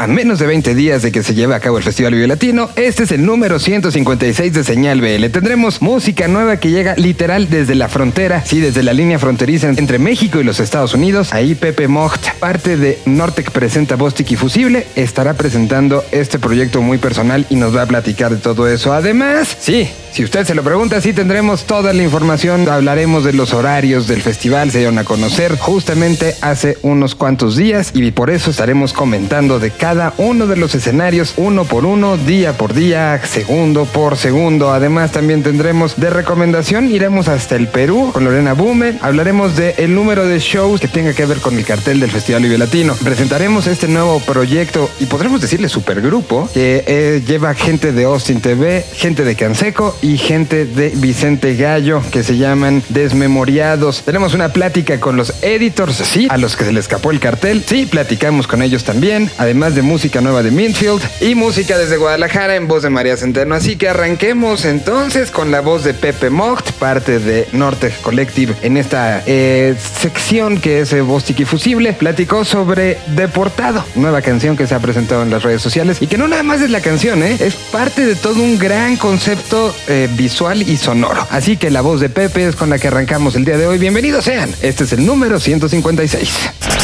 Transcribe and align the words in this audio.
A 0.00 0.06
menos 0.06 0.38
de 0.38 0.46
20 0.46 0.76
días 0.76 1.02
de 1.02 1.10
que 1.10 1.24
se 1.24 1.34
lleve 1.34 1.56
a 1.56 1.60
cabo 1.60 1.76
el 1.76 1.82
Festival 1.82 2.14
Vive 2.14 2.28
Latino, 2.28 2.70
este 2.76 3.02
es 3.02 3.10
el 3.10 3.26
número 3.26 3.58
156 3.58 4.52
de 4.52 4.62
Señal 4.62 5.00
BL. 5.00 5.26
Tendremos 5.32 5.82
música 5.82 6.28
nueva 6.28 6.58
que 6.58 6.70
llega 6.70 6.94
literal 6.94 7.50
desde 7.50 7.74
la 7.74 7.88
frontera, 7.88 8.44
sí, 8.44 8.60
desde 8.60 8.84
la 8.84 8.92
línea 8.92 9.18
fronteriza 9.18 9.70
entre 9.70 9.98
México 9.98 10.38
y 10.38 10.44
los 10.44 10.60
Estados 10.60 10.94
Unidos. 10.94 11.34
Ahí 11.34 11.56
Pepe 11.56 11.88
Mocht, 11.88 12.30
parte 12.38 12.76
de 12.76 13.00
Nortec 13.06 13.50
Presenta 13.50 13.96
Bostic 13.96 14.30
y 14.30 14.36
Fusible, 14.36 14.86
estará 14.94 15.34
presentando 15.34 16.04
este 16.12 16.38
proyecto 16.38 16.80
muy 16.80 16.98
personal 16.98 17.44
y 17.50 17.56
nos 17.56 17.74
va 17.74 17.82
a 17.82 17.86
platicar 17.86 18.30
de 18.30 18.36
todo 18.36 18.68
eso. 18.68 18.92
Además, 18.92 19.56
sí, 19.58 19.88
si 20.12 20.22
usted 20.22 20.46
se 20.46 20.54
lo 20.54 20.62
pregunta, 20.62 21.00
sí 21.00 21.12
tendremos 21.12 21.64
toda 21.64 21.92
la 21.92 22.04
información. 22.04 22.68
Hablaremos 22.68 23.24
de 23.24 23.32
los 23.32 23.52
horarios 23.52 24.06
del 24.06 24.22
festival, 24.22 24.70
se 24.70 24.78
dieron 24.78 24.98
a 24.98 25.04
conocer 25.04 25.58
justamente 25.58 26.36
hace 26.40 26.78
unos 26.82 27.16
cuantos 27.16 27.56
días 27.56 27.90
y 27.94 28.12
por 28.12 28.30
eso 28.30 28.52
estaremos 28.52 28.92
comentando 28.92 29.58
de 29.58 29.72
cada 29.72 29.87
cada 29.88 30.12
uno 30.18 30.46
de 30.46 30.56
los 30.56 30.74
escenarios 30.74 31.32
uno 31.38 31.64
por 31.64 31.86
uno, 31.86 32.18
día 32.18 32.58
por 32.58 32.74
día, 32.74 33.18
segundo 33.24 33.86
por 33.86 34.18
segundo. 34.18 34.70
Además 34.70 35.12
también 35.12 35.42
tendremos 35.42 35.98
de 35.98 36.10
recomendación, 36.10 36.90
iremos 36.90 37.26
hasta 37.26 37.56
el 37.56 37.68
Perú 37.68 38.10
con 38.12 38.22
Lorena 38.22 38.52
Bume, 38.52 38.98
hablaremos 39.00 39.56
del 39.56 39.72
el 39.78 39.94
número 39.94 40.26
de 40.26 40.40
shows 40.40 40.78
que 40.78 40.88
tenga 40.88 41.14
que 41.14 41.24
ver 41.24 41.38
con 41.38 41.56
el 41.56 41.64
cartel 41.64 42.00
del 42.00 42.10
Festival 42.10 42.42
Vive 42.42 42.58
Latino. 42.58 42.94
Presentaremos 43.02 43.66
este 43.66 43.88
nuevo 43.88 44.20
proyecto 44.20 44.90
y 45.00 45.06
podremos 45.06 45.40
decirle 45.40 45.70
supergrupo 45.70 46.50
que 46.52 46.84
eh, 46.86 47.22
lleva 47.26 47.54
gente 47.54 47.92
de 47.92 48.04
Austin 48.04 48.42
TV, 48.42 48.84
gente 48.92 49.24
de 49.24 49.36
Canseco 49.36 49.96
y 50.02 50.18
gente 50.18 50.66
de 50.66 50.90
Vicente 50.96 51.56
Gallo 51.56 52.02
que 52.12 52.22
se 52.22 52.36
llaman 52.36 52.82
Desmemoriados. 52.90 54.02
Tenemos 54.02 54.34
una 54.34 54.52
plática 54.52 55.00
con 55.00 55.16
los 55.16 55.32
editors, 55.42 55.96
sí, 55.96 56.28
a 56.28 56.36
los 56.36 56.56
que 56.56 56.66
se 56.66 56.72
les 56.74 56.84
escapó 56.84 57.10
el 57.10 57.20
cartel. 57.20 57.64
Sí, 57.66 57.86
platicamos 57.86 58.46
con 58.46 58.60
ellos 58.60 58.84
también. 58.84 59.30
Además 59.38 59.74
de 59.74 59.77
música 59.82 60.20
nueva 60.20 60.42
de 60.42 60.50
Minfield 60.50 61.02
y 61.20 61.34
música 61.34 61.78
desde 61.78 61.96
Guadalajara 61.96 62.56
en 62.56 62.66
voz 62.66 62.82
de 62.82 62.90
María 62.90 63.16
Centeno. 63.16 63.54
Así 63.54 63.76
que 63.76 63.88
arranquemos 63.88 64.64
entonces 64.64 65.30
con 65.30 65.50
la 65.50 65.60
voz 65.60 65.84
de 65.84 65.94
Pepe 65.94 66.30
Mocht, 66.30 66.72
parte 66.72 67.18
de 67.18 67.48
Norte 67.52 67.92
Collective, 68.02 68.54
en 68.62 68.76
esta 68.76 69.22
eh, 69.26 69.76
sección 70.00 70.60
que 70.60 70.80
es 70.80 71.00
voz 71.02 71.24
Fusible. 71.46 71.92
Platicó 71.92 72.44
sobre 72.44 72.98
Deportado, 73.08 73.84
nueva 73.94 74.22
canción 74.22 74.56
que 74.56 74.66
se 74.66 74.74
ha 74.74 74.80
presentado 74.80 75.22
en 75.22 75.30
las 75.30 75.42
redes 75.42 75.60
sociales 75.60 75.98
y 76.00 76.06
que 76.06 76.16
no 76.16 76.26
nada 76.26 76.42
más 76.42 76.60
es 76.60 76.70
la 76.70 76.80
canción, 76.80 77.22
¿eh? 77.22 77.36
es 77.38 77.54
parte 77.54 78.06
de 78.06 78.14
todo 78.14 78.42
un 78.42 78.58
gran 78.58 78.96
concepto 78.96 79.74
eh, 79.88 80.08
visual 80.12 80.62
y 80.62 80.76
sonoro. 80.76 81.26
Así 81.30 81.56
que 81.56 81.70
la 81.70 81.80
voz 81.80 82.00
de 82.00 82.08
Pepe 82.08 82.46
es 82.46 82.56
con 82.56 82.70
la 82.70 82.78
que 82.78 82.88
arrancamos 82.88 83.34
el 83.36 83.44
día 83.44 83.58
de 83.58 83.66
hoy. 83.66 83.78
Bienvenidos 83.78 84.24
sean. 84.24 84.50
Este 84.62 84.84
es 84.84 84.92
el 84.92 85.04
número 85.04 85.38
156. 85.38 86.77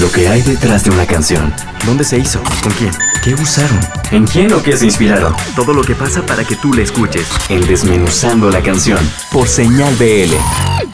Lo 0.00 0.10
que 0.10 0.28
hay 0.28 0.42
detrás 0.42 0.82
de 0.84 0.90
una 0.90 1.06
canción. 1.06 1.54
¿Dónde 1.86 2.02
se 2.02 2.18
hizo? 2.18 2.42
¿Con 2.62 2.72
quién? 2.72 2.90
¿Qué 3.22 3.34
usaron? 3.34 3.78
¿En 4.10 4.26
quién 4.26 4.52
o 4.52 4.62
qué 4.62 4.76
se 4.76 4.86
inspiraron? 4.86 5.34
Todo 5.54 5.72
lo 5.72 5.82
que 5.82 5.94
pasa 5.94 6.26
para 6.26 6.44
que 6.44 6.56
tú 6.56 6.72
la 6.72 6.82
escuches. 6.82 7.28
En 7.48 7.64
Desmenuzando 7.66 8.50
la 8.50 8.60
canción. 8.60 8.98
Por 9.30 9.46
señal 9.46 9.94
BL. 9.94 10.93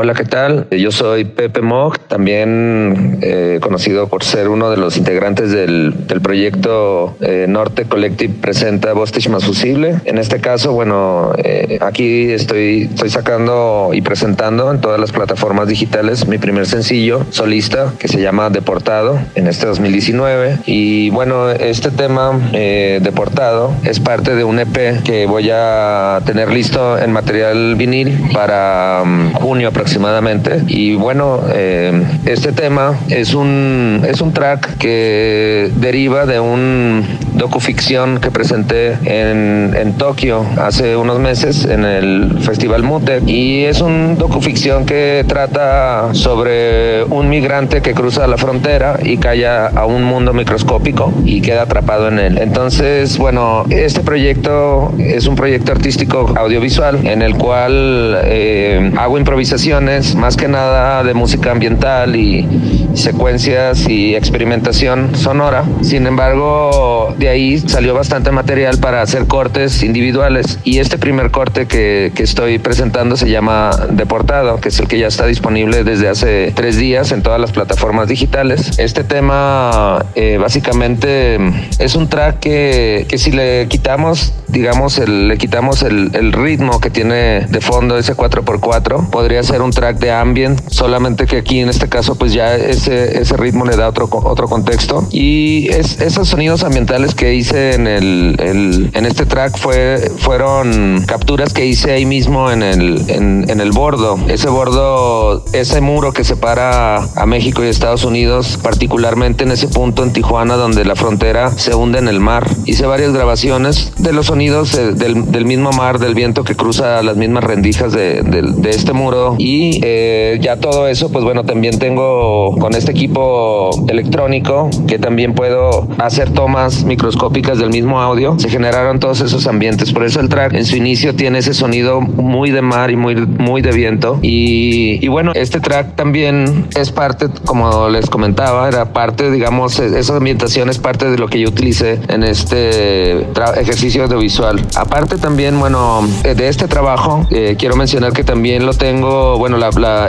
Hola, 0.00 0.14
¿qué 0.14 0.24
tal? 0.24 0.68
Yo 0.70 0.92
soy 0.92 1.24
Pepe 1.24 1.60
Mog, 1.60 1.98
también 1.98 3.18
eh, 3.20 3.58
conocido 3.60 4.06
por 4.06 4.22
ser 4.22 4.48
uno 4.48 4.70
de 4.70 4.76
los 4.76 4.96
integrantes 4.96 5.50
del, 5.50 5.92
proyecto 6.22 7.16
eh, 7.20 7.46
Norte 7.48 7.84
Collective 7.86 8.32
presenta 8.40 8.92
Bostich 8.92 9.28
más 9.28 9.44
fusible. 9.44 9.96
En 10.04 10.18
este 10.18 10.40
caso, 10.40 10.72
bueno, 10.72 11.32
eh, 11.38 11.78
aquí 11.80 12.30
estoy, 12.30 12.82
estoy 12.82 13.10
sacando 13.10 13.90
y 13.92 14.00
presentando 14.00 14.70
en 14.70 14.80
todas 14.80 15.00
las 15.00 15.10
plataformas 15.10 15.66
digitales 15.66 16.28
mi 16.28 16.38
primer 16.38 16.66
sencillo 16.66 17.26
solista 17.30 17.92
que 17.98 18.06
se 18.06 18.20
llama 18.20 18.50
Deportado 18.50 19.18
en 19.34 19.48
este 19.48 19.66
2019. 19.66 20.58
Y 20.66 21.10
bueno, 21.10 21.50
este 21.50 21.90
tema 21.90 22.38
Deportado 22.52 23.72
es 23.82 23.98
parte 23.98 24.36
de 24.36 24.44
un 24.44 24.60
EP 24.60 25.02
que 25.02 25.26
voy 25.26 25.50
a 25.52 26.20
tener 26.24 26.52
listo 26.52 26.96
en 26.98 27.10
material 27.10 27.74
vinil 27.74 28.16
para 28.32 29.02
um, 29.02 29.32
junio 29.32 29.66
aproximadamente 29.66 29.87
aproximadamente. 29.88 30.62
Y 30.66 30.96
bueno, 30.96 31.40
eh, 31.50 32.04
este 32.26 32.52
tema 32.52 32.98
es 33.08 33.32
un, 33.32 34.04
es 34.06 34.20
un 34.20 34.34
track 34.34 34.76
que 34.76 35.70
deriva 35.76 36.26
de 36.26 36.40
un 36.40 37.06
docuficción 37.32 38.18
que 38.20 38.30
presenté 38.30 38.98
en, 39.04 39.74
en 39.74 39.94
Tokio 39.94 40.44
hace 40.58 40.94
unos 40.96 41.20
meses 41.20 41.64
en 41.64 41.86
el 41.86 42.38
Festival 42.42 42.82
Mute. 42.82 43.22
Y 43.26 43.64
es 43.64 43.80
un 43.80 44.18
docuficción 44.18 44.84
que 44.84 45.24
trata 45.26 46.10
sobre 46.12 47.04
un 47.04 47.30
migrante 47.30 47.80
que 47.80 47.94
cruza 47.94 48.26
la 48.26 48.36
frontera 48.36 48.98
y 49.02 49.16
cae 49.16 49.46
a 49.46 49.86
un 49.86 50.02
mundo 50.02 50.34
microscópico 50.34 51.14
y 51.24 51.40
queda 51.40 51.62
atrapado 51.62 52.08
en 52.08 52.18
él. 52.18 52.38
Entonces, 52.38 53.16
bueno, 53.16 53.64
este 53.70 54.00
proyecto 54.00 54.92
es 54.98 55.26
un 55.26 55.34
proyecto 55.34 55.72
artístico 55.72 56.34
audiovisual 56.36 57.06
en 57.06 57.22
el 57.22 57.36
cual 57.36 58.18
eh, 58.24 58.92
hago 58.98 59.16
improvisación 59.16 59.67
más 59.68 60.36
que 60.36 60.48
nada 60.48 61.02
de 61.04 61.12
música 61.12 61.50
ambiental 61.50 62.16
y 62.16 62.48
secuencias 62.94 63.86
y 63.86 64.14
experimentación 64.14 65.14
sonora. 65.14 65.64
Sin 65.82 66.06
embargo, 66.06 67.14
de 67.18 67.28
ahí 67.28 67.58
salió 67.58 67.92
bastante 67.92 68.30
material 68.30 68.78
para 68.78 69.02
hacer 69.02 69.26
cortes 69.26 69.82
individuales 69.82 70.58
y 70.64 70.78
este 70.78 70.96
primer 70.96 71.30
corte 71.30 71.66
que, 71.66 72.12
que 72.14 72.22
estoy 72.22 72.58
presentando 72.58 73.18
se 73.18 73.28
llama 73.28 73.70
Deportado, 73.90 74.58
que 74.58 74.70
es 74.70 74.80
el 74.80 74.88
que 74.88 74.98
ya 74.98 75.06
está 75.06 75.26
disponible 75.26 75.84
desde 75.84 76.08
hace 76.08 76.50
tres 76.54 76.78
días 76.78 77.12
en 77.12 77.22
todas 77.22 77.38
las 77.38 77.52
plataformas 77.52 78.08
digitales. 78.08 78.78
Este 78.78 79.04
tema 79.04 80.06
eh, 80.14 80.38
básicamente 80.40 81.38
es 81.78 81.94
un 81.94 82.08
track 82.08 82.38
que, 82.38 83.04
que 83.06 83.18
si 83.18 83.32
le 83.32 83.68
quitamos, 83.68 84.32
digamos, 84.48 84.98
el, 84.98 85.28
le 85.28 85.36
quitamos 85.36 85.82
el, 85.82 86.10
el 86.14 86.32
ritmo 86.32 86.80
que 86.80 86.88
tiene 86.88 87.46
de 87.46 87.60
fondo 87.60 87.98
ese 87.98 88.16
4x4, 88.16 89.10
podría 89.10 89.42
ser 89.42 89.57
un 89.62 89.70
track 89.70 89.98
de 89.98 90.10
ambient, 90.12 90.60
solamente 90.70 91.26
que 91.26 91.38
aquí 91.38 91.60
en 91.60 91.68
este 91.68 91.88
caso 91.88 92.14
pues 92.14 92.32
ya 92.32 92.54
ese, 92.54 93.20
ese 93.20 93.36
ritmo 93.36 93.64
le 93.64 93.76
da 93.76 93.88
otro, 93.88 94.08
otro 94.10 94.48
contexto. 94.48 95.06
Y 95.10 95.68
es, 95.70 96.00
esos 96.00 96.28
sonidos 96.28 96.64
ambientales 96.64 97.14
que 97.14 97.34
hice 97.34 97.74
en, 97.74 97.86
el, 97.86 98.90
en 98.92 99.06
este 99.06 99.26
track 99.26 99.56
fue, 99.58 100.10
fueron 100.18 101.04
capturas 101.06 101.52
que 101.52 101.66
hice 101.66 101.92
ahí 101.92 102.06
mismo 102.06 102.50
en 102.50 102.62
el, 102.62 103.04
en, 103.08 103.46
en 103.48 103.60
el 103.60 103.72
bordo. 103.72 104.18
Ese 104.28 104.48
bordo, 104.48 105.44
ese 105.52 105.80
muro 105.80 106.12
que 106.12 106.24
separa 106.24 106.96
a 106.96 107.26
México 107.26 107.64
y 107.64 107.68
Estados 107.68 108.04
Unidos, 108.04 108.58
particularmente 108.62 109.44
en 109.44 109.52
ese 109.52 109.68
punto 109.68 110.02
en 110.02 110.12
Tijuana 110.12 110.56
donde 110.56 110.84
la 110.84 110.96
frontera 110.96 111.52
se 111.56 111.74
hunde 111.74 111.98
en 111.98 112.08
el 112.08 112.20
mar. 112.20 112.46
Hice 112.64 112.86
varias 112.86 113.12
grabaciones 113.12 113.92
de 113.98 114.12
los 114.12 114.26
sonidos 114.26 114.72
del, 114.72 115.30
del 115.30 115.44
mismo 115.44 115.70
mar, 115.70 115.98
del 115.98 116.14
viento 116.14 116.44
que 116.44 116.54
cruza 116.54 117.02
las 117.02 117.16
mismas 117.16 117.44
rendijas 117.44 117.92
de, 117.92 118.22
de, 118.22 118.42
de 118.42 118.70
este 118.70 118.92
muro 118.92 119.36
y 119.48 119.80
eh, 119.82 120.38
ya 120.42 120.56
todo 120.56 120.88
eso, 120.88 121.10
pues 121.10 121.24
bueno, 121.24 121.42
también 121.44 121.78
tengo 121.78 122.54
con 122.58 122.74
este 122.74 122.92
equipo 122.92 123.70
electrónico 123.88 124.68
que 124.86 124.98
también 124.98 125.32
puedo 125.32 125.88
hacer 125.96 126.28
tomas 126.32 126.84
microscópicas 126.84 127.58
del 127.58 127.70
mismo 127.70 127.98
audio. 127.98 128.38
Se 128.38 128.50
generaron 128.50 129.00
todos 129.00 129.22
esos 129.22 129.46
ambientes. 129.46 129.90
Por 129.94 130.04
eso 130.04 130.20
el 130.20 130.28
track 130.28 130.52
en 130.52 130.66
su 130.66 130.76
inicio 130.76 131.14
tiene 131.14 131.38
ese 131.38 131.54
sonido 131.54 132.02
muy 132.02 132.50
de 132.50 132.60
mar 132.60 132.90
y 132.90 132.96
muy, 132.96 133.14
muy 133.14 133.62
de 133.62 133.72
viento. 133.72 134.18
Y, 134.20 135.02
y 135.02 135.08
bueno, 135.08 135.32
este 135.34 135.60
track 135.60 135.96
también 135.96 136.66
es 136.76 136.92
parte, 136.92 137.28
como 137.46 137.88
les 137.88 138.10
comentaba, 138.10 138.68
era 138.68 138.92
parte, 138.92 139.30
digamos, 139.30 139.78
esa 139.78 140.14
ambientación 140.14 140.68
es 140.68 140.78
parte 140.78 141.10
de 141.10 141.16
lo 141.16 141.26
que 141.28 141.40
yo 141.40 141.48
utilicé 141.48 141.98
en 142.08 142.22
este 142.22 143.20
ejercicio 143.58 144.06
visual. 144.18 144.60
Aparte 144.76 145.16
también, 145.16 145.58
bueno, 145.58 146.06
de 146.22 146.48
este 146.48 146.68
trabajo, 146.68 147.26
quiero 147.56 147.76
mencionar 147.76 148.12
que 148.12 148.24
también 148.24 148.66
lo 148.66 148.74
tengo, 148.74 149.37
bueno, 149.38 149.58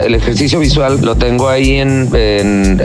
el 0.02 0.14
ejercicio 0.14 0.58
visual 0.58 1.00
lo 1.02 1.16
tengo 1.16 1.48
ahí 1.48 1.76
en, 1.76 2.10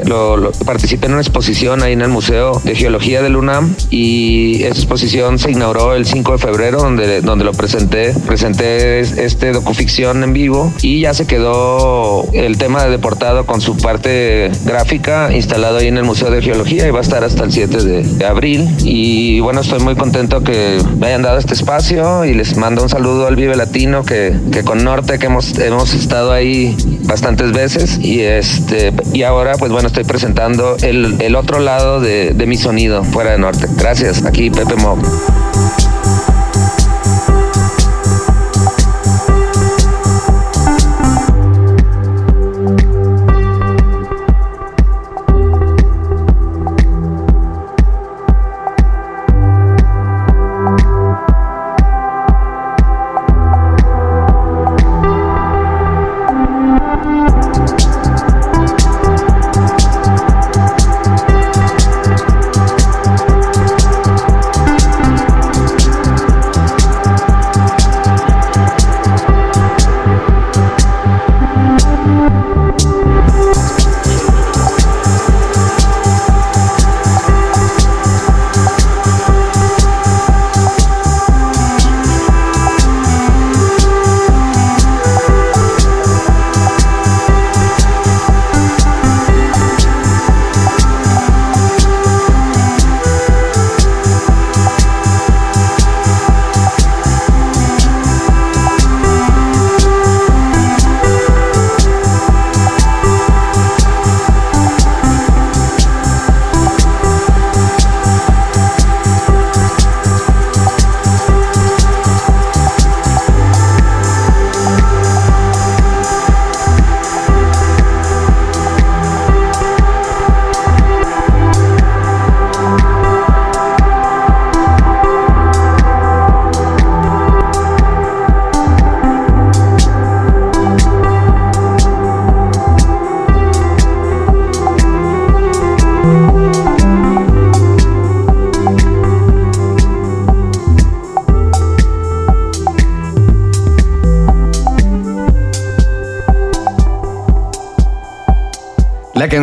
lo, 0.06 0.52
participé 0.66 1.08
en 1.08 1.14
una 1.14 1.22
exposición 1.22 1.84
ahí 1.84 1.94
en 1.94 2.02
el 2.02 2.10
Museo 2.10 2.62
de 2.64 2.76
Geología 2.76 3.22
del 3.22 3.36
UNAM 3.36 3.76
y 3.90 4.64
esa 4.64 4.76
exposición 4.76 5.40
se 5.40 5.52
inauguró 5.52 5.96
el 5.96 6.06
5 6.06 6.34
de 6.34 6.38
febrero 6.38 6.80
donde, 6.80 7.22
donde 7.22 7.46
lo 7.46 7.54
presenté, 7.54 8.14
presenté 8.26 9.00
este 9.00 9.52
docuficción 9.52 10.24
en 10.24 10.34
vivo 10.34 10.74
y 10.82 11.02
ya 11.02 11.14
se 11.14 11.26
quedó 11.26 12.26
el 12.34 12.58
tema 12.58 12.84
de 12.84 12.92
deportado 12.92 13.46
con 13.46 13.62
su 13.62 13.76
parte 13.78 14.52
gráfica 14.66 15.34
instalado 15.34 15.78
ahí 15.78 15.88
en 15.88 15.98
el 15.98 16.04
Museo 16.04 16.30
de 16.30 16.42
Geología 16.42 16.88
y 16.88 16.92
va 16.92 17.00
a 17.00 17.02
estar 17.02 17.24
hasta 17.24 17.44
el 17.44 17.52
7 17.52 17.84
de, 17.84 18.26
abril. 18.26 18.68
Y 18.84 19.40
bueno, 19.40 19.62
estoy 19.62 19.80
muy 19.80 19.96
contento 19.96 20.44
que 20.44 20.78
me 20.98 21.08
hayan 21.08 21.22
dado 21.22 21.38
este 21.38 21.54
espacio 21.54 22.26
y 22.26 22.34
les 22.34 22.58
mando 22.58 22.84
un 22.84 22.90
saludo 22.90 23.28
al 23.28 23.36
Vive 23.36 23.56
Latino 23.56 24.04
que, 24.04 24.34
que 24.52 24.64
con 24.64 24.84
Norte 24.84 25.20
que 25.20 25.28
hemos, 25.28 25.58
hemos 25.60 25.94
estado 25.94 26.35
ahí 26.36 26.76
bastantes 27.04 27.52
veces 27.52 27.98
y 28.00 28.22
este 28.22 28.94
y 29.14 29.24
ahora 29.24 29.54
pues 29.58 29.72
bueno 29.72 29.88
estoy 29.88 30.04
presentando 30.04 30.78
el, 30.82 31.16
el 31.22 31.36
otro 31.36 31.60
lado 31.60 32.00
de, 32.00 32.34
de, 32.34 32.46
mi 32.46 32.58
sonido 32.58 33.04
fuera 33.04 33.32
de 33.32 33.40
norte. 33.40 33.68
Gracias, 33.78 34.26
aquí 34.26 34.50
Pepe 34.50 34.76
Mob. 34.76 35.00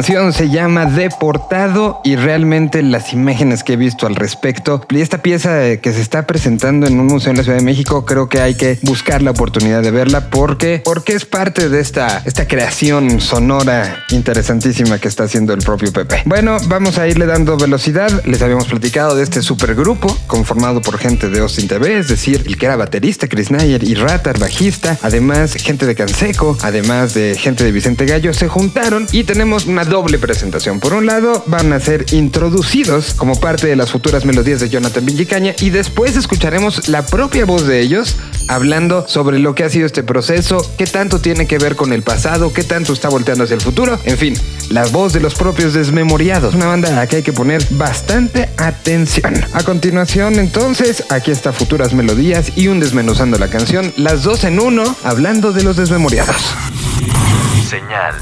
Canción 0.03 0.33
se 0.33 0.51
llama 0.51 0.87
Deportado 0.87 2.01
y 2.03 2.17
realmente 2.17 2.83
las 2.83 3.13
imágenes 3.13 3.63
que 3.63 3.75
he 3.75 3.77
visto 3.77 4.09
al 4.09 4.17
respecto 4.17 4.85
y 4.91 5.01
esta 5.01 5.19
pieza 5.19 5.77
que 5.77 5.93
se 5.93 6.01
está 6.01 6.27
presentando 6.27 6.89
en 6.89 6.99
un 6.99 7.07
museo 7.07 7.31
en 7.31 7.37
la 7.37 7.45
Ciudad 7.45 7.59
de 7.59 7.65
México 7.65 8.05
creo 8.05 8.29
que 8.29 8.41
hay 8.41 8.57
que 8.57 8.81
buscar 8.83 9.23
la 9.23 9.31
oportunidad 9.31 9.81
de 9.81 9.93
verla 9.93 10.29
porque, 10.29 10.83
porque 10.85 11.13
es 11.13 11.25
parte 11.25 11.69
de 11.69 11.79
esta, 11.79 12.21
esta 12.25 12.49
creación 12.49 13.21
sonora 13.21 14.05
interesantísima 14.11 14.99
que 14.99 15.07
está 15.07 15.23
haciendo 15.23 15.53
el 15.53 15.61
propio 15.61 15.93
Pepe. 15.93 16.25
Bueno, 16.27 16.57
vamos 16.67 16.99
a 16.99 17.07
irle 17.07 17.27
dando 17.27 17.57
velocidad. 17.57 18.25
Les 18.25 18.43
habíamos 18.43 18.67
platicado 18.67 19.15
de 19.15 19.23
este 19.23 19.41
supergrupo 19.41 20.19
conformado 20.27 20.83
por 20.83 20.99
gente 20.99 21.29
de 21.29 21.39
Austin 21.39 21.69
TV, 21.69 21.99
es 21.99 22.09
decir, 22.09 22.43
el 22.45 22.59
que 22.59 22.67
era 22.67 22.75
baterista 22.75 23.29
Chris 23.29 23.53
Nayer 23.53 23.85
y 23.85 23.95
Ratar, 23.95 24.41
bajista, 24.41 24.99
además 25.03 25.55
gente 25.55 25.87
de 25.87 25.95
Canseco, 25.95 26.59
además 26.63 27.15
de 27.15 27.37
gente 27.39 27.63
de 27.63 27.71
Vicente 27.71 28.05
Gallo, 28.05 28.35
se 28.35 28.49
juntaron 28.49 29.07
y 29.13 29.23
tenemos 29.23 29.67
una 29.67 29.85
doble 29.93 30.19
presentación. 30.19 30.81
Por 30.81 30.95
un 30.95 31.05
lado, 31.05 31.45
van 31.47 31.71
a 31.75 31.79
ser 31.79 32.07
introducidos 32.15 33.13
como 33.13 33.39
parte 33.39 33.67
de 33.67 33.77
las 33.77 33.91
futuras 33.91 34.25
melodías 34.25 34.59
de 34.59 34.71
Jonathan 34.71 35.05
Villicaña 35.05 35.55
y 35.61 35.69
después 35.69 36.17
escucharemos 36.17 36.89
la 36.89 37.05
propia 37.05 37.45
voz 37.45 37.67
de 37.67 37.81
ellos 37.81 38.17
hablando 38.49 39.07
sobre 39.07 39.39
lo 39.39 39.55
que 39.55 39.65
ha 39.65 39.69
sido 39.69 39.85
este 39.85 40.03
proceso, 40.03 40.67
qué 40.79 40.87
tanto 40.87 41.19
tiene 41.19 41.47
que 41.47 41.59
ver 41.59 41.77
con 41.77 41.93
el 41.93 42.01
pasado, 42.01 42.55
qué 42.55 42.65
tanto 42.65 42.95
está 42.95 43.11
volteando 43.11 43.45
hacia 43.45 43.53
el 43.53 43.61
futuro, 43.61 43.99
en 44.05 44.17
fin, 44.17 44.35
la 44.71 44.87
voz 44.87 45.13
de 45.13 45.21
los 45.21 45.35
propios 45.35 45.75
desmemoriados. 45.75 46.55
Una 46.55 46.69
banda 46.69 46.89
a 46.89 46.93
la 46.93 47.07
que 47.07 47.17
hay 47.17 47.23
que 47.23 47.35
poner 47.35 47.63
bastante 47.73 48.49
atención. 48.57 49.45
A 49.53 49.63
continuación, 49.63 50.39
entonces, 50.39 51.05
aquí 51.11 51.31
está 51.31 51.53
Futuras 51.53 51.93
Melodías 51.93 52.53
y 52.57 52.69
un 52.69 52.81
desmenuzando 52.81 53.37
la 53.37 53.49
canción, 53.49 53.93
las 53.99 54.23
dos 54.23 54.45
en 54.45 54.59
uno, 54.59 54.97
hablando 55.05 55.53
de 55.53 55.65
los 55.65 55.77
desmemoriados. 55.77 56.55
Señal 57.73 58.15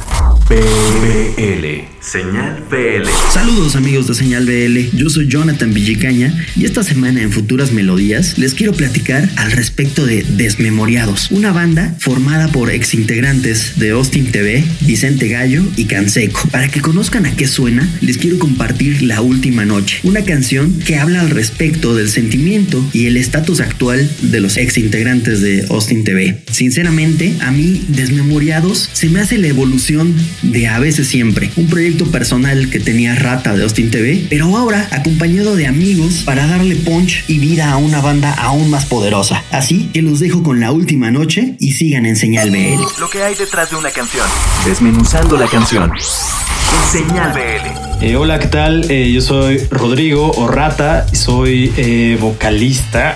BL. 0.49 2.00
Señal 2.01 2.65
BL. 2.71 3.07
Saludos 3.31 3.77
amigos 3.77 4.07
de 4.07 4.15
Señal 4.15 4.47
BL, 4.47 4.97
yo 4.97 5.11
soy 5.11 5.29
Jonathan 5.29 5.75
Villicaña 5.75 6.35
y 6.57 6.65
esta 6.65 6.83
semana 6.83 7.21
en 7.21 7.31
Futuras 7.31 7.73
Melodías 7.73 8.39
les 8.39 8.55
quiero 8.55 8.73
platicar 8.73 9.29
al 9.37 9.53
respecto 9.53 10.07
de 10.07 10.23
Desmemoriados, 10.23 11.31
una 11.31 11.53
banda 11.53 11.95
formada 11.99 12.49
por 12.49 12.71
ex 12.71 12.95
integrantes 12.95 13.79
de 13.79 13.91
Austin 13.91 14.33
TV, 14.33 14.65
Vicente 14.81 15.29
Gallo 15.29 15.63
y 15.77 15.85
Canseco. 15.85 16.41
Para 16.51 16.69
que 16.69 16.81
conozcan 16.81 17.27
a 17.27 17.37
qué 17.37 17.47
suena, 17.47 17.87
les 18.01 18.17
quiero 18.17 18.39
compartir 18.39 19.03
La 19.03 19.21
Última 19.21 19.67
Noche, 19.67 20.01
una 20.03 20.25
canción 20.25 20.79
que 20.79 20.97
habla 20.97 21.21
al 21.21 21.29
respecto 21.29 21.95
del 21.95 22.09
sentimiento 22.09 22.83
y 22.95 23.07
el 23.07 23.19
estatus 23.19 23.61
actual 23.61 24.11
de 24.23 24.41
los 24.41 24.57
ex 24.57 24.79
integrantes 24.79 25.43
de 25.43 25.67
Austin 25.69 26.05
TV. 26.05 26.39
Sinceramente, 26.51 27.35
a 27.43 27.51
mí 27.51 27.85
Desmemoriados 27.89 28.89
se 28.91 29.11
me 29.11 29.21
hace 29.21 29.37
la 29.37 29.49
evolución 29.49 30.15
de 30.43 30.67
A 30.67 30.79
veces 30.79 31.07
siempre, 31.07 31.51
un 31.57 31.67
proyecto 31.67 31.90
personal 31.99 32.71
que 32.71 32.81
tenía 32.81 33.15
Rata 33.15 33.55
de 33.55 33.63
Austin 33.65 33.91
TV, 33.91 34.27
pero 34.31 34.57
ahora 34.57 34.89
acompañado 34.93 35.57
de 35.57 35.67
amigos 35.67 36.23
para 36.25 36.47
darle 36.47 36.77
punch 36.77 37.25
y 37.29 37.39
vida 37.39 37.71
a 37.71 37.77
una 37.77 38.01
banda 38.01 38.33
aún 38.33 38.71
más 38.71 38.87
poderosa. 38.87 39.43
Así 39.51 39.91
que 39.93 40.03
los 40.03 40.21
dejo 40.21 40.43
con 40.43 40.61
la 40.61 40.73
última 40.73 41.11
noche 41.11 41.57
y 41.59 41.73
sigan 41.73 42.07
en 42.07 42.17
Señal 42.17 42.51
BL. 42.51 42.99
Lo 42.99 43.09
que 43.11 43.23
hay 43.23 43.35
detrás 43.35 43.71
de 43.71 43.77
una 43.77 43.91
canción, 43.91 44.27
desmenuzando 44.65 45.37
la 45.37 45.47
canción. 45.47 45.91
En 45.93 46.91
Señal 46.91 47.33
BL. 47.33 48.05
Eh, 48.05 48.17
hola, 48.17 48.39
¿qué 48.39 48.47
tal? 48.47 48.91
Eh, 48.91 49.11
yo 49.13 49.21
soy 49.21 49.59
Rodrigo 49.71 50.31
o 50.31 50.49
Rata, 50.49 51.07
soy 51.13 51.73
eh, 51.77 52.17
vocalista 52.21 53.15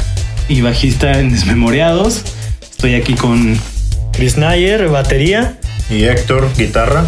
y 0.49 0.61
bajista 0.61 1.21
en 1.21 1.31
Desmemoriados. 1.31 2.23
Estoy 2.61 2.95
aquí 2.95 3.15
con 3.15 3.59
Chris 4.13 4.37
Nayer, 4.37 4.89
batería 4.89 5.59
y 5.89 6.05
Héctor, 6.05 6.51
guitarra. 6.57 7.07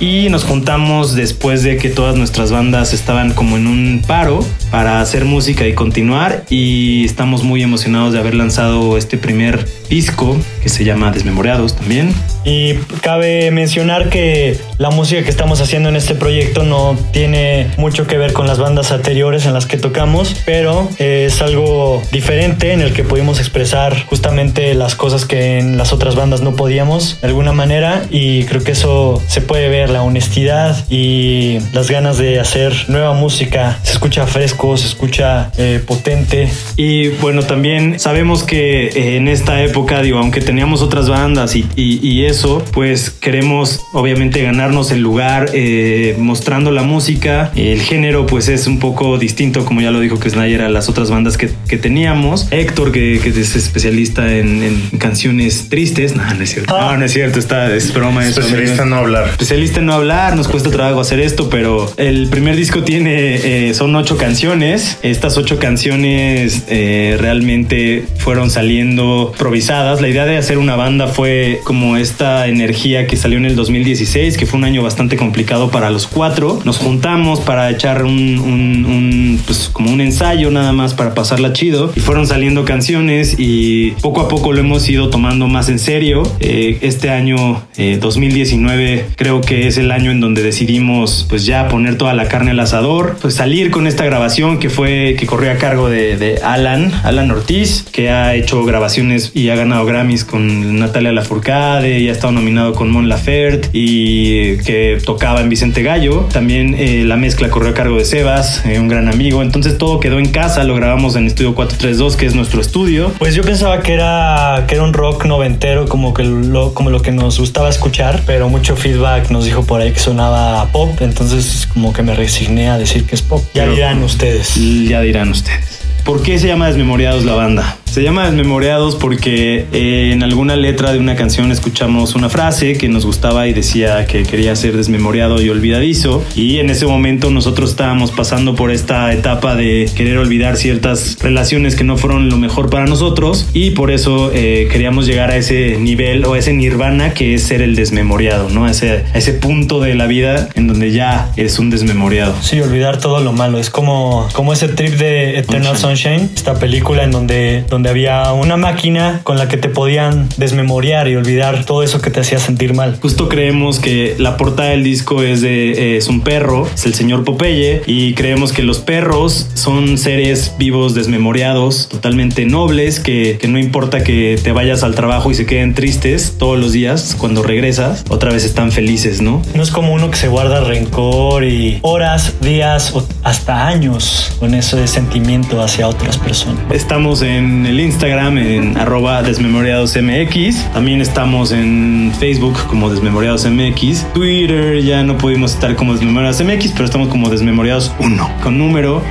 Y 0.00 0.28
nos 0.28 0.44
juntamos 0.44 1.16
después 1.16 1.64
de 1.64 1.76
que 1.76 1.88
todas 1.88 2.16
nuestras 2.16 2.52
bandas 2.52 2.92
estaban 2.92 3.32
como 3.32 3.56
en 3.56 3.66
un 3.66 4.02
paro 4.06 4.44
para 4.70 5.00
hacer 5.00 5.24
música 5.24 5.66
y 5.66 5.74
continuar. 5.74 6.44
Y 6.48 7.04
estamos 7.04 7.42
muy 7.42 7.62
emocionados 7.62 8.12
de 8.12 8.20
haber 8.20 8.34
lanzado 8.34 8.96
este 8.96 9.18
primer 9.18 9.66
disco 9.88 10.36
que 10.62 10.68
se 10.68 10.84
llama 10.84 11.10
Desmemoriados 11.10 11.76
también. 11.76 12.14
Y 12.44 12.74
cabe 13.02 13.50
mencionar 13.50 14.08
que 14.08 14.58
la 14.78 14.90
música 14.90 15.22
que 15.22 15.30
estamos 15.30 15.60
haciendo 15.60 15.88
en 15.88 15.96
este 15.96 16.14
proyecto 16.14 16.62
no 16.62 16.96
tiene 17.12 17.70
mucho 17.76 18.06
que 18.06 18.16
ver 18.16 18.32
con 18.32 18.46
las 18.46 18.58
bandas 18.58 18.92
anteriores 18.92 19.44
en 19.46 19.52
las 19.52 19.66
que 19.66 19.76
tocamos, 19.76 20.34
pero 20.46 20.88
es 20.98 21.42
algo 21.42 22.02
diferente 22.12 22.72
en 22.72 22.80
el 22.80 22.92
que 22.92 23.04
pudimos 23.04 23.38
expresar 23.38 24.06
justamente 24.06 24.74
las 24.74 24.94
cosas 24.94 25.24
que 25.24 25.58
en 25.58 25.76
las 25.76 25.92
otras 25.92 26.14
bandas 26.14 26.40
no 26.40 26.56
podíamos 26.56 27.20
de 27.20 27.28
alguna 27.28 27.52
manera 27.52 28.02
y 28.10 28.44
creo 28.44 28.62
que 28.62 28.72
eso 28.72 29.22
se 29.26 29.40
puede 29.40 29.68
ver, 29.68 29.90
la 29.90 30.02
honestidad 30.02 30.76
y 30.88 31.58
las 31.72 31.90
ganas 31.90 32.18
de 32.18 32.40
hacer 32.40 32.72
nueva 32.88 33.14
música. 33.14 33.78
Se 33.82 33.92
escucha 33.92 34.26
fresco, 34.26 34.76
se 34.76 34.86
escucha 34.86 35.50
eh, 35.58 35.82
potente. 35.86 36.48
Y 36.76 37.08
bueno, 37.08 37.42
también 37.42 37.98
sabemos 37.98 38.44
que 38.44 38.88
eh, 38.88 39.16
en 39.16 39.28
esta 39.28 39.62
época, 39.62 39.77
digo, 40.02 40.18
aunque 40.18 40.40
teníamos 40.40 40.82
otras 40.82 41.08
bandas 41.08 41.54
y, 41.56 41.66
y, 41.76 42.06
y 42.06 42.24
eso, 42.24 42.64
pues 42.72 43.10
queremos 43.10 43.80
obviamente 43.92 44.42
ganarnos 44.42 44.90
el 44.90 45.00
lugar 45.00 45.50
eh, 45.52 46.16
mostrando 46.18 46.70
la 46.70 46.82
música. 46.82 47.52
El 47.56 47.80
género 47.80 48.26
pues 48.26 48.48
es 48.48 48.66
un 48.66 48.78
poco 48.78 49.18
distinto, 49.18 49.64
como 49.64 49.80
ya 49.80 49.90
lo 49.90 50.00
dijo 50.00 50.18
que 50.18 50.30
Snyder, 50.30 50.62
a 50.62 50.68
las 50.68 50.88
otras 50.88 51.10
bandas 51.10 51.36
que, 51.36 51.50
que 51.68 51.76
teníamos. 51.76 52.48
Héctor, 52.50 52.92
que, 52.92 53.20
que, 53.22 53.28
es 53.28 53.56
especialista 53.56 54.32
en, 54.34 54.62
en, 54.62 54.98
canciones 54.98 55.68
tristes. 55.68 56.16
No, 56.16 56.22
no 56.34 56.42
es 56.42 56.50
cierto. 56.50 56.78
No, 56.78 56.96
no 56.96 57.04
es 57.04 57.12
cierto, 57.12 57.38
está, 57.38 57.74
es 57.74 57.92
broma. 57.92 58.26
Especialista 58.26 58.82
en 58.82 58.90
no 58.90 58.96
hablar. 58.96 59.28
Especialista 59.28 59.80
en 59.80 59.86
no 59.86 59.94
hablar, 59.94 60.36
nos 60.36 60.48
cuesta 60.48 60.70
trabajo 60.70 61.00
hacer 61.00 61.20
esto, 61.20 61.48
pero 61.50 61.92
el 61.96 62.28
primer 62.28 62.56
disco 62.56 62.82
tiene, 62.82 63.68
eh, 63.68 63.74
son 63.74 63.94
ocho 63.96 64.16
canciones. 64.16 64.98
Estas 65.02 65.36
ocho 65.38 65.58
canciones 65.58 66.64
eh, 66.68 67.16
realmente 67.18 68.04
fueron 68.18 68.50
saliendo 68.50 69.32
improvisadas. 69.68 70.00
La 70.00 70.08
idea 70.08 70.24
de 70.24 70.36
hacer 70.36 70.58
una 70.58 70.76
banda 70.76 71.08
fue 71.08 71.60
como 71.64 71.96
esta 71.96 72.46
energía 72.46 73.06
que 73.06 73.16
salió 73.16 73.38
en 73.38 73.44
el 73.44 73.54
2016, 73.54 74.36
que 74.36 74.46
fue 74.46 74.58
un 74.58 74.64
año 74.64 74.82
bastante 74.82 75.16
complicado 75.16 75.70
para 75.70 75.90
los 75.90 76.06
cuatro. 76.06 76.60
Nos 76.64 76.78
juntamos 76.78 77.40
para 77.40 77.70
echar 77.70 78.04
un, 78.04 78.38
un, 78.38 78.84
un 78.86 79.40
pues 79.44 79.68
como 79.72 79.92
un 79.92 80.00
ensayo 80.00 80.50
nada 80.50 80.72
más 80.72 80.94
para 80.94 81.14
pasarla 81.14 81.52
chido 81.52 81.92
y 81.94 82.00
fueron 82.00 82.26
saliendo 82.26 82.64
canciones 82.64 83.36
y 83.38 83.92
poco 84.02 84.20
a 84.22 84.28
poco 84.28 84.52
lo 84.52 84.60
hemos 84.60 84.88
ido 84.88 85.10
tomando 85.10 85.46
más 85.48 85.68
en 85.68 85.78
serio. 85.78 86.22
Eh, 86.40 86.78
este 86.80 87.10
año 87.10 87.62
eh, 87.76 87.98
2019 88.00 89.06
creo 89.16 89.40
que 89.40 89.66
es 89.66 89.76
el 89.76 89.90
año 89.90 90.10
en 90.10 90.20
donde 90.20 90.42
decidimos 90.42 91.26
pues 91.28 91.44
ya 91.44 91.68
poner 91.68 91.98
toda 91.98 92.14
la 92.14 92.28
carne 92.28 92.52
al 92.52 92.60
asador, 92.60 93.18
pues 93.20 93.34
salir 93.34 93.70
con 93.70 93.86
esta 93.86 94.04
grabación 94.04 94.58
que 94.58 94.70
fue 94.70 95.16
que 95.18 95.26
corrió 95.26 95.52
a 95.52 95.56
cargo 95.56 95.88
de, 95.90 96.16
de 96.16 96.38
Alan, 96.42 96.92
Alan 97.04 97.30
Ortiz, 97.30 97.84
que 97.92 98.10
ha 98.10 98.34
hecho 98.34 98.64
grabaciones 98.64 99.32
y 99.34 99.50
ha 99.50 99.57
ganado 99.58 99.84
Grammys 99.84 100.24
con 100.24 100.78
Natalia 100.78 101.12
Lafourcade 101.12 101.98
y 101.98 102.08
ha 102.08 102.12
estado 102.12 102.32
nominado 102.32 102.72
con 102.72 102.90
Mon 102.90 103.08
Laferte 103.08 103.68
y 103.72 104.56
que 104.58 104.98
tocaba 105.04 105.40
en 105.40 105.48
Vicente 105.48 105.82
Gallo. 105.82 106.28
También 106.32 106.74
eh, 106.78 107.04
la 107.04 107.16
mezcla 107.16 107.50
corrió 107.50 107.70
a 107.70 107.74
cargo 107.74 107.98
de 107.98 108.04
Sebas, 108.04 108.64
eh, 108.64 108.78
un 108.78 108.88
gran 108.88 109.08
amigo. 109.08 109.42
Entonces 109.42 109.76
todo 109.78 110.00
quedó 110.00 110.18
en 110.18 110.28
casa, 110.30 110.64
lo 110.64 110.74
grabamos 110.74 111.16
en 111.16 111.26
Estudio 111.26 111.54
432, 111.54 112.16
que 112.16 112.26
es 112.26 112.34
nuestro 112.34 112.60
estudio. 112.60 113.12
Pues 113.18 113.34
yo 113.34 113.42
pensaba 113.42 113.80
que 113.82 113.92
era, 113.94 114.64
que 114.66 114.76
era 114.76 114.84
un 114.84 114.92
rock 114.92 115.26
noventero, 115.26 115.86
como, 115.86 116.14
que 116.14 116.24
lo, 116.24 116.72
como 116.74 116.90
lo 116.90 117.02
que 117.02 117.12
nos 117.12 117.38
gustaba 117.38 117.68
escuchar, 117.68 118.22
pero 118.26 118.48
mucho 118.48 118.76
feedback 118.76 119.30
nos 119.30 119.44
dijo 119.44 119.64
por 119.64 119.80
ahí 119.80 119.92
que 119.92 119.98
sonaba 120.00 120.64
pop, 120.72 121.00
entonces 121.00 121.68
como 121.72 121.92
que 121.92 122.02
me 122.02 122.14
resigné 122.14 122.68
a 122.70 122.78
decir 122.78 123.04
que 123.04 123.14
es 123.14 123.22
pop. 123.22 123.42
Ya 123.54 123.62
Pero- 123.64 123.74
dirán 123.74 124.02
ustedes. 124.02 124.54
Ya 124.88 125.00
dirán 125.00 125.30
ustedes. 125.30 125.80
¿Por 126.04 126.22
qué 126.22 126.38
se 126.38 126.46
llama 126.46 126.68
Desmemoriados 126.68 127.24
la 127.26 127.34
banda? 127.34 127.76
Se 127.98 128.04
llama 128.04 128.26
Desmemoriados 128.26 128.94
porque 128.94 129.66
eh, 129.72 130.10
en 130.12 130.22
alguna 130.22 130.54
letra 130.54 130.92
de 130.92 131.00
una 131.00 131.16
canción 131.16 131.50
escuchamos 131.50 132.14
una 132.14 132.28
frase 132.28 132.78
que 132.78 132.88
nos 132.88 133.04
gustaba 133.04 133.48
y 133.48 133.52
decía 133.52 134.06
que 134.06 134.22
quería 134.22 134.54
ser 134.54 134.76
desmemoriado 134.76 135.42
y 135.42 135.50
olvidadizo. 135.50 136.22
Y 136.36 136.58
en 136.58 136.70
ese 136.70 136.86
momento 136.86 137.32
nosotros 137.32 137.70
estábamos 137.70 138.12
pasando 138.12 138.54
por 138.54 138.70
esta 138.70 139.12
etapa 139.12 139.56
de 139.56 139.90
querer 139.96 140.18
olvidar 140.18 140.56
ciertas 140.56 141.18
relaciones 141.20 141.74
que 141.74 141.82
no 141.82 141.96
fueron 141.96 142.28
lo 142.28 142.36
mejor 142.36 142.70
para 142.70 142.86
nosotros. 142.86 143.48
Y 143.52 143.72
por 143.72 143.90
eso 143.90 144.30
eh, 144.32 144.68
queríamos 144.70 145.04
llegar 145.04 145.32
a 145.32 145.36
ese 145.36 145.76
nivel 145.80 146.24
o 146.24 146.34
a 146.34 146.38
ese 146.38 146.52
nirvana 146.52 147.14
que 147.14 147.34
es 147.34 147.42
ser 147.42 147.62
el 147.62 147.74
desmemoriado, 147.74 148.48
¿no? 148.48 148.66
A 148.66 148.70
ese, 148.70 149.06
a 149.12 149.18
ese 149.18 149.32
punto 149.32 149.80
de 149.80 149.96
la 149.96 150.06
vida 150.06 150.50
en 150.54 150.68
donde 150.68 150.92
ya 150.92 151.32
es 151.34 151.58
un 151.58 151.68
desmemoriado. 151.68 152.36
Sí, 152.42 152.60
olvidar 152.60 153.00
todo 153.00 153.18
lo 153.18 153.32
malo. 153.32 153.58
Es 153.58 153.70
como, 153.70 154.28
como 154.34 154.52
ese 154.52 154.68
trip 154.68 154.94
de 154.94 155.40
Eternal 155.40 155.76
Sunshine, 155.76 156.30
esta 156.36 156.60
película 156.60 157.02
en 157.02 157.10
donde, 157.10 157.64
donde 157.68 157.87
había 157.88 158.32
una 158.32 158.56
máquina 158.56 159.20
con 159.24 159.38
la 159.38 159.48
que 159.48 159.56
te 159.56 159.68
podían 159.68 160.28
desmemoriar 160.36 161.08
y 161.08 161.16
olvidar 161.16 161.64
todo 161.64 161.82
eso 161.82 162.00
que 162.00 162.10
te 162.10 162.20
hacía 162.20 162.38
sentir 162.38 162.74
mal. 162.74 162.98
Justo 163.00 163.28
creemos 163.28 163.78
que 163.78 164.14
la 164.18 164.36
portada 164.36 164.70
del 164.70 164.84
disco 164.84 165.22
es 165.22 165.40
de 165.40 165.72
eh, 165.72 165.96
es 165.96 166.08
un 166.08 166.20
perro, 166.20 166.66
es 166.72 166.86
el 166.86 166.94
señor 166.94 167.24
Popeye 167.24 167.82
y 167.86 168.14
creemos 168.14 168.52
que 168.52 168.62
los 168.62 168.78
perros 168.78 169.48
son 169.54 169.98
seres 169.98 170.54
vivos 170.58 170.94
desmemoriados, 170.94 171.88
totalmente 171.88 172.44
nobles, 172.46 173.00
que, 173.00 173.38
que 173.40 173.48
no 173.48 173.58
importa 173.58 174.02
que 174.02 174.38
te 174.42 174.52
vayas 174.52 174.82
al 174.82 174.94
trabajo 174.94 175.30
y 175.30 175.34
se 175.34 175.46
queden 175.46 175.74
tristes 175.74 176.34
todos 176.38 176.58
los 176.58 176.72
días, 176.72 177.16
cuando 177.18 177.42
regresas, 177.42 178.04
otra 178.08 178.32
vez 178.32 178.44
están 178.44 178.72
felices, 178.72 179.20
¿no? 179.20 179.42
No 179.54 179.62
es 179.62 179.70
como 179.70 179.92
uno 179.92 180.10
que 180.10 180.16
se 180.16 180.28
guarda 180.28 180.60
rencor 180.60 181.44
y 181.44 181.78
horas, 181.82 182.34
días 182.40 182.92
o 182.94 183.06
hasta 183.22 183.66
años 183.66 184.36
con 184.38 184.54
ese 184.54 184.86
sentimiento 184.86 185.62
hacia 185.62 185.88
otras 185.88 186.18
personas. 186.18 186.60
Estamos 186.70 187.22
en 187.22 187.66
el 187.68 187.80
Instagram 187.80 188.38
en 188.38 188.76
arroba 188.76 189.22
desmemoriadosmx. 189.22 190.72
También 190.72 191.00
estamos 191.00 191.52
en 191.52 192.12
Facebook 192.18 192.58
como 192.66 192.90
desmemoriadosmx. 192.90 194.12
Twitter 194.14 194.82
ya 194.82 195.04
no 195.04 195.16
pudimos 195.18 195.54
estar 195.54 195.76
como 195.76 195.92
desmemoriadosmx, 195.92 196.72
pero 196.72 196.84
estamos 196.86 197.08
como 197.08 197.28
desmemoriados 197.28 197.92
1 197.98 198.30
con 198.42 198.58
número. 198.58 199.02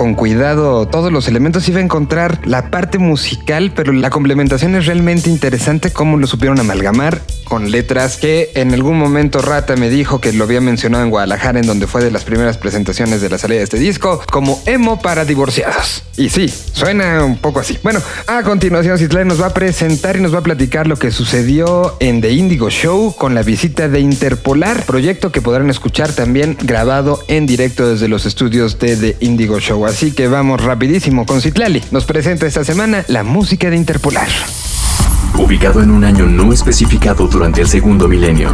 Con 0.00 0.14
cuidado 0.14 0.88
todos 0.88 1.12
los 1.12 1.28
elementos, 1.28 1.68
iba 1.68 1.78
a 1.78 1.82
encontrar 1.82 2.40
la 2.46 2.70
parte 2.70 2.96
musical, 2.96 3.70
pero 3.76 3.92
la 3.92 4.08
complementación 4.08 4.74
es 4.74 4.86
realmente 4.86 5.28
interesante 5.28 5.92
cómo 5.92 6.16
lo 6.16 6.26
supieron 6.26 6.58
amalgamar 6.58 7.20
con 7.50 7.72
letras 7.72 8.16
que 8.16 8.52
en 8.54 8.72
algún 8.72 8.96
momento 8.96 9.42
Rata 9.42 9.74
me 9.74 9.90
dijo 9.90 10.20
que 10.20 10.32
lo 10.32 10.44
había 10.44 10.60
mencionado 10.60 11.02
en 11.02 11.10
Guadalajara, 11.10 11.58
en 11.58 11.66
donde 11.66 11.88
fue 11.88 12.00
de 12.00 12.12
las 12.12 12.22
primeras 12.22 12.56
presentaciones 12.56 13.20
de 13.20 13.28
la 13.28 13.38
salida 13.38 13.58
de 13.58 13.64
este 13.64 13.76
disco, 13.76 14.22
como 14.30 14.62
emo 14.66 15.02
para 15.02 15.24
divorciados. 15.24 16.04
Y 16.16 16.28
sí, 16.28 16.48
suena 16.72 17.24
un 17.24 17.38
poco 17.38 17.58
así. 17.58 17.76
Bueno, 17.82 18.00
a 18.28 18.44
continuación 18.44 18.98
Citlali 18.98 19.28
nos 19.28 19.42
va 19.42 19.46
a 19.46 19.52
presentar 19.52 20.16
y 20.16 20.20
nos 20.20 20.32
va 20.32 20.38
a 20.38 20.42
platicar 20.42 20.86
lo 20.86 20.96
que 20.96 21.10
sucedió 21.10 21.96
en 21.98 22.20
The 22.20 22.30
Indigo 22.30 22.70
Show 22.70 23.16
con 23.16 23.34
la 23.34 23.42
visita 23.42 23.88
de 23.88 23.98
Interpolar, 23.98 24.84
proyecto 24.84 25.32
que 25.32 25.42
podrán 25.42 25.70
escuchar 25.70 26.12
también 26.12 26.56
grabado 26.62 27.18
en 27.26 27.48
directo 27.48 27.88
desde 27.90 28.06
los 28.06 28.26
estudios 28.26 28.78
de 28.78 28.96
The 28.96 29.16
Indigo 29.18 29.58
Show. 29.58 29.86
Así 29.86 30.12
que 30.12 30.28
vamos 30.28 30.62
rapidísimo 30.62 31.26
con 31.26 31.40
Citlali. 31.40 31.82
Nos 31.90 32.04
presenta 32.04 32.46
esta 32.46 32.62
semana 32.62 33.04
la 33.08 33.24
música 33.24 33.70
de 33.70 33.76
Interpolar. 33.76 34.28
Ubicado 35.40 35.82
en 35.82 35.90
un 35.90 36.04
año 36.04 36.26
no 36.26 36.52
especificado 36.52 37.26
durante 37.26 37.62
el 37.62 37.66
segundo 37.66 38.06
milenio, 38.06 38.50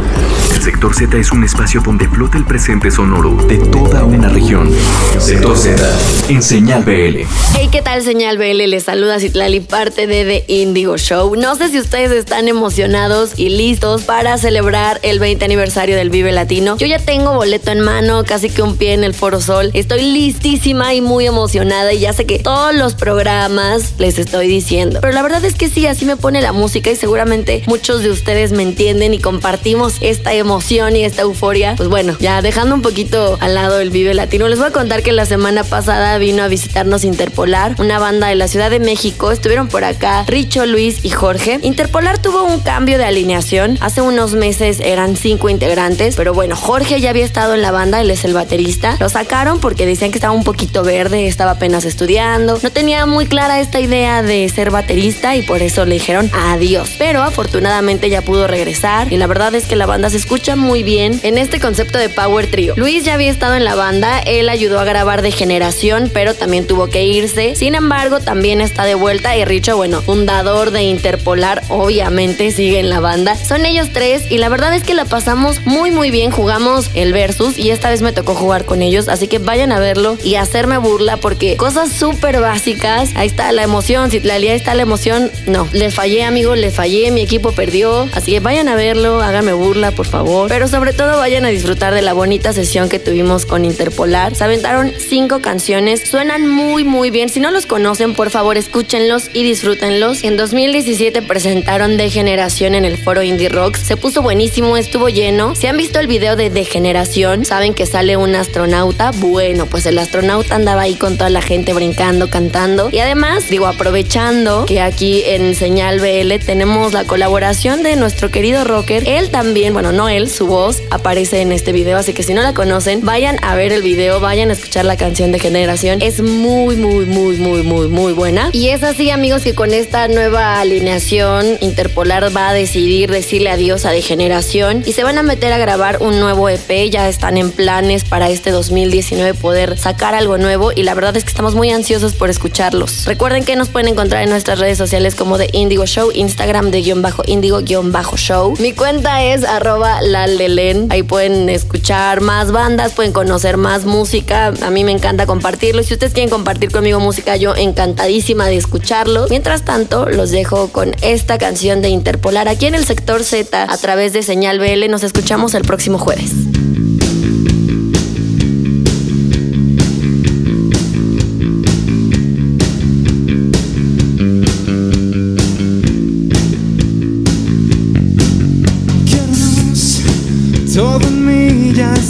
el 0.55 0.61
sector 0.61 0.95
Z 0.95 1.17
es 1.17 1.33
un 1.33 1.43
espacio 1.43 1.81
donde 1.81 2.07
flota 2.07 2.37
el 2.37 2.45
presente 2.45 2.89
sonoro 2.89 3.35
de 3.45 3.57
toda 3.57 4.05
una 4.05 4.29
región. 4.29 4.71
Sector 5.19 5.57
Z, 5.57 5.83
en 6.29 6.41
Señal 6.41 6.85
BL. 6.85 7.27
Hey, 7.53 7.67
¿qué 7.69 7.81
tal 7.81 8.03
Señal 8.03 8.37
BL? 8.37 8.69
Les 8.69 8.83
saluda 8.85 9.19
Citlali, 9.19 9.59
parte 9.59 10.07
de 10.07 10.23
The 10.47 10.53
Indigo 10.53 10.97
Show. 10.97 11.35
No 11.35 11.55
sé 11.57 11.67
si 11.67 11.77
ustedes 11.77 12.11
están 12.13 12.47
emocionados 12.47 13.33
y 13.35 13.49
listos 13.49 14.03
para 14.03 14.37
celebrar 14.37 15.01
el 15.03 15.19
20 15.19 15.43
aniversario 15.43 15.97
del 15.97 16.09
Vive 16.09 16.31
Latino. 16.31 16.77
Yo 16.77 16.87
ya 16.87 16.99
tengo 16.99 17.33
boleto 17.33 17.71
en 17.71 17.81
mano, 17.81 18.23
casi 18.23 18.49
que 18.49 18.61
un 18.61 18.77
pie 18.77 18.93
en 18.93 19.03
el 19.03 19.13
Foro 19.13 19.41
Sol. 19.41 19.71
Estoy 19.73 20.03
listísima 20.03 20.93
y 20.93 21.01
muy 21.01 21.27
emocionada 21.27 21.91
y 21.91 21.99
ya 21.99 22.13
sé 22.13 22.25
que 22.25 22.39
todos 22.39 22.73
los 22.73 22.95
programas 22.95 23.95
les 23.97 24.17
estoy 24.19 24.47
diciendo. 24.47 24.99
Pero 25.01 25.13
la 25.13 25.21
verdad 25.21 25.43
es 25.43 25.55
que 25.55 25.67
sí, 25.67 25.85
así 25.85 26.05
me 26.05 26.15
pone 26.15 26.41
la 26.41 26.53
música 26.53 26.76
y 26.77 26.95
seguramente 26.95 27.63
muchos 27.65 28.03
de 28.03 28.11
ustedes 28.11 28.51
me 28.51 28.61
entienden 28.61 29.13
y 29.13 29.19
compartimos 29.19 29.95
esta 30.01 30.33
emoción 30.33 30.95
y 30.95 31.03
esta 31.03 31.23
euforia. 31.23 31.73
Pues 31.75 31.89
bueno, 31.89 32.15
ya 32.19 32.41
dejando 32.43 32.75
un 32.75 32.83
poquito 32.83 33.37
al 33.41 33.55
lado 33.55 33.79
el 33.79 33.89
Vive 33.89 34.13
Latino, 34.13 34.47
les 34.47 34.59
voy 34.59 34.67
a 34.67 34.71
contar 34.71 35.01
que 35.01 35.11
la 35.11 35.25
semana 35.25 35.63
pasada 35.63 36.17
vino 36.19 36.43
a 36.43 36.47
visitarnos 36.47 37.03
Interpolar, 37.03 37.75
una 37.79 37.97
banda 37.97 38.27
de 38.27 38.35
la 38.35 38.47
Ciudad 38.47 38.69
de 38.69 38.79
México. 38.79 39.31
Estuvieron 39.31 39.67
por 39.67 39.83
acá 39.83 40.23
Richo, 40.27 40.67
Luis 40.67 41.03
y 41.03 41.09
Jorge. 41.09 41.59
Interpolar 41.63 42.21
tuvo 42.21 42.43
un 42.43 42.59
cambio 42.59 42.99
de 42.99 43.05
alineación. 43.05 43.77
Hace 43.81 44.01
unos 44.01 44.33
meses 44.33 44.79
eran 44.79 45.17
cinco 45.17 45.49
integrantes, 45.49 46.15
pero 46.15 46.35
bueno, 46.35 46.55
Jorge 46.55 47.01
ya 47.01 47.09
había 47.09 47.25
estado 47.25 47.55
en 47.55 47.63
la 47.63 47.71
banda, 47.71 48.01
él 48.01 48.11
es 48.11 48.23
el 48.23 48.33
baterista. 48.33 48.97
Lo 48.99 49.09
sacaron 49.09 49.59
porque 49.59 49.87
decían 49.87 50.11
que 50.11 50.19
estaba 50.19 50.33
un 50.33 50.43
poquito 50.43 50.83
verde, 50.83 51.27
estaba 51.27 51.51
apenas 51.51 51.85
estudiando. 51.85 52.59
No 52.61 52.69
tenía 52.69 53.07
muy 53.07 53.25
clara 53.25 53.59
esta 53.59 53.79
idea 53.79 54.21
de 54.21 54.47
ser 54.49 54.69
baterista 54.69 55.35
y 55.35 55.41
por 55.41 55.63
eso 55.63 55.83
le 55.85 55.95
dijeron 55.95 56.29
adiós 56.33 56.66
pero 56.97 57.23
afortunadamente 57.23 58.09
ya 58.09 58.21
pudo 58.21 58.45
regresar 58.45 59.13
y 59.13 59.17
la 59.17 59.27
verdad 59.27 59.55
es 59.55 59.65
que 59.65 59.77
la 59.77 59.85
banda 59.85 60.09
se 60.09 60.17
escucha 60.17 60.57
muy 60.57 60.83
bien 60.83 61.17
en 61.23 61.37
este 61.37 61.61
concepto 61.61 61.97
de 61.97 62.09
Power 62.09 62.51
Trio. 62.51 62.73
Luis 62.75 63.05
ya 63.05 63.13
había 63.13 63.31
estado 63.31 63.55
en 63.55 63.63
la 63.63 63.75
banda, 63.75 64.19
él 64.19 64.49
ayudó 64.49 64.79
a 64.79 64.83
grabar 64.83 65.21
de 65.21 65.31
generación, 65.31 66.11
pero 66.13 66.33
también 66.33 66.67
tuvo 66.67 66.87
que 66.87 67.05
irse. 67.05 67.55
Sin 67.55 67.73
embargo, 67.73 68.19
también 68.19 68.59
está 68.59 68.83
de 68.83 68.95
vuelta 68.95 69.37
y 69.37 69.45
Richo, 69.45 69.77
bueno, 69.77 70.01
fundador 70.01 70.71
de 70.71 70.83
Interpolar, 70.83 71.63
obviamente 71.69 72.51
sigue 72.51 72.79
en 72.79 72.89
la 72.89 72.99
banda. 72.99 73.37
Son 73.37 73.65
ellos 73.65 73.87
tres 73.93 74.29
y 74.29 74.37
la 74.37 74.49
verdad 74.49 74.73
es 74.73 74.83
que 74.83 74.93
la 74.93 75.05
pasamos 75.05 75.65
muy 75.65 75.91
muy 75.91 76.11
bien, 76.11 76.31
jugamos 76.31 76.89
el 76.95 77.13
versus 77.13 77.57
y 77.57 77.71
esta 77.71 77.89
vez 77.89 78.01
me 78.01 78.11
tocó 78.11 78.35
jugar 78.35 78.65
con 78.65 78.81
ellos, 78.81 79.07
así 79.07 79.29
que 79.29 79.39
vayan 79.39 79.71
a 79.71 79.79
verlo 79.79 80.17
y 80.21 80.35
hacerme 80.35 80.77
burla 80.77 81.15
porque 81.15 81.55
cosas 81.55 81.93
súper 81.93 82.41
básicas, 82.41 83.11
ahí 83.15 83.27
está 83.27 83.53
la 83.53 83.63
emoción, 83.63 84.11
si 84.11 84.17
ahí 84.29 84.47
está 84.47 84.73
la 84.75 84.81
emoción, 84.81 85.31
no, 85.45 85.69
les 85.71 85.95
fallé 85.95 86.23
amigos, 86.23 86.56
le 86.57 86.71
fallé, 86.71 87.11
mi 87.11 87.21
equipo 87.21 87.51
perdió. 87.51 88.07
Así 88.13 88.31
que 88.31 88.39
vayan 88.39 88.67
a 88.67 88.75
verlo, 88.75 89.21
háganme 89.21 89.53
burla, 89.53 89.91
por 89.91 90.07
favor. 90.07 90.49
Pero 90.49 90.67
sobre 90.67 90.93
todo 90.93 91.17
vayan 91.17 91.45
a 91.45 91.49
disfrutar 91.49 91.93
de 91.93 92.01
la 92.01 92.13
bonita 92.13 92.53
sesión 92.53 92.89
que 92.89 92.99
tuvimos 92.99 93.45
con 93.45 93.65
Interpolar. 93.65 94.35
Se 94.35 94.43
aventaron 94.43 94.91
cinco 94.97 95.41
canciones, 95.41 96.09
suenan 96.09 96.47
muy, 96.47 96.83
muy 96.83 97.09
bien. 97.09 97.29
Si 97.29 97.39
no 97.39 97.51
los 97.51 97.65
conocen, 97.65 98.13
por 98.13 98.29
favor, 98.29 98.57
escúchenlos 98.57 99.29
y 99.33 99.43
disfrútenlos. 99.43 100.23
En 100.23 100.37
2017 100.37 101.21
presentaron 101.21 101.97
Degeneración 101.97 102.75
en 102.75 102.85
el 102.85 102.97
foro 102.97 103.23
Indie 103.23 103.49
Rocks. 103.49 103.79
Se 103.79 103.97
puso 103.97 104.21
buenísimo, 104.21 104.77
estuvo 104.77 105.09
lleno. 105.09 105.55
Si 105.55 105.67
han 105.67 105.77
visto 105.77 105.99
el 105.99 106.07
video 106.07 106.35
de 106.35 106.49
Degeneración, 106.49 107.45
saben 107.45 107.73
que 107.73 107.85
sale 107.85 108.17
un 108.17 108.35
astronauta. 108.35 109.11
Bueno, 109.11 109.65
pues 109.65 109.85
el 109.85 109.97
astronauta 109.99 110.55
andaba 110.55 110.81
ahí 110.81 110.95
con 110.95 111.17
toda 111.17 111.29
la 111.29 111.41
gente 111.41 111.73
brincando, 111.73 112.29
cantando. 112.29 112.89
Y 112.91 112.99
además, 112.99 113.49
digo, 113.49 113.67
aprovechando 113.67 114.65
que 114.65 114.81
aquí 114.81 115.23
en 115.25 115.55
Señal 115.55 115.99
BL 115.99 116.36
tenemos 116.39 116.93
la 116.93 117.03
colaboración 117.03 117.83
de 117.83 117.95
nuestro 117.95 118.31
querido 118.31 118.63
rocker. 118.63 119.07
Él 119.07 119.29
también, 119.29 119.73
bueno, 119.73 119.91
no 119.91 120.09
él, 120.09 120.29
su 120.29 120.47
voz 120.47 120.81
aparece 120.89 121.41
en 121.41 121.51
este 121.51 121.71
video, 121.71 121.97
así 121.97 122.13
que 122.13 122.23
si 122.23 122.33
no 122.33 122.41
la 122.41 122.53
conocen, 122.53 123.05
vayan 123.05 123.37
a 123.43 123.55
ver 123.55 123.71
el 123.71 123.81
video, 123.81 124.19
vayan 124.19 124.49
a 124.49 124.53
escuchar 124.53 124.85
la 124.85 124.97
canción 124.97 125.31
de 125.31 125.39
Generación. 125.39 126.01
Es 126.01 126.21
muy, 126.21 126.75
muy, 126.75 127.05
muy, 127.05 127.37
muy, 127.37 127.63
muy, 127.63 127.87
muy 127.87 128.13
buena. 128.13 128.49
Y 128.53 128.69
es 128.69 128.83
así, 128.83 129.09
amigos, 129.09 129.43
que 129.43 129.55
con 129.55 129.73
esta 129.73 130.07
nueva 130.07 130.59
alineación, 130.59 131.57
Interpolar 131.61 132.35
va 132.35 132.49
a 132.49 132.53
decidir 132.53 133.11
decirle 133.11 133.49
adiós 133.49 133.85
a 133.85 133.91
Degeneración 133.91 134.83
y 134.85 134.93
se 134.93 135.03
van 135.03 135.17
a 135.17 135.23
meter 135.23 135.53
a 135.53 135.57
grabar 135.57 135.97
un 136.01 136.19
nuevo 136.19 136.49
EP. 136.49 136.89
Ya 136.89 137.07
están 137.09 137.37
en 137.37 137.51
planes 137.51 138.03
para 138.03 138.29
este 138.29 138.51
2019 138.51 139.33
poder 139.33 139.77
sacar 139.77 140.15
algo 140.15 140.37
nuevo 140.37 140.71
y 140.75 140.83
la 140.83 140.93
verdad 140.93 141.15
es 141.17 141.23
que 141.23 141.29
estamos 141.29 141.55
muy 141.55 141.71
ansiosos 141.71 142.13
por 142.13 142.29
escucharlos. 142.29 143.05
Recuerden 143.05 143.43
que 143.43 143.55
nos 143.55 143.69
pueden 143.69 143.87
encontrar 143.89 144.23
en 144.23 144.29
nuestras 144.29 144.59
redes 144.59 144.77
sociales 144.77 145.15
como 145.15 145.37
The 145.37 145.49
Indigo 145.53 145.85
Show, 145.85 146.11
Instagram 146.27 146.71
de 146.71 146.81
guion 146.81 147.01
bajo 147.01 147.23
indigo 147.25 147.61
guion 147.61 147.93
bajo 147.93 148.17
show. 148.17 148.53
Mi 148.59 148.73
cuenta 148.73 149.23
es 149.23 149.45
arroba 149.45 150.01
lalen. 150.01 150.91
Ahí 150.91 151.01
pueden 151.01 151.47
escuchar 151.47 152.19
más 152.19 152.51
bandas, 152.51 152.91
pueden 152.91 153.13
conocer 153.13 153.55
más 153.55 153.85
música. 153.85 154.53
A 154.61 154.69
mí 154.69 154.83
me 154.83 154.91
encanta 154.91 155.25
compartirlo. 155.25 155.81
Si 155.83 155.93
ustedes 155.93 156.13
quieren 156.13 156.29
compartir 156.29 156.69
conmigo 156.69 156.99
música, 156.99 157.37
yo 157.37 157.55
encantadísima 157.55 158.47
de 158.47 158.57
escucharlo. 158.57 159.27
Mientras 159.29 159.63
tanto, 159.63 160.09
los 160.09 160.29
dejo 160.31 160.67
con 160.67 160.93
esta 161.01 161.37
canción 161.37 161.81
de 161.81 161.89
Interpolar 161.89 162.49
aquí 162.49 162.65
en 162.65 162.75
el 162.75 162.85
sector 162.85 163.23
Z 163.23 163.63
a 163.63 163.77
través 163.77 164.11
de 164.11 164.21
Señal 164.21 164.59
BL. 164.59 164.89
Nos 164.89 165.03
escuchamos 165.03 165.53
el 165.53 165.63
próximo 165.63 165.97
jueves. 165.97 166.31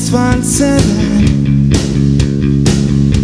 Falsedad. 0.10 0.80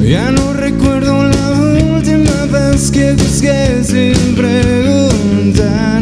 Ya 0.01 0.31
no 0.31 0.53
recuerdo 0.53 1.23
la 1.23 1.51
última 1.95 2.45
vez 2.45 2.91
que 2.91 3.13
busqué 3.13 3.83
sin 3.83 4.35
preguntar. 4.35 6.01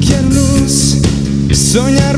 Quiero 0.00 0.28
luz, 0.28 0.98
soñar 1.52 2.09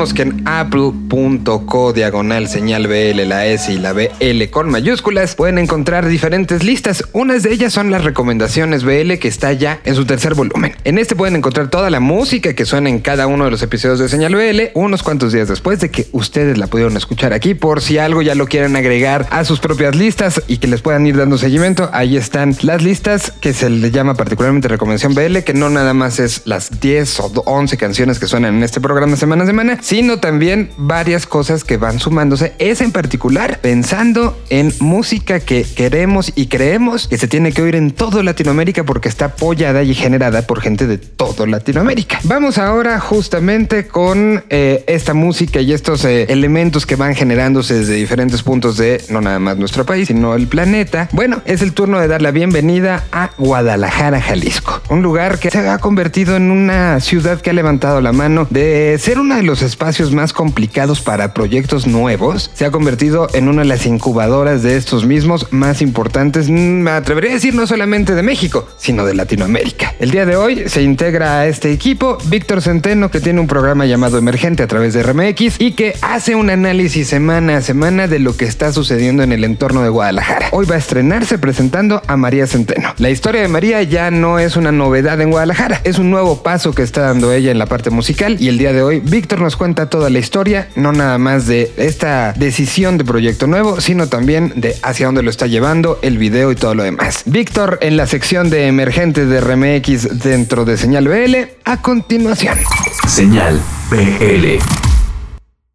recordamos 0.00 0.14
que 0.14 0.22
en 0.22 0.42
apple.co 0.46 1.92
diagonal 1.92 2.48
señal 2.48 2.86
BL, 2.86 3.28
la 3.28 3.46
S 3.46 3.70
y 3.70 3.78
la 3.78 3.92
BL 3.92 4.48
con 4.50 4.70
mayúsculas 4.70 5.34
pueden 5.34 5.58
encontrar 5.58 6.06
diferentes 6.06 6.64
listas. 6.64 7.04
Unas 7.12 7.42
de 7.42 7.52
ellas 7.52 7.72
son 7.74 7.90
las 7.90 8.04
recomendaciones 8.04 8.82
BL 8.82 9.14
que 9.14 9.28
está 9.28 9.52
ya 9.52 9.80
en 9.84 9.94
su 9.94 10.06
tercer 10.06 10.34
volumen. 10.34 10.74
En 10.84 10.96
este 10.96 11.16
pueden 11.16 11.36
encontrar 11.36 11.68
toda 11.68 11.90
la 11.90 12.00
música 12.00 12.54
que 12.54 12.64
suena 12.64 12.88
en 12.88 13.00
cada 13.00 13.26
uno 13.26 13.44
de 13.44 13.50
los 13.50 13.62
episodios 13.62 13.98
de 13.98 14.08
señal 14.08 14.34
BL 14.34 14.70
unos 14.74 15.02
cuantos 15.02 15.32
días 15.32 15.48
después 15.48 15.80
de 15.80 15.90
que 15.90 16.06
ustedes 16.12 16.56
la 16.56 16.66
pudieron 16.66 16.96
escuchar 16.96 17.34
aquí. 17.34 17.54
Por 17.54 17.82
si 17.82 17.98
algo 17.98 18.22
ya 18.22 18.34
lo 18.34 18.46
quieren 18.46 18.76
agregar 18.76 19.26
a 19.30 19.44
sus 19.44 19.60
propias 19.60 19.96
listas 19.96 20.42
y 20.46 20.58
que 20.58 20.66
les 20.66 20.80
puedan 20.80 21.06
ir 21.06 21.18
dando 21.18 21.36
seguimiento, 21.36 21.90
ahí 21.92 22.16
están 22.16 22.56
las 22.62 22.82
listas 22.82 23.32
que 23.32 23.52
se 23.52 23.68
le 23.68 23.90
llama 23.90 24.14
particularmente 24.14 24.68
recomendación 24.68 25.14
BL, 25.14 25.38
que 25.40 25.52
no 25.52 25.68
nada 25.68 25.92
más 25.92 26.20
es 26.20 26.42
las 26.46 26.80
10 26.80 27.20
o 27.20 27.32
11 27.44 27.76
canciones 27.76 28.18
que 28.18 28.26
suenan 28.26 28.56
en 28.56 28.62
este 28.62 28.80
programa 28.80 29.16
semana 29.16 29.44
a 29.44 29.46
semana, 29.46 29.78
sino 29.90 30.20
también 30.20 30.70
varias 30.76 31.26
cosas 31.26 31.64
que 31.64 31.76
van 31.76 31.98
sumándose. 31.98 32.52
Es 32.60 32.80
en 32.80 32.92
particular 32.92 33.58
pensando 33.60 34.40
en 34.48 34.72
música 34.78 35.40
que 35.40 35.64
queremos 35.64 36.32
y 36.36 36.46
creemos 36.46 37.08
que 37.08 37.18
se 37.18 37.26
tiene 37.26 37.50
que 37.50 37.60
oír 37.60 37.74
en 37.74 37.90
todo 37.90 38.22
Latinoamérica 38.22 38.84
porque 38.84 39.08
está 39.08 39.24
apoyada 39.24 39.82
y 39.82 39.92
generada 39.92 40.42
por 40.42 40.60
gente 40.60 40.86
de 40.86 40.98
todo 40.98 41.44
Latinoamérica. 41.44 42.20
Vamos 42.22 42.56
ahora 42.56 43.00
justamente 43.00 43.88
con 43.88 44.44
eh, 44.48 44.84
esta 44.86 45.12
música 45.12 45.60
y 45.60 45.72
estos 45.72 46.04
eh, 46.04 46.26
elementos 46.28 46.86
que 46.86 46.94
van 46.94 47.16
generándose 47.16 47.74
desde 47.74 47.94
diferentes 47.94 48.44
puntos 48.44 48.76
de 48.76 49.02
no 49.10 49.20
nada 49.20 49.40
más 49.40 49.56
nuestro 49.56 49.84
país, 49.84 50.06
sino 50.06 50.36
el 50.36 50.46
planeta. 50.46 51.08
Bueno, 51.10 51.42
es 51.46 51.62
el 51.62 51.72
turno 51.72 51.98
de 51.98 52.06
dar 52.06 52.22
la 52.22 52.30
bienvenida 52.30 53.06
a 53.10 53.30
Guadalajara, 53.38 54.20
Jalisco, 54.20 54.82
un 54.88 55.02
lugar 55.02 55.40
que 55.40 55.50
se 55.50 55.68
ha 55.68 55.78
convertido 55.78 56.36
en 56.36 56.52
una 56.52 57.00
ciudad 57.00 57.40
que 57.40 57.50
ha 57.50 57.54
levantado 57.54 58.00
la 58.00 58.12
mano 58.12 58.46
de 58.50 58.96
ser 59.00 59.18
uno 59.18 59.34
de 59.34 59.42
los 59.42 59.62
espacios 59.80 60.12
más 60.12 60.34
complicados 60.34 61.00
para 61.00 61.32
proyectos 61.32 61.86
nuevos. 61.86 62.50
Se 62.52 62.66
ha 62.66 62.70
convertido 62.70 63.28
en 63.32 63.48
una 63.48 63.62
de 63.62 63.68
las 63.68 63.86
incubadoras 63.86 64.62
de 64.62 64.76
estos 64.76 65.06
mismos 65.06 65.46
más 65.52 65.80
importantes, 65.80 66.50
mm, 66.50 66.52
me 66.52 66.90
atrevería 66.90 67.30
a 67.30 67.34
decir 67.34 67.54
no 67.54 67.66
solamente 67.66 68.14
de 68.14 68.22
México, 68.22 68.68
sino 68.76 69.06
de 69.06 69.14
Latinoamérica. 69.14 69.94
El 69.98 70.10
día 70.10 70.26
de 70.26 70.36
hoy 70.36 70.64
se 70.66 70.82
integra 70.82 71.38
a 71.38 71.46
este 71.46 71.72
equipo 71.72 72.18
Víctor 72.26 72.60
Centeno, 72.60 73.10
que 73.10 73.20
tiene 73.20 73.40
un 73.40 73.46
programa 73.46 73.86
llamado 73.86 74.18
Emergente 74.18 74.62
a 74.62 74.66
través 74.66 74.92
de 74.92 75.02
RMX 75.02 75.58
y 75.58 75.72
que 75.72 75.94
hace 76.02 76.34
un 76.34 76.50
análisis 76.50 77.08
semana 77.08 77.56
a 77.56 77.62
semana 77.62 78.06
de 78.06 78.18
lo 78.18 78.36
que 78.36 78.44
está 78.44 78.74
sucediendo 78.74 79.22
en 79.22 79.32
el 79.32 79.44
entorno 79.44 79.82
de 79.82 79.88
Guadalajara. 79.88 80.48
Hoy 80.52 80.66
va 80.66 80.74
a 80.74 80.78
estrenarse 80.78 81.38
presentando 81.38 82.02
a 82.06 82.18
María 82.18 82.46
Centeno. 82.46 82.92
La 82.98 83.08
historia 83.08 83.40
de 83.40 83.48
María 83.48 83.82
ya 83.82 84.10
no 84.10 84.38
es 84.38 84.56
una 84.56 84.72
novedad 84.72 85.18
en 85.22 85.30
Guadalajara, 85.30 85.80
es 85.84 85.98
un 85.98 86.10
nuevo 86.10 86.42
paso 86.42 86.72
que 86.72 86.82
está 86.82 87.00
dando 87.00 87.32
ella 87.32 87.50
en 87.50 87.58
la 87.58 87.64
parte 87.64 87.88
musical 87.88 88.36
y 88.38 88.48
el 88.48 88.58
día 88.58 88.74
de 88.74 88.82
hoy 88.82 89.00
Víctor 89.00 89.40
nos 89.40 89.56
cuenta 89.56 89.69
toda 89.74 90.10
la 90.10 90.18
historia, 90.18 90.68
no 90.74 90.92
nada 90.92 91.18
más 91.18 91.46
de 91.46 91.72
esta 91.76 92.32
decisión 92.32 92.98
de 92.98 93.04
proyecto 93.04 93.46
nuevo, 93.46 93.80
sino 93.80 94.08
también 94.08 94.52
de 94.56 94.76
hacia 94.82 95.06
dónde 95.06 95.22
lo 95.22 95.30
está 95.30 95.46
llevando, 95.46 95.98
el 96.02 96.18
video 96.18 96.52
y 96.52 96.56
todo 96.56 96.74
lo 96.74 96.82
demás. 96.82 97.22
Víctor 97.26 97.78
en 97.80 97.96
la 97.96 98.06
sección 98.06 98.50
de 98.50 98.66
emergentes 98.66 99.28
de 99.28 99.40
RMX 99.40 100.22
dentro 100.22 100.64
de 100.64 100.76
Señal 100.76 101.08
BL, 101.08 101.36
a 101.64 101.80
continuación. 101.80 102.58
Señal 103.06 103.60
BL. 103.90 104.89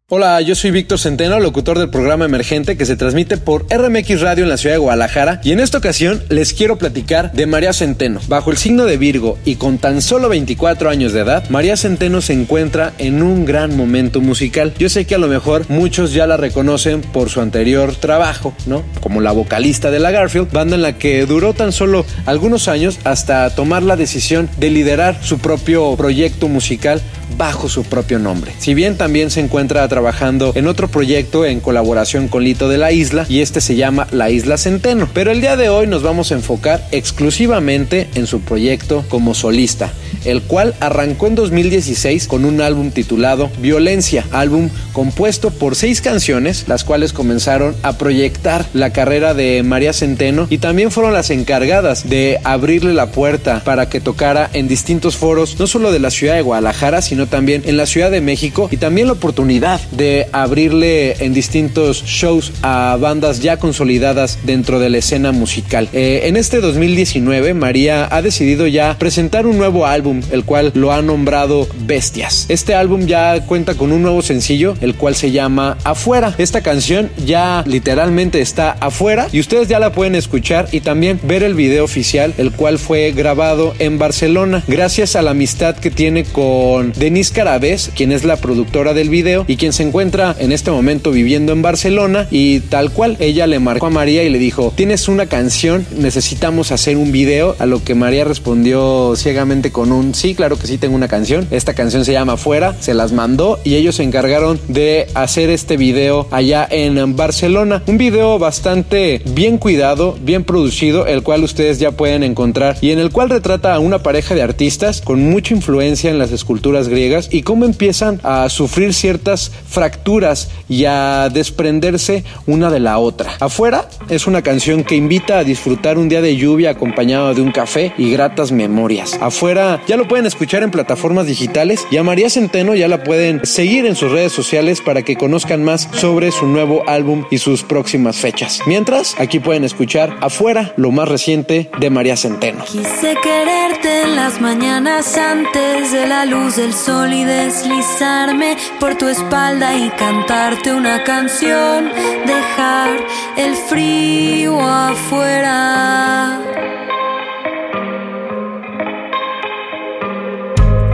Hola, 0.08 0.40
yo 0.40 0.54
soy 0.54 0.70
Víctor 0.70 1.00
Centeno, 1.00 1.40
locutor 1.40 1.80
del 1.80 1.90
programa 1.90 2.26
Emergente 2.26 2.76
que 2.76 2.86
se 2.86 2.94
transmite 2.94 3.38
por 3.38 3.66
RMX 3.68 4.20
Radio 4.20 4.44
en 4.44 4.50
la 4.50 4.56
ciudad 4.56 4.76
de 4.76 4.78
Guadalajara 4.78 5.40
y 5.42 5.50
en 5.50 5.58
esta 5.58 5.78
ocasión 5.78 6.22
les 6.28 6.54
quiero 6.54 6.78
platicar 6.78 7.32
de 7.32 7.46
María 7.46 7.72
Centeno. 7.72 8.20
Bajo 8.28 8.52
el 8.52 8.56
signo 8.56 8.84
de 8.84 8.98
Virgo 8.98 9.36
y 9.44 9.56
con 9.56 9.78
tan 9.78 10.00
solo 10.00 10.28
24 10.28 10.90
años 10.90 11.12
de 11.12 11.22
edad, 11.22 11.50
María 11.50 11.76
Centeno 11.76 12.20
se 12.20 12.34
encuentra 12.34 12.92
en 12.98 13.20
un 13.20 13.44
gran 13.44 13.76
momento 13.76 14.20
musical. 14.20 14.72
Yo 14.78 14.88
sé 14.88 15.06
que 15.06 15.16
a 15.16 15.18
lo 15.18 15.26
mejor 15.26 15.68
muchos 15.68 16.12
ya 16.12 16.28
la 16.28 16.36
reconocen 16.36 17.00
por 17.00 17.28
su 17.28 17.40
anterior 17.40 17.92
trabajo, 17.96 18.54
¿no? 18.64 18.84
Como 19.00 19.20
la 19.20 19.32
vocalista 19.32 19.90
de 19.90 19.98
la 19.98 20.12
Garfield, 20.12 20.52
banda 20.52 20.76
en 20.76 20.82
la 20.82 20.98
que 20.98 21.26
duró 21.26 21.52
tan 21.52 21.72
solo 21.72 22.06
algunos 22.26 22.68
años 22.68 23.00
hasta 23.02 23.52
tomar 23.56 23.82
la 23.82 23.96
decisión 23.96 24.48
de 24.58 24.70
liderar 24.70 25.18
su 25.20 25.40
propio 25.40 25.96
proyecto 25.96 26.46
musical 26.46 27.02
bajo 27.36 27.68
su 27.68 27.84
propio 27.84 28.18
nombre. 28.18 28.52
Si 28.58 28.74
bien 28.74 28.96
también 28.96 29.30
se 29.30 29.40
encuentra 29.40 29.86
trabajando 29.88 30.52
en 30.54 30.66
otro 30.66 30.88
proyecto 30.88 31.44
en 31.44 31.60
colaboración 31.60 32.28
con 32.28 32.44
Lito 32.44 32.68
de 32.68 32.78
la 32.78 32.92
Isla 32.92 33.26
y 33.28 33.40
este 33.40 33.60
se 33.60 33.76
llama 33.76 34.06
La 34.10 34.30
Isla 34.30 34.58
Centeno, 34.58 35.08
pero 35.12 35.30
el 35.30 35.40
día 35.40 35.56
de 35.56 35.68
hoy 35.68 35.86
nos 35.86 36.02
vamos 36.02 36.30
a 36.30 36.34
enfocar 36.34 36.86
exclusivamente 36.92 38.08
en 38.14 38.26
su 38.26 38.40
proyecto 38.40 39.04
como 39.08 39.34
solista. 39.34 39.92
el 40.24 40.42
cual 40.42 40.74
arrancó 40.80 41.28
en 41.28 41.36
2016 41.36 42.26
con 42.26 42.44
un 42.44 42.60
álbum 42.60 42.90
titulado 42.90 43.48
Violencia, 43.60 44.24
álbum 44.32 44.70
compuesto 44.92 45.50
por 45.50 45.76
seis 45.76 46.00
canciones, 46.00 46.64
las 46.66 46.82
cuales 46.82 47.12
comenzaron 47.12 47.76
a 47.82 47.96
proyectar 47.96 48.66
la 48.72 48.90
carrera 48.90 49.34
de 49.34 49.62
María 49.62 49.92
Centeno 49.92 50.46
y 50.50 50.58
también 50.58 50.90
fueron 50.90 51.12
las 51.12 51.30
encargadas 51.30 52.08
de 52.08 52.40
abrirle 52.42 52.92
la 52.92 53.12
puerta 53.12 53.62
para 53.64 53.88
que 53.88 54.00
tocara 54.00 54.50
en 54.52 54.66
distintos 54.66 55.16
foros, 55.16 55.60
no 55.60 55.66
solo 55.66 55.92
de 55.92 56.00
la 56.00 56.10
ciudad 56.10 56.34
de 56.34 56.42
Guadalajara, 56.42 57.02
sino 57.02 57.25
también 57.26 57.62
en 57.66 57.76
la 57.76 57.86
Ciudad 57.86 58.10
de 58.10 58.20
México 58.20 58.68
y 58.70 58.76
también 58.76 59.06
la 59.06 59.14
oportunidad 59.14 59.80
de 59.90 60.26
abrirle 60.32 61.24
en 61.24 61.34
distintos 61.34 62.04
shows 62.04 62.52
a 62.62 62.96
bandas 63.00 63.40
ya 63.40 63.58
consolidadas 63.58 64.38
dentro 64.44 64.78
de 64.78 64.90
la 64.90 64.98
escena 64.98 65.32
musical. 65.32 65.88
Eh, 65.92 66.22
en 66.24 66.36
este 66.36 66.60
2019, 66.60 67.54
María 67.54 68.08
ha 68.10 68.22
decidido 68.22 68.66
ya 68.66 68.96
presentar 68.98 69.46
un 69.46 69.58
nuevo 69.58 69.86
álbum, 69.86 70.22
el 70.30 70.44
cual 70.44 70.72
lo 70.74 70.92
ha 70.92 71.02
nombrado 71.02 71.68
Bestias. 71.86 72.46
Este 72.48 72.74
álbum 72.74 73.06
ya 73.06 73.40
cuenta 73.46 73.74
con 73.74 73.92
un 73.92 74.02
nuevo 74.02 74.22
sencillo, 74.22 74.74
el 74.80 74.94
cual 74.94 75.14
se 75.14 75.30
llama 75.30 75.78
Afuera. 75.84 76.34
Esta 76.38 76.62
canción 76.62 77.10
ya 77.24 77.62
literalmente 77.66 78.40
está 78.40 78.72
afuera 78.80 79.28
y 79.32 79.40
ustedes 79.40 79.68
ya 79.68 79.78
la 79.78 79.92
pueden 79.92 80.14
escuchar 80.14 80.68
y 80.72 80.80
también 80.80 81.20
ver 81.22 81.42
el 81.42 81.54
video 81.54 81.84
oficial, 81.84 82.34
el 82.38 82.52
cual 82.52 82.78
fue 82.78 83.12
grabado 83.12 83.74
en 83.78 83.98
Barcelona, 83.98 84.62
gracias 84.66 85.16
a 85.16 85.22
la 85.22 85.32
amistad 85.32 85.76
que 85.76 85.90
tiene 85.90 86.24
con 86.24 86.92
Denise 87.16 87.32
Carabés, 87.32 87.90
quien 87.96 88.12
es 88.12 88.24
la 88.24 88.36
productora 88.36 88.92
del 88.92 89.08
video 89.08 89.46
y 89.48 89.56
quien 89.56 89.72
se 89.72 89.82
encuentra 89.82 90.36
en 90.38 90.52
este 90.52 90.70
momento 90.70 91.12
viviendo 91.12 91.54
en 91.54 91.62
Barcelona 91.62 92.28
y 92.30 92.60
tal 92.60 92.90
cual 92.90 93.16
ella 93.20 93.46
le 93.46 93.58
marcó 93.58 93.86
a 93.86 93.90
María 93.90 94.22
y 94.22 94.28
le 94.28 94.38
dijo, 94.38 94.70
tienes 94.76 95.08
una 95.08 95.24
canción, 95.24 95.86
necesitamos 95.96 96.72
hacer 96.72 96.98
un 96.98 97.12
video, 97.12 97.56
a 97.58 97.64
lo 97.64 97.82
que 97.82 97.94
María 97.94 98.26
respondió 98.26 99.14
ciegamente 99.16 99.72
con 99.72 99.92
un 99.92 100.14
sí, 100.14 100.34
claro 100.34 100.58
que 100.58 100.66
sí 100.66 100.76
tengo 100.76 100.94
una 100.94 101.08
canción, 101.08 101.48
esta 101.50 101.72
canción 101.72 102.04
se 102.04 102.12
llama 102.12 102.36
Fuera, 102.36 102.76
se 102.80 102.92
las 102.92 103.12
mandó 103.12 103.60
y 103.64 103.76
ellos 103.76 103.94
se 103.94 104.02
encargaron 104.02 104.60
de 104.68 105.06
hacer 105.14 105.48
este 105.48 105.78
video 105.78 106.28
allá 106.30 106.68
en 106.70 107.16
Barcelona, 107.16 107.82
un 107.86 107.96
video 107.96 108.38
bastante 108.38 109.22
bien 109.24 109.56
cuidado, 109.56 110.18
bien 110.20 110.44
producido, 110.44 111.06
el 111.06 111.22
cual 111.22 111.44
ustedes 111.44 111.78
ya 111.78 111.92
pueden 111.92 112.22
encontrar 112.24 112.76
y 112.82 112.90
en 112.90 112.98
el 112.98 113.10
cual 113.10 113.30
retrata 113.30 113.72
a 113.72 113.78
una 113.78 114.00
pareja 114.00 114.34
de 114.34 114.42
artistas 114.42 115.00
con 115.00 115.24
mucha 115.30 115.54
influencia 115.54 116.10
en 116.10 116.18
las 116.18 116.30
esculturas 116.30 116.88
griegas 116.88 117.05
y 117.30 117.42
cómo 117.42 117.64
empiezan 117.64 118.20
a 118.24 118.48
sufrir 118.48 118.92
ciertas 118.92 119.52
fracturas 119.68 120.48
y 120.68 120.84
a 120.84 121.28
desprenderse 121.28 122.24
una 122.46 122.70
de 122.70 122.80
la 122.80 122.98
otra. 122.98 123.32
Afuera 123.40 123.88
es 124.08 124.26
una 124.26 124.42
canción 124.42 124.84
que 124.84 124.96
invita 124.96 125.38
a 125.38 125.44
disfrutar 125.44 125.98
un 125.98 126.08
día 126.08 126.20
de 126.20 126.36
lluvia 126.36 126.70
acompañado 126.70 127.32
de 127.34 127.42
un 127.42 127.52
café 127.52 127.92
y 127.96 128.10
gratas 128.10 128.52
memorias. 128.52 129.18
Afuera 129.20 129.80
ya 129.86 129.96
lo 129.96 130.08
pueden 130.08 130.26
escuchar 130.26 130.62
en 130.62 130.70
plataformas 130.70 131.26
digitales 131.26 131.86
y 131.90 131.96
a 131.96 132.02
María 132.02 132.30
Centeno 132.30 132.74
ya 132.74 132.88
la 132.88 133.04
pueden 133.04 133.44
seguir 133.44 133.86
en 133.86 133.94
sus 133.94 134.10
redes 134.10 134.32
sociales 134.32 134.80
para 134.80 135.02
que 135.02 135.16
conozcan 135.16 135.62
más 135.62 135.88
sobre 135.92 136.32
su 136.32 136.46
nuevo 136.46 136.82
álbum 136.88 137.24
y 137.30 137.38
sus 137.38 137.62
próximas 137.62 138.16
fechas. 138.16 138.60
Mientras, 138.66 139.14
aquí 139.18 139.38
pueden 139.38 139.64
escuchar 139.64 140.16
Afuera, 140.20 140.72
lo 140.76 140.90
más 140.90 141.08
reciente 141.08 141.70
de 141.78 141.90
María 141.90 142.16
Centeno. 142.16 142.64
Quise 142.64 143.16
quererte 143.22 144.02
en 144.02 144.16
las 144.16 144.40
mañanas 144.40 145.16
antes 145.16 145.92
de 145.92 146.06
la 146.06 146.24
luz 146.24 146.56
del 146.56 146.72
y 147.04 147.24
deslizarme 147.24 148.56
por 148.80 148.96
tu 148.96 149.06
espalda 149.06 149.74
y 149.74 149.90
cantarte 149.90 150.72
una 150.72 151.04
canción, 151.04 151.90
dejar 152.26 152.90
el 153.36 153.54
frío 153.54 154.58
afuera. 154.60 156.40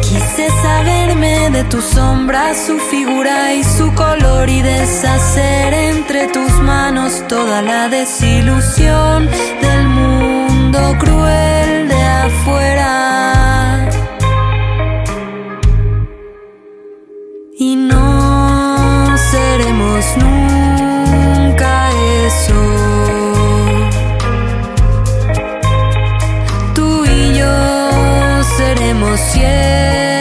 Quise 0.00 0.48
saberme 0.62 1.50
de 1.50 1.64
tu 1.64 1.80
sombra, 1.80 2.52
su 2.54 2.78
figura 2.78 3.54
y 3.54 3.62
su 3.62 3.94
color 3.94 4.50
y 4.50 4.60
deshacer 4.60 5.72
entre 5.72 6.26
tus 6.28 6.52
manos 6.62 7.22
toda 7.28 7.62
la 7.62 7.88
desilusión 7.88 9.28
del 9.60 9.86
mundo 9.86 10.96
cruel 10.98 11.88
de 11.88 12.02
afuera. 12.02 13.12
Y 17.64 17.77
no 17.77 19.16
seremos 19.31 20.05
nunca 20.16 21.90
eso. 22.27 22.61
Tú 26.75 27.05
y 27.05 27.38
yo 27.38 28.42
seremos 28.57 29.20
siempre 29.20 30.12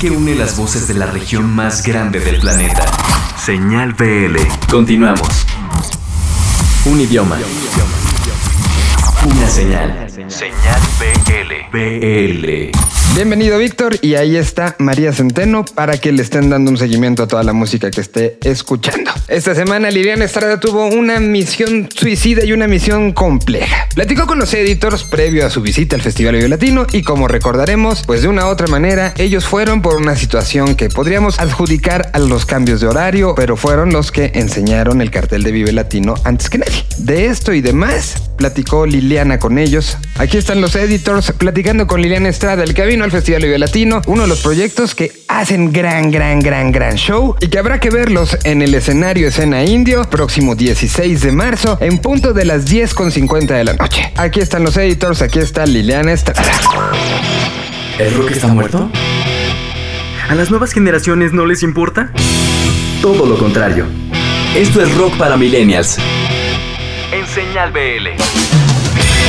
que 0.00 0.10
une 0.10 0.34
las 0.34 0.56
voces 0.56 0.88
de 0.88 0.94
la 0.94 1.04
región 1.04 1.54
más 1.54 1.82
grande 1.82 2.20
del 2.20 2.40
planeta. 2.40 2.86
Señal 3.36 3.92
BL. 3.92 4.38
Continuamos. 4.70 5.28
Un 6.86 7.00
idioma. 7.02 7.36
Una 9.26 9.48
señal. 9.50 10.08
Señal 10.08 10.80
BL. 10.98 11.78
BL. 11.78 12.99
Bienvenido 13.12 13.58
Víctor 13.58 13.98
y 14.02 14.14
ahí 14.14 14.36
está 14.36 14.76
María 14.78 15.12
Centeno 15.12 15.64
para 15.64 15.98
que 15.98 16.12
le 16.12 16.22
estén 16.22 16.48
dando 16.48 16.70
un 16.70 16.78
seguimiento 16.78 17.24
a 17.24 17.28
toda 17.28 17.42
la 17.42 17.52
música 17.52 17.90
que 17.90 18.00
esté 18.00 18.38
escuchando. 18.44 19.10
Esta 19.26 19.54
semana 19.54 19.90
Liliana 19.90 20.24
Estrada 20.24 20.60
tuvo 20.60 20.86
una 20.86 21.18
misión 21.18 21.88
suicida 21.94 22.44
y 22.44 22.52
una 22.52 22.68
misión 22.68 23.12
compleja. 23.12 23.88
Platicó 23.96 24.26
con 24.26 24.38
los 24.38 24.54
editors 24.54 25.02
previo 25.02 25.44
a 25.44 25.50
su 25.50 25.60
visita 25.60 25.96
al 25.96 26.02
Festival 26.02 26.36
Vive 26.36 26.48
Latino 26.48 26.86
y 26.92 27.02
como 27.02 27.26
recordaremos, 27.26 28.04
pues 28.06 28.22
de 28.22 28.28
una 28.28 28.46
u 28.46 28.48
otra 28.48 28.68
manera 28.68 29.12
ellos 29.18 29.44
fueron 29.44 29.82
por 29.82 29.96
una 29.96 30.14
situación 30.14 30.76
que 30.76 30.88
podríamos 30.88 31.40
adjudicar 31.40 32.10
a 32.12 32.20
los 32.20 32.46
cambios 32.46 32.80
de 32.80 32.86
horario, 32.86 33.34
pero 33.34 33.56
fueron 33.56 33.92
los 33.92 34.12
que 34.12 34.30
enseñaron 34.34 35.02
el 35.02 35.10
cartel 35.10 35.42
de 35.42 35.50
Vive 35.50 35.72
Latino 35.72 36.14
antes 36.22 36.48
que 36.48 36.58
nadie. 36.58 36.84
De 36.98 37.26
esto 37.26 37.52
y 37.52 37.60
demás 37.60 38.30
platicó 38.36 38.86
Liliana 38.86 39.38
con 39.38 39.58
ellos. 39.58 39.98
Aquí 40.16 40.38
están 40.38 40.60
los 40.60 40.74
editors 40.74 41.32
platicando 41.32 41.86
con 41.86 42.00
Liliana 42.00 42.28
Estrada, 42.30 42.64
el 42.64 42.72
que 42.72 42.82
al 43.04 43.10
Festival 43.10 43.42
Vive 43.42 43.58
Latino, 43.58 44.02
uno 44.06 44.22
de 44.22 44.28
los 44.28 44.40
proyectos 44.42 44.94
que 44.94 45.12
hacen 45.28 45.72
gran, 45.72 46.10
gran, 46.10 46.40
gran, 46.40 46.72
gran 46.72 46.96
show 46.96 47.36
y 47.40 47.48
que 47.48 47.58
habrá 47.58 47.80
que 47.80 47.90
verlos 47.90 48.36
en 48.44 48.62
el 48.62 48.74
escenario 48.74 49.28
Escena 49.28 49.64
Indio 49.64 50.08
próximo 50.10 50.54
16 50.54 51.20
de 51.20 51.32
marzo 51.32 51.78
en 51.80 51.98
punto 51.98 52.32
de 52.32 52.44
las 52.44 52.70
10.50 52.70 53.46
de 53.46 53.64
la 53.64 53.72
noche. 53.74 54.12
Aquí 54.16 54.40
están 54.40 54.64
los 54.64 54.76
editors, 54.76 55.22
aquí 55.22 55.38
está 55.38 55.66
Liliana 55.66 56.12
Estrada. 56.12 56.50
¿El 57.98 58.14
rock 58.14 58.30
está 58.32 58.48
muerto? 58.48 58.90
¿A 60.28 60.34
las 60.34 60.50
nuevas 60.50 60.72
generaciones 60.72 61.32
no 61.32 61.46
les 61.46 61.62
importa? 61.62 62.12
Todo 63.02 63.26
lo 63.26 63.38
contrario. 63.38 63.86
Esto 64.54 64.82
es 64.82 64.94
rock 64.96 65.16
para 65.16 65.36
millennials. 65.36 65.98
En 67.12 67.26
Señal 67.26 67.72
BL. 67.72 68.69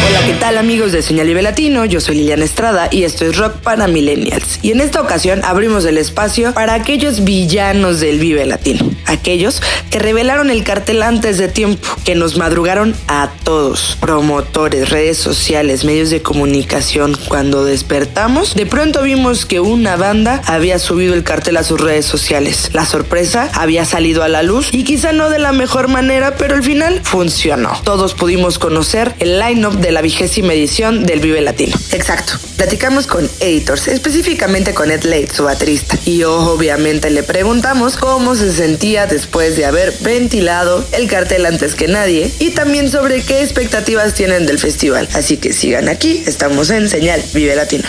Hola, 0.07 0.25
¿qué 0.25 0.33
tal 0.33 0.57
amigos 0.57 0.91
de 0.91 1.01
Señal 1.03 1.27
Vive 1.27 1.43
Latino? 1.43 1.85
Yo 1.85 2.01
soy 2.01 2.15
Liliana 2.15 2.43
Estrada 2.43 2.87
y 2.89 3.03
esto 3.03 3.25
es 3.25 3.37
Rock 3.37 3.57
para 3.57 3.87
Millennials. 3.87 4.59
Y 4.63 4.71
en 4.71 4.81
esta 4.81 4.99
ocasión 4.99 5.41
abrimos 5.43 5.85
el 5.85 5.97
espacio 5.97 6.53
para 6.53 6.73
aquellos 6.73 7.23
villanos 7.23 7.99
del 7.99 8.19
Vive 8.19 8.45
Latino. 8.45 8.89
Aquellos 9.05 9.61
que 9.91 9.99
revelaron 9.99 10.49
el 10.49 10.63
cartel 10.63 11.03
antes 11.03 11.37
de 11.37 11.49
tiempo, 11.49 11.87
que 12.03 12.15
nos 12.15 12.37
madrugaron 12.37 12.95
a 13.07 13.29
todos. 13.43 13.97
Promotores, 13.99 14.89
redes 14.89 15.17
sociales, 15.17 15.83
medios 15.83 16.09
de 16.09 16.21
comunicación. 16.21 17.15
Cuando 17.27 17.63
despertamos, 17.65 18.55
de 18.55 18.65
pronto 18.65 19.03
vimos 19.03 19.45
que 19.45 19.59
una 19.59 19.97
banda 19.97 20.41
había 20.45 20.79
subido 20.79 21.13
el 21.13 21.23
cartel 21.23 21.57
a 21.57 21.63
sus 21.63 21.79
redes 21.79 22.05
sociales. 22.05 22.71
La 22.73 22.85
sorpresa 22.85 23.49
había 23.53 23.85
salido 23.85 24.23
a 24.23 24.29
la 24.29 24.41
luz 24.41 24.69
y 24.71 24.83
quizá 24.83 25.11
no 25.11 25.29
de 25.29 25.39
la 25.39 25.51
mejor 25.51 25.89
manera, 25.89 26.35
pero 26.37 26.55
al 26.55 26.63
final 26.63 27.01
funcionó. 27.03 27.79
Todos 27.83 28.13
pudimos 28.13 28.57
conocer 28.57 29.13
el 29.19 29.39
line-up 29.39 29.77
de 29.77 29.90
la 29.91 30.01
vigésima 30.01 30.53
edición 30.53 31.05
del 31.05 31.19
Vive 31.19 31.41
Latino. 31.41 31.75
Exacto. 31.91 32.33
Platicamos 32.57 33.07
con 33.07 33.29
Editors, 33.39 33.87
específicamente 33.87 34.73
con 34.73 34.91
Ed 34.91 35.03
Late, 35.03 35.33
su 35.33 35.43
baterista. 35.43 35.97
Y 36.05 36.23
obviamente 36.23 37.09
le 37.09 37.23
preguntamos 37.23 37.97
cómo 37.97 38.35
se 38.35 38.51
sentía 38.51 39.07
después 39.07 39.55
de 39.55 39.65
haber 39.65 39.93
ventilado 40.01 40.85
el 40.91 41.07
cartel 41.07 41.45
antes 41.45 41.75
que 41.75 41.87
nadie 41.87 42.31
y 42.39 42.51
también 42.51 42.89
sobre 42.89 43.21
qué 43.23 43.41
expectativas 43.41 44.13
tienen 44.13 44.45
del 44.45 44.59
festival. 44.59 45.09
Así 45.13 45.37
que 45.37 45.53
sigan 45.53 45.89
aquí, 45.89 46.23
estamos 46.25 46.69
en 46.69 46.87
Señal 46.87 47.21
Vive 47.33 47.55
Latino. 47.55 47.87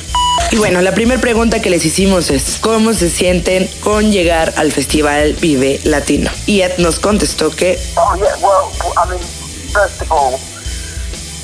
Y 0.50 0.56
bueno, 0.56 0.80
la 0.82 0.92
primera 0.92 1.20
pregunta 1.20 1.60
que 1.60 1.70
les 1.70 1.84
hicimos 1.84 2.30
es, 2.30 2.58
¿cómo 2.60 2.92
se 2.92 3.10
sienten 3.10 3.68
con 3.80 4.12
llegar 4.12 4.52
al 4.56 4.72
Festival 4.72 5.34
Vive 5.40 5.80
Latino? 5.84 6.30
Y 6.46 6.62
Ed 6.62 6.78
nos 6.78 6.98
contestó 6.98 7.50
que... 7.50 7.78
Oh, 7.96 8.16
yeah, 8.16 8.36
well, 8.40 8.70
I 8.96 9.08
mean, 9.08 9.20
first 9.72 10.02
of 10.02 10.10
all, 10.10 10.38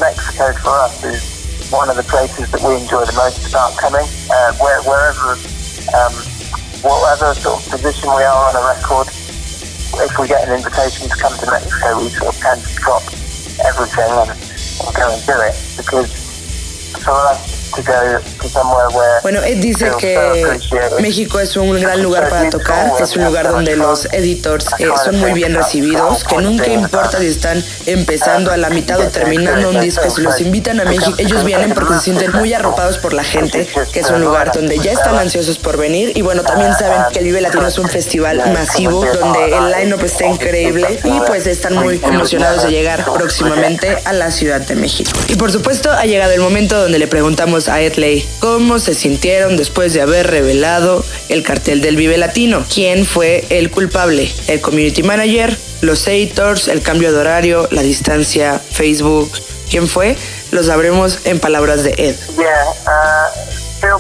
Mexico 0.01 0.53
for 0.63 0.75
us 0.79 1.05
is 1.05 1.71
one 1.71 1.91
of 1.91 1.97
the 1.97 2.05
places 2.05 2.51
that 2.51 2.63
we 2.63 2.77
enjoy 2.81 3.05
the 3.05 3.13
most 3.19 3.49
about 3.49 3.77
coming. 3.77 4.07
Uh, 4.31 4.55
where, 4.63 4.81
wherever, 4.83 5.35
um, 5.99 6.15
whatever 6.87 7.35
sort 7.35 7.59
of 7.59 7.71
position 7.71 8.09
we 8.15 8.23
are 8.23 8.49
on 8.49 8.55
a 8.55 8.63
record, 8.63 9.09
if 9.09 10.19
we 10.19 10.29
get 10.29 10.47
an 10.47 10.55
invitation 10.55 11.09
to 11.09 11.17
come 11.17 11.35
to 11.39 11.47
Mexico, 11.51 11.99
we 11.99 12.09
sort 12.11 12.35
of 12.35 12.41
tend 12.41 12.63
to 12.63 12.75
drop 12.79 13.03
everything 13.67 14.11
and, 14.23 14.31
and 14.31 14.91
go 14.95 15.11
and 15.11 15.21
do 15.27 15.35
it 15.43 15.57
because 15.77 16.11
for 17.03 17.19
us 17.35 17.58
Bueno, 19.23 19.43
Ed 19.43 19.59
dice 19.59 19.91
que 19.99 20.59
México 21.01 21.39
es 21.41 21.57
un 21.57 21.81
gran 21.81 22.03
lugar 22.03 22.29
para 22.29 22.51
tocar, 22.51 22.93
es 23.01 23.17
un 23.17 23.25
lugar 23.25 23.49
donde 23.51 23.77
los 23.77 24.07
editors 24.07 24.67
eh, 24.79 24.89
son 25.05 25.19
muy 25.19 25.33
bien 25.33 25.55
recibidos, 25.55 26.25
que 26.25 26.37
nunca 26.37 26.67
importa 26.69 27.19
si 27.19 27.27
están 27.27 27.63
empezando 27.87 28.51
a 28.51 28.57
la 28.57 28.71
mitad 28.71 29.01
o 29.01 29.09
terminando 29.09 29.71
un 29.71 29.81
disco, 29.81 30.09
si 30.11 30.23
los 30.23 30.41
invitan 30.41 30.81
a 30.81 30.85
México, 30.85 31.15
ellos 31.19 31.45
vienen 31.45 31.73
porque 31.75 31.95
se 31.95 32.01
sienten 32.01 32.33
muy 32.33 32.53
arropados 32.55 32.99
por 32.99 33.13
la 33.13 33.25
gente, 33.25 33.69
que 33.93 34.01
es 34.01 34.11
un 34.11 34.21
lugar 34.21 34.53
donde 34.53 34.79
ya 34.79 34.93
están 34.93 35.17
ansiosos 35.17 35.59
por 35.59 35.77
venir. 35.77 36.13
Y 36.17 36.23
bueno, 36.23 36.43
también 36.43 36.75
saben 36.75 37.03
que 37.13 37.21
el 37.21 37.27
Vive 37.27 37.41
Latino 37.41 37.67
es 37.67 37.79
un 37.79 37.89
festival 37.89 38.39
masivo 38.53 39.05
donde 39.05 39.57
el 39.57 39.71
line-up 39.71 40.05
está 40.05 40.27
increíble 40.27 41.01
y 41.05 41.21
pues 41.27 41.47
están 41.47 41.75
muy 41.75 42.01
emocionados 42.03 42.65
de 42.65 42.71
llegar 42.71 43.05
próximamente 43.05 43.99
a 44.05 44.13
la 44.13 44.31
Ciudad 44.31 44.61
de 44.61 44.75
México. 44.75 45.11
Y 45.29 45.37
por 45.37 45.53
supuesto 45.53 45.91
ha 45.93 46.05
llegado 46.05 46.33
el 46.33 46.41
momento 46.41 46.81
donde 46.81 46.99
le 46.99 47.07
preguntamos 47.07 47.68
a 47.69 47.81
Edley 47.81 48.29
cómo 48.41 48.79
se 48.79 48.95
sintieron 48.95 49.57
después 49.57 49.93
de 49.93 50.01
haber 50.01 50.27
revelado 50.27 51.05
el 51.29 51.43
cartel 51.43 51.81
del 51.81 51.97
Vive 51.97 52.19
Latino. 52.19 52.65
¿Quién 52.73 53.05
fue 53.05 53.47
el 53.51 53.71
culpable? 53.71 54.33
¿El 54.49 54.61
community 54.61 55.03
manager? 55.03 55.57
¿Los 55.81 56.07
editors? 56.07 56.69
¿El 56.69 56.83
cambio 56.83 57.13
de 57.13 57.19
horario? 57.19 57.69
¿La 57.71 57.83
distancia? 57.83 58.59
¿Facebook? 58.59 59.31
¿Quién 59.71 59.87
fue? 59.87 60.17
Lo 60.51 60.63
sabremos 60.63 61.27
en 61.27 61.39
palabras 61.41 61.85
de 61.85 61.91
Ed. 61.99 62.17
Yeah, 62.37 62.73
uh, 62.87 63.31
feel 63.81 63.99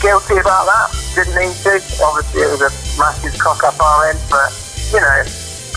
guilty 0.00 0.38
about 0.38 0.66
that. 0.66 0.90
Didn't 1.14 1.34
need 1.34 1.54
to. 1.64 1.80
Obviously, 2.02 2.42
it 2.42 2.50
was 2.50 2.62
a 2.62 2.70
massive 2.98 3.36
cock 3.38 3.62
up 3.64 3.80
our 3.80 4.10
end, 4.10 4.18
but 4.30 4.52
you 4.92 5.00
know, 5.00 5.24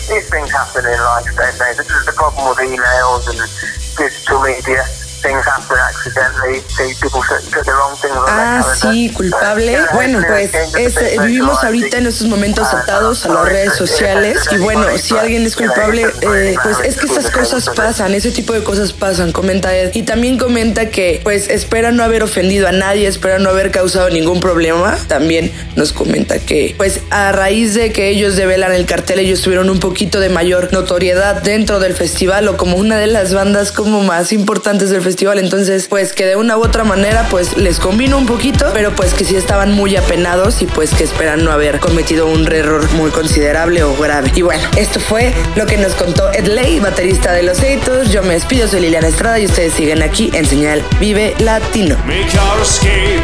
these 0.08 0.28
things 0.30 0.50
happen 0.50 0.84
in 0.84 0.98
life, 0.98 1.26
don't 1.36 1.58
they? 1.58 1.74
This 1.76 1.90
is 1.90 2.06
the 2.06 2.12
problem 2.12 2.48
with 2.48 2.58
emails 2.58 3.28
and 3.28 3.38
digital 3.96 4.40
media. 4.42 4.84
Things 5.22 5.46
happen 5.46 5.76
accidentally. 5.78 6.60
People 7.00 7.20
put 7.20 7.50
put 7.52 7.64
the 7.64 7.70
wrong 7.70 7.96
thing 8.00 8.10
on 8.10 8.24
Ah, 8.28 8.64
sí, 8.80 9.10
culpable. 9.14 9.78
Bueno, 9.94 10.20
pues 10.26 10.50
es- 10.76 11.22
vivimos 11.22 11.62
ahorita 11.62 11.98
en 11.98 12.06
estos 12.08 12.26
momentos 12.26 12.66
atados 12.74 13.24
a 13.24 13.28
las 13.28 13.44
redes 13.44 13.74
sociales 13.76 14.38
y 14.50 14.56
bueno, 14.56 14.84
si 14.98 15.16
alguien 15.16 15.46
es 15.46 15.54
culpable, 15.54 16.06
eh, 16.22 16.56
pues 16.62 16.78
es 16.84 16.96
que 16.96 17.06
estas 17.06 17.30
cosas 17.30 17.70
pasan, 17.76 18.14
ese 18.14 18.32
tipo 18.32 18.52
de 18.52 18.64
cosas 18.64 18.92
pasan, 18.92 19.30
comenta 19.30 19.72
Ed. 19.76 19.90
Y 19.94 20.02
también 20.02 20.38
comenta 20.38 20.88
que 20.90 21.20
pues 21.22 21.48
espera 21.48 21.92
no 21.92 22.02
haber 22.02 22.24
ofendido 22.24 22.66
a 22.66 22.72
nadie, 22.72 23.06
espera 23.06 23.38
no 23.38 23.50
haber 23.50 23.70
causado 23.70 24.10
ningún 24.10 24.40
problema. 24.40 24.96
También 25.06 25.52
nos 25.76 25.92
comenta 25.92 26.40
que 26.40 26.74
pues 26.76 27.00
a 27.10 27.30
raíz 27.30 27.74
de 27.74 27.92
que 27.92 28.08
ellos 28.08 28.34
develan 28.34 28.72
el 28.72 28.86
cartel, 28.86 29.20
ellos 29.20 29.40
tuvieron 29.42 29.70
un 29.70 29.78
poquito 29.78 30.18
de 30.18 30.30
mayor 30.30 30.72
notoriedad 30.72 31.42
dentro 31.42 31.78
del 31.78 31.94
festival 31.94 32.48
o 32.48 32.56
como 32.56 32.76
una 32.76 32.96
de 32.98 33.06
las 33.06 33.32
bandas 33.34 33.70
como 33.70 34.02
más 34.02 34.32
importantes 34.32 34.90
del 34.90 34.96
festival. 34.98 35.11
Entonces, 35.20 35.88
pues 35.88 36.12
que 36.14 36.24
de 36.24 36.36
una 36.36 36.56
u 36.56 36.64
otra 36.64 36.84
manera, 36.84 37.26
pues 37.30 37.56
les 37.56 37.78
convino 37.78 38.16
un 38.16 38.26
poquito, 38.26 38.70
pero 38.72 38.92
pues 38.94 39.12
que 39.12 39.24
sí 39.24 39.36
estaban 39.36 39.70
muy 39.70 39.94
apenados 39.96 40.62
y 40.62 40.66
pues 40.66 40.94
que 40.94 41.04
esperan 41.04 41.44
no 41.44 41.52
haber 41.52 41.80
cometido 41.80 42.26
un 42.26 42.50
error 42.50 42.90
muy 42.92 43.10
considerable 43.10 43.82
o 43.82 43.94
grave. 43.94 44.32
Y 44.34 44.42
bueno, 44.42 44.66
esto 44.76 45.00
fue 45.00 45.32
lo 45.54 45.66
que 45.66 45.76
nos 45.76 45.94
contó 45.94 46.32
Ed 46.32 46.46
Lay, 46.46 46.80
baterista 46.80 47.32
de 47.32 47.42
Los 47.42 47.62
Eitos. 47.62 48.10
Yo 48.10 48.22
me 48.22 48.34
despido, 48.34 48.66
soy 48.66 48.80
Liliana 48.80 49.08
Estrada 49.08 49.38
y 49.38 49.44
ustedes 49.44 49.74
siguen 49.74 50.02
aquí 50.02 50.30
en 50.32 50.46
Señal 50.46 50.82
Vive 50.98 51.34
Latino. 51.38 51.96
Make 52.06 52.30
your 52.32 52.62
escape. 52.62 53.22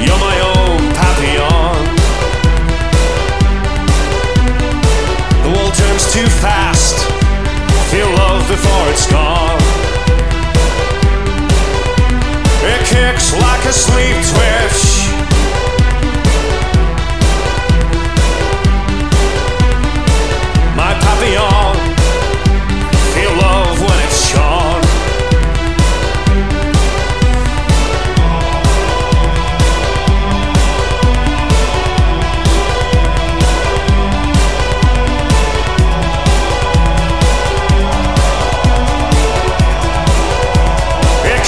You're 0.00 0.16
my 0.18 0.40
own 0.56 0.94
papillon. 0.94 1.84
The 5.42 5.50
world 5.50 5.74
turns 5.74 6.12
too 6.12 6.28
fast. 6.40 7.04
Feel 7.90 8.08
love 8.16 8.48
before 8.48 8.90
it's 8.90 9.10
gone. 9.10 9.63
Kicks 12.84 13.32
like 13.34 13.64
a 13.64 13.72
sleep 13.72 14.16
twitch. 14.30 14.93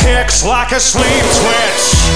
kicks 0.06 0.44
like 0.44 0.70
a 0.70 0.78
sleep 0.78 1.24
twitch. 1.38 2.06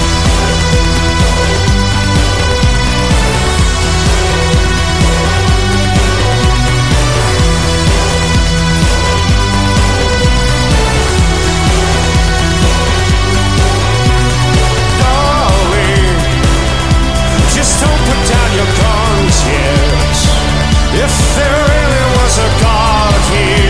If 20.93 21.35
there 21.35 21.57
really 21.71 22.05
was 22.17 22.37
a 22.37 22.49
God 22.61 23.21
here 23.31 23.60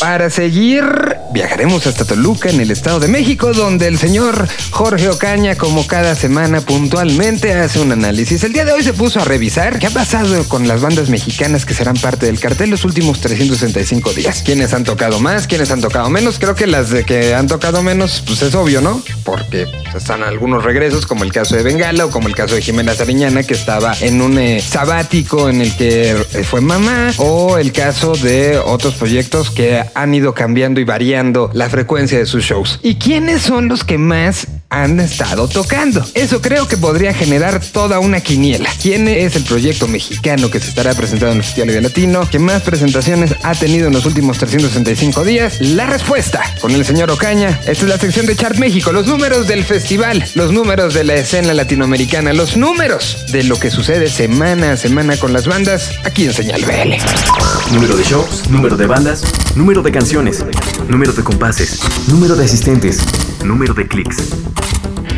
Para 0.00 0.28
seguir, 0.28 0.84
viajaremos 1.32 1.86
hasta 1.86 2.04
Toluca, 2.04 2.50
en 2.50 2.60
el 2.60 2.70
Estado 2.70 3.00
de 3.00 3.08
México, 3.08 3.52
donde 3.54 3.86
el 3.86 3.98
señor 3.98 4.46
Jorge 4.70 5.08
Ocaña, 5.08 5.56
como 5.56 5.86
cada 5.86 6.14
semana 6.14 6.60
puntualmente, 6.60 7.54
hace 7.54 7.80
un 7.80 7.92
análisis. 7.92 8.44
El 8.44 8.52
día 8.52 8.66
de 8.66 8.72
hoy 8.72 8.82
se 8.82 8.92
puso 8.92 9.20
a 9.20 9.24
revisar 9.24 9.78
qué 9.78 9.86
ha 9.86 9.90
pasado 9.90 10.44
con 10.48 10.68
las 10.68 10.82
bandas 10.82 11.08
mexicanas 11.08 11.64
que 11.64 11.72
serán 11.72 11.96
parte 11.96 12.26
del 12.26 12.38
cartel 12.38 12.70
los 12.70 12.84
últimos 12.84 13.20
365 13.20 14.12
días. 14.12 14.42
¿Quiénes 14.42 14.74
han 14.74 14.84
tocado 14.84 15.18
más? 15.20 15.46
¿Quiénes 15.46 15.70
han 15.70 15.80
tocado 15.80 16.10
menos? 16.10 16.38
Creo 16.38 16.54
que 16.54 16.66
las 16.66 16.90
que 17.04 17.34
han 17.34 17.46
tocado 17.46 17.82
menos, 17.82 18.22
pues 18.26 18.42
es 18.42 18.54
obvio, 18.54 18.82
¿no? 18.82 19.02
Porque 19.24 19.66
pues, 19.66 19.94
están 19.94 20.22
algunos 20.22 20.64
regresos, 20.64 21.06
como 21.06 21.24
el 21.24 21.32
caso 21.32 21.56
de 21.56 21.62
Bengala 21.62 22.04
o 22.06 22.10
como 22.10 22.28
el 22.28 22.34
caso 22.34 22.54
de 22.54 22.62
Jimena 22.62 22.94
Sariñana, 22.94 23.42
que 23.42 23.54
estaba 23.54 23.96
en 24.00 24.20
un 24.20 24.38
eh, 24.38 24.60
sabático 24.60 25.48
en 25.48 25.62
el 25.62 25.74
que 25.76 26.14
fue 26.48 26.60
mamá, 26.60 27.12
o 27.16 27.56
el 27.56 27.72
caso 27.72 28.12
de 28.12 28.58
otros 28.58 28.94
proyectos 28.94 29.13
que 29.50 29.82
han 29.94 30.14
ido 30.14 30.34
cambiando 30.34 30.80
y 30.80 30.84
variando 30.84 31.50
la 31.52 31.68
frecuencia 31.68 32.18
de 32.18 32.26
sus 32.26 32.44
shows. 32.44 32.80
¿Y 32.82 32.96
quiénes 32.96 33.42
son 33.42 33.68
los 33.68 33.84
que 33.84 33.98
más 33.98 34.46
han 34.82 34.98
estado 34.98 35.46
tocando? 35.46 36.04
Eso 36.14 36.40
creo 36.40 36.66
que 36.66 36.76
podría 36.76 37.14
generar 37.14 37.60
toda 37.60 38.00
una 38.00 38.20
quiniela. 38.20 38.68
¿Quién 38.82 39.06
es 39.06 39.36
el 39.36 39.44
proyecto 39.44 39.86
mexicano 39.86 40.50
que 40.50 40.58
se 40.58 40.68
estará 40.68 40.94
presentando 40.94 41.32
en 41.32 41.38
el 41.38 41.44
Festival 41.44 41.68
Vive 41.68 41.80
Latino? 41.80 42.28
¿Qué 42.28 42.38
más 42.38 42.62
presentaciones 42.62 43.34
ha 43.42 43.54
tenido 43.54 43.86
en 43.86 43.92
los 43.92 44.04
últimos 44.04 44.38
365 44.38 45.24
días? 45.24 45.60
La 45.60 45.86
respuesta 45.86 46.42
con 46.60 46.72
el 46.72 46.84
señor 46.84 47.10
Ocaña. 47.10 47.60
Esta 47.60 47.72
es 47.72 47.82
la 47.84 47.98
sección 47.98 48.26
de 48.26 48.34
Chart 48.34 48.56
México, 48.56 48.92
los 48.92 49.06
números 49.06 49.46
del 49.46 49.64
festival, 49.64 50.24
los 50.34 50.52
números 50.52 50.92
de 50.92 51.04
la 51.04 51.14
escena 51.14 51.54
latinoamericana, 51.54 52.32
los 52.32 52.56
números 52.56 53.26
de 53.30 53.44
lo 53.44 53.58
que 53.58 53.70
sucede 53.70 54.08
semana 54.08 54.72
a 54.72 54.76
semana 54.76 55.16
con 55.16 55.32
las 55.32 55.46
bandas 55.46 55.92
aquí 56.04 56.24
en 56.24 56.32
Señal 56.32 56.64
BL. 56.64 57.72
Número 57.72 57.96
de 57.96 58.02
shows, 58.02 58.48
número 58.50 58.76
de 58.76 58.86
bandas, 58.86 59.22
número 59.54 59.82
de 59.82 59.92
canciones, 59.92 60.44
número 60.88 61.12
de 61.12 61.22
compases, 61.22 61.78
número 62.08 62.34
de 62.34 62.44
asistentes, 62.44 62.98
número 63.44 63.74
de 63.74 63.86
clics. 63.86 64.34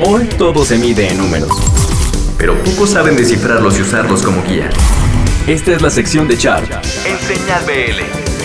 Hoy 0.01 0.29
todo 0.37 0.64
se 0.64 0.77
mide 0.77 1.09
en 1.09 1.18
números, 1.18 1.51
pero 2.39 2.55
pocos 2.64 2.91
saben 2.91 3.16
descifrarlos 3.16 3.79
y 3.79 3.83
usarlos 3.83 4.22
como 4.22 4.43
guía. 4.43 4.68
Esta 5.47 5.72
es 5.72 5.83
la 5.83 5.91
sección 5.91 6.29
de 6.29 6.37
Chart 6.37 6.68
en 7.07 7.18
Señal 7.18 7.64
BL. 7.64 8.36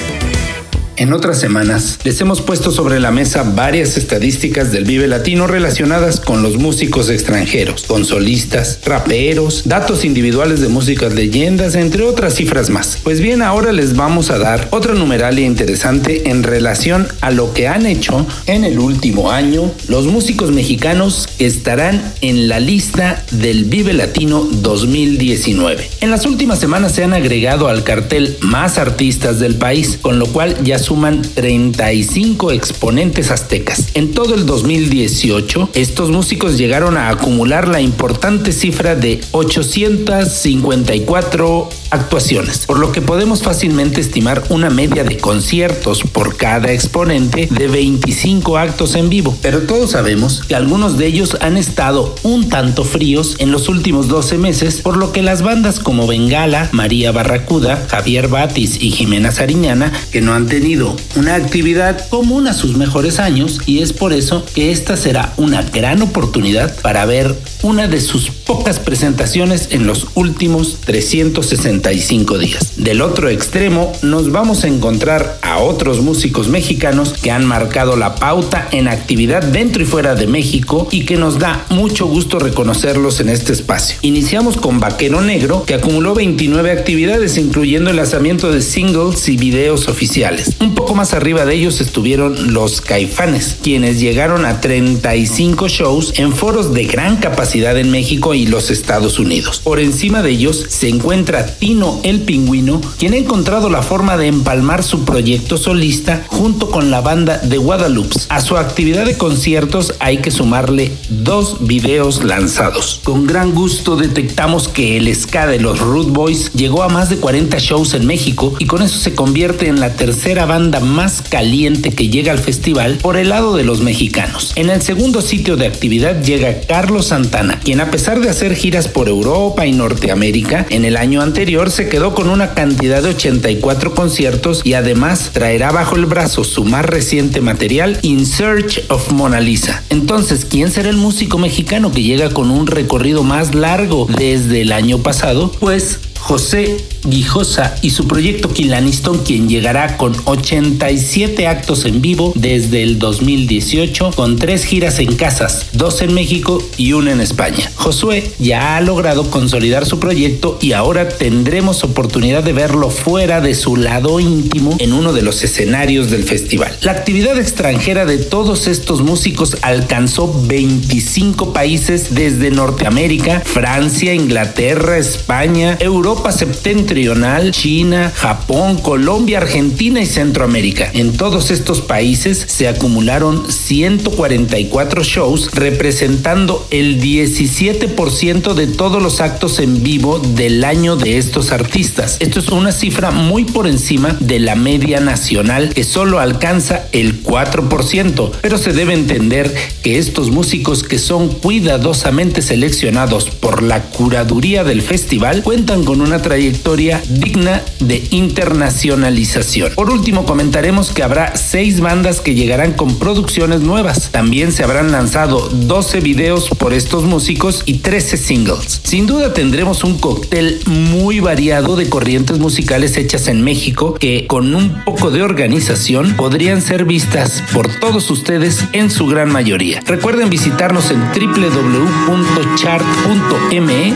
En 0.97 1.13
otras 1.13 1.39
semanas 1.39 1.99
les 2.03 2.19
hemos 2.21 2.41
puesto 2.41 2.71
sobre 2.71 2.99
la 2.99 3.11
mesa 3.11 3.43
varias 3.43 3.97
estadísticas 3.97 4.71
del 4.71 4.85
Vive 4.85 5.07
Latino 5.07 5.47
relacionadas 5.47 6.19
con 6.19 6.43
los 6.43 6.57
músicos 6.57 7.09
extranjeros, 7.09 7.83
con 7.83 8.05
solistas, 8.05 8.79
raperos, 8.85 9.63
datos 9.65 10.05
individuales 10.05 10.61
de 10.61 10.67
músicas 10.67 11.13
leyendas, 11.13 11.75
entre 11.75 12.03
otras 12.03 12.35
cifras 12.35 12.69
más. 12.69 12.99
Pues 13.03 13.21
bien, 13.21 13.41
ahora 13.41 13.71
les 13.71 13.95
vamos 13.95 14.29
a 14.29 14.37
dar 14.37 14.67
otra 14.71 14.93
numeralia 14.93 15.45
interesante 15.45 16.29
en 16.29 16.43
relación 16.43 17.07
a 17.21 17.31
lo 17.31 17.53
que 17.53 17.67
han 17.67 17.85
hecho 17.85 18.25
en 18.47 18.63
el 18.63 18.79
último 18.79 19.31
año 19.31 19.71
los 19.87 20.05
músicos 20.05 20.51
mexicanos 20.51 21.27
estarán 21.39 22.13
en 22.21 22.47
la 22.47 22.59
lista 22.59 23.23
del 23.31 23.65
Vive 23.65 23.93
Latino 23.93 24.43
2019. 24.43 25.89
En 26.01 26.11
las 26.11 26.25
últimas 26.25 26.59
semanas 26.59 26.93
se 26.93 27.03
han 27.03 27.13
agregado 27.13 27.67
al 27.67 27.83
cartel 27.83 28.37
más 28.41 28.77
artistas 28.77 29.39
del 29.39 29.55
país, 29.55 29.97
con 30.01 30.19
lo 30.19 30.27
cual 30.27 30.55
ya 30.63 30.79
suman 30.81 31.21
35 31.21 32.51
exponentes 32.51 33.31
aztecas. 33.31 33.89
En 33.93 34.11
todo 34.11 34.35
el 34.35 34.45
2018, 34.45 35.69
estos 35.73 36.09
músicos 36.09 36.57
llegaron 36.57 36.97
a 36.97 37.09
acumular 37.09 37.67
la 37.67 37.81
importante 37.81 38.51
cifra 38.51 38.95
de 38.95 39.21
854 39.31 41.69
actuaciones, 41.91 42.65
por 42.65 42.79
lo 42.79 42.91
que 42.91 43.01
podemos 43.01 43.43
fácilmente 43.43 44.01
estimar 44.01 44.43
una 44.49 44.69
media 44.69 45.03
de 45.03 45.17
conciertos 45.17 46.01
por 46.01 46.37
cada 46.37 46.71
exponente 46.71 47.47
de 47.51 47.67
25 47.67 48.57
actos 48.57 48.95
en 48.95 49.09
vivo. 49.09 49.37
Pero 49.41 49.61
todos 49.61 49.91
sabemos 49.91 50.41
que 50.47 50.55
algunos 50.55 50.97
de 50.97 51.05
ellos 51.05 51.37
han 51.41 51.57
estado 51.57 52.15
un 52.23 52.49
tanto 52.49 52.83
fríos 52.83 53.35
en 53.39 53.51
los 53.51 53.69
últimos 53.69 54.07
12 54.07 54.37
meses, 54.37 54.81
por 54.81 54.97
lo 54.97 55.11
que 55.11 55.21
las 55.21 55.41
bandas 55.41 55.79
como 55.79 56.07
Bengala, 56.07 56.69
María 56.71 57.11
Barracuda, 57.11 57.85
Javier 57.89 58.27
Batis 58.27 58.81
y 58.81 58.91
Jimena 58.91 59.31
Sariñana, 59.31 59.91
que 60.11 60.21
no 60.21 60.33
han 60.33 60.47
tenido 60.47 60.95
una 61.15 61.35
actividad 61.35 62.07
común 62.09 62.47
a 62.47 62.53
sus 62.53 62.77
mejores 62.77 63.19
años, 63.19 63.59
y 63.65 63.79
es 63.79 63.93
por 63.93 64.13
eso 64.13 64.45
que 64.53 64.71
esta 64.71 64.97
será 64.97 65.33
una 65.37 65.61
gran 65.61 66.01
oportunidad 66.01 66.75
para 66.81 67.05
ver 67.05 67.35
una 67.63 67.87
de 67.87 68.01
sus 68.01 68.31
pocas 68.51 68.79
presentaciones 68.79 69.69
en 69.71 69.87
los 69.87 70.07
últimos 70.13 70.79
365 70.81 72.37
días. 72.37 72.73
Del 72.75 73.01
otro 73.01 73.29
extremo 73.29 73.93
nos 74.01 74.33
vamos 74.33 74.65
a 74.65 74.67
encontrar 74.67 75.39
a 75.41 75.59
otros 75.59 76.01
músicos 76.01 76.49
mexicanos 76.49 77.13
que 77.13 77.31
han 77.31 77.45
marcado 77.45 77.95
la 77.95 78.15
pauta 78.15 78.67
en 78.73 78.89
actividad 78.89 79.41
dentro 79.41 79.83
y 79.83 79.85
fuera 79.85 80.15
de 80.15 80.27
México 80.27 80.89
y 80.91 81.05
que 81.05 81.15
nos 81.15 81.39
da 81.39 81.65
mucho 81.69 82.07
gusto 82.07 82.39
reconocerlos 82.39 83.21
en 83.21 83.29
este 83.29 83.53
espacio. 83.53 83.97
Iniciamos 84.01 84.57
con 84.57 84.81
Vaquero 84.81 85.21
Negro 85.21 85.63
que 85.63 85.75
acumuló 85.75 86.13
29 86.13 86.71
actividades 86.71 87.37
incluyendo 87.37 87.89
el 87.89 87.95
lanzamiento 87.95 88.51
de 88.51 88.61
singles 88.61 89.29
y 89.29 89.37
videos 89.37 89.87
oficiales. 89.87 90.57
Un 90.59 90.75
poco 90.75 90.93
más 90.93 91.13
arriba 91.13 91.45
de 91.45 91.55
ellos 91.55 91.79
estuvieron 91.79 92.53
los 92.53 92.81
Caifanes, 92.81 93.55
quienes 93.63 94.01
llegaron 94.01 94.45
a 94.45 94.59
35 94.59 95.69
shows 95.69 96.19
en 96.19 96.33
foros 96.33 96.73
de 96.73 96.83
gran 96.83 97.15
capacidad 97.15 97.77
en 97.77 97.91
México 97.91 98.33
y 98.33 98.40
los 98.45 98.69
Estados 98.69 99.19
Unidos. 99.19 99.59
Por 99.63 99.79
encima 99.79 100.21
de 100.21 100.31
ellos 100.31 100.65
se 100.69 100.89
encuentra 100.89 101.45
Tino 101.45 101.99
el 102.03 102.21
Pingüino, 102.21 102.81
quien 102.97 103.13
ha 103.13 103.17
encontrado 103.17 103.69
la 103.69 103.81
forma 103.81 104.17
de 104.17 104.27
empalmar 104.27 104.83
su 104.83 105.05
proyecto 105.05 105.57
solista 105.57 106.25
junto 106.27 106.71
con 106.71 106.91
la 106.91 107.01
banda 107.01 107.37
de 107.37 107.57
Guadalupe. 107.57 108.15
A 108.29 108.41
su 108.41 108.57
actividad 108.57 109.05
de 109.05 109.17
conciertos 109.17 109.93
hay 109.99 110.17
que 110.17 110.31
sumarle 110.31 110.91
dos 111.09 111.57
videos 111.67 112.23
lanzados. 112.23 112.99
Con 113.03 113.27
gran 113.27 113.51
gusto 113.51 113.95
detectamos 113.95 114.67
que 114.67 114.97
el 114.97 115.13
ska 115.15 115.47
de 115.47 115.59
los 115.59 115.79
Root 115.79 116.09
Boys 116.09 116.51
llegó 116.53 116.83
a 116.83 116.89
más 116.89 117.09
de 117.09 117.17
40 117.17 117.57
shows 117.59 117.93
en 117.93 118.05
México 118.05 118.53
y 118.59 118.65
con 118.65 118.81
eso 118.81 118.97
se 118.97 119.13
convierte 119.13 119.67
en 119.67 119.79
la 119.79 119.93
tercera 119.93 120.45
banda 120.45 120.79
más 120.79 121.21
caliente 121.21 121.91
que 121.91 122.09
llega 122.09 122.31
al 122.31 122.39
festival 122.39 122.97
por 123.01 123.17
el 123.17 123.29
lado 123.29 123.55
de 123.55 123.63
los 123.63 123.81
mexicanos. 123.81 124.53
En 124.55 124.69
el 124.69 124.81
segundo 124.81 125.21
sitio 125.21 125.57
de 125.57 125.67
actividad 125.67 126.23
llega 126.23 126.61
Carlos 126.61 127.07
Santana 127.07 127.59
quien 127.63 127.79
a 127.79 127.91
pesar 127.91 128.19
de 128.19 128.29
hacer 128.31 128.55
giras 128.55 128.87
por 128.87 129.07
Europa 129.07 129.65
y 129.65 129.73
Norteamérica, 129.73 130.65
en 130.69 130.85
el 130.85 130.97
año 130.97 131.21
anterior 131.21 131.69
se 131.69 131.89
quedó 131.89 132.15
con 132.15 132.29
una 132.29 132.53
cantidad 132.53 133.03
de 133.03 133.09
84 133.09 133.93
conciertos 133.93 134.61
y 134.63 134.73
además 134.73 135.31
traerá 135.33 135.71
bajo 135.71 135.95
el 135.95 136.05
brazo 136.05 136.43
su 136.43 136.63
más 136.63 136.85
reciente 136.85 137.41
material, 137.41 137.99
In 138.01 138.25
Search 138.25 138.85
of 138.89 139.11
Mona 139.11 139.39
Lisa. 139.39 139.83
Entonces, 139.89 140.45
¿quién 140.45 140.71
será 140.71 140.89
el 140.89 140.97
músico 140.97 141.37
mexicano 141.37 141.91
que 141.91 142.03
llega 142.03 142.29
con 142.29 142.51
un 142.51 142.67
recorrido 142.67 143.23
más 143.23 143.53
largo 143.53 144.07
desde 144.17 144.61
el 144.61 144.71
año 144.71 144.99
pasado? 144.99 145.51
Pues 145.59 145.99
José 146.21 146.77
Guijosa 147.03 147.75
y 147.81 147.89
su 147.89 148.07
proyecto 148.07 148.53
Kilaniston, 148.53 149.23
quien 149.23 149.49
llegará 149.49 149.97
con 149.97 150.15
87 150.25 151.47
actos 151.47 151.85
en 151.85 151.99
vivo 151.99 152.31
desde 152.35 152.83
el 152.83 152.99
2018, 152.99 154.11
con 154.15 154.37
tres 154.37 154.63
giras 154.65 154.99
en 154.99 155.15
casas, 155.15 155.65
dos 155.73 156.03
en 156.03 156.13
México 156.13 156.63
y 156.77 156.93
una 156.93 157.11
en 157.11 157.21
España. 157.21 157.71
Josué 157.75 158.31
ya 158.37 158.77
ha 158.77 158.81
logrado 158.81 159.31
consolidar 159.31 159.87
su 159.87 159.99
proyecto 159.99 160.59
y 160.61 160.73
ahora 160.73 161.09
tendremos 161.09 161.83
oportunidad 161.83 162.43
de 162.43 162.53
verlo 162.53 162.91
fuera 162.91 163.41
de 163.41 163.55
su 163.55 163.75
lado 163.75 164.19
íntimo 164.19 164.75
en 164.77 164.93
uno 164.93 165.13
de 165.13 165.23
los 165.23 165.43
escenarios 165.43 166.11
del 166.11 166.23
festival. 166.23 166.77
La 166.81 166.91
actividad 166.91 167.39
extranjera 167.39 168.05
de 168.05 168.19
todos 168.19 168.67
estos 168.67 169.01
músicos 169.01 169.57
alcanzó 169.63 170.31
25 170.45 171.51
países 171.51 172.13
desde 172.13 172.51
Norteamérica, 172.51 173.41
Francia, 173.43 174.13
Inglaterra, 174.13 174.99
España, 174.99 175.77
Europa 175.79 176.10
septentrional, 176.11 177.51
China, 177.51 178.11
Japón, 178.13 178.77
Colombia, 178.77 179.37
Argentina 179.37 180.01
y 180.01 180.05
Centroamérica. 180.05 180.89
En 180.93 181.15
todos 181.15 181.51
estos 181.51 181.79
países 181.81 182.45
se 182.47 182.67
acumularon 182.67 183.49
144 183.49 185.03
shows 185.03 185.51
representando 185.53 186.67
el 186.69 187.01
17% 187.01 188.53
de 188.53 188.67
todos 188.67 189.01
los 189.01 189.21
actos 189.21 189.59
en 189.59 189.83
vivo 189.83 190.19
del 190.19 190.65
año 190.65 190.97
de 190.97 191.17
estos 191.17 191.51
artistas. 191.51 192.17
Esto 192.19 192.39
es 192.39 192.49
una 192.49 192.73
cifra 192.73 193.11
muy 193.11 193.45
por 193.45 193.67
encima 193.67 194.17
de 194.19 194.39
la 194.39 194.55
media 194.55 194.99
nacional 194.99 195.73
que 195.73 195.85
solo 195.85 196.19
alcanza 196.19 196.87
el 196.91 197.23
4%, 197.23 198.31
pero 198.41 198.57
se 198.57 198.73
debe 198.73 198.93
entender 198.93 199.53
que 199.81 199.97
estos 199.97 200.29
músicos 200.29 200.83
que 200.83 200.99
son 200.99 201.29
cuidadosamente 201.29 202.41
seleccionados 202.41 203.29
por 203.29 203.63
la 203.63 203.83
curaduría 203.83 204.65
del 204.65 204.81
festival 204.81 205.41
cuentan 205.43 205.85
con 205.85 206.00
una 206.01 206.21
trayectoria 206.21 207.01
digna 207.09 207.61
de 207.79 208.03
internacionalización. 208.11 209.73
Por 209.75 209.89
último, 209.89 210.25
comentaremos 210.25 210.91
que 210.91 211.03
habrá 211.03 211.35
seis 211.35 211.79
bandas 211.79 212.19
que 212.19 212.35
llegarán 212.35 212.73
con 212.73 212.99
producciones 212.99 213.61
nuevas. 213.61 214.09
También 214.11 214.51
se 214.51 214.63
habrán 214.63 214.91
lanzado 214.91 215.49
12 215.49 215.99
videos 216.01 216.49
por 216.49 216.73
estos 216.73 217.03
músicos 217.03 217.63
y 217.65 217.79
13 217.79 218.17
singles. 218.17 218.81
Sin 218.83 219.07
duda 219.07 219.33
tendremos 219.33 219.83
un 219.83 219.97
cóctel 219.97 220.59
muy 220.65 221.19
variado 221.19 221.75
de 221.75 221.89
corrientes 221.89 222.39
musicales 222.39 222.97
hechas 222.97 223.27
en 223.27 223.43
México 223.43 223.95
que 223.95 224.27
con 224.27 224.55
un 224.55 224.83
poco 224.83 225.11
de 225.11 225.21
organización 225.21 226.15
podrían 226.15 226.61
ser 226.61 226.85
vistas 226.85 227.43
por 227.53 227.67
todos 227.79 228.09
ustedes 228.11 228.65
en 228.73 228.89
su 228.89 229.07
gran 229.07 229.31
mayoría. 229.31 229.81
Recuerden 229.85 230.29
visitarnos 230.29 230.91
en 230.91 231.01
www.chart.me 231.01 232.01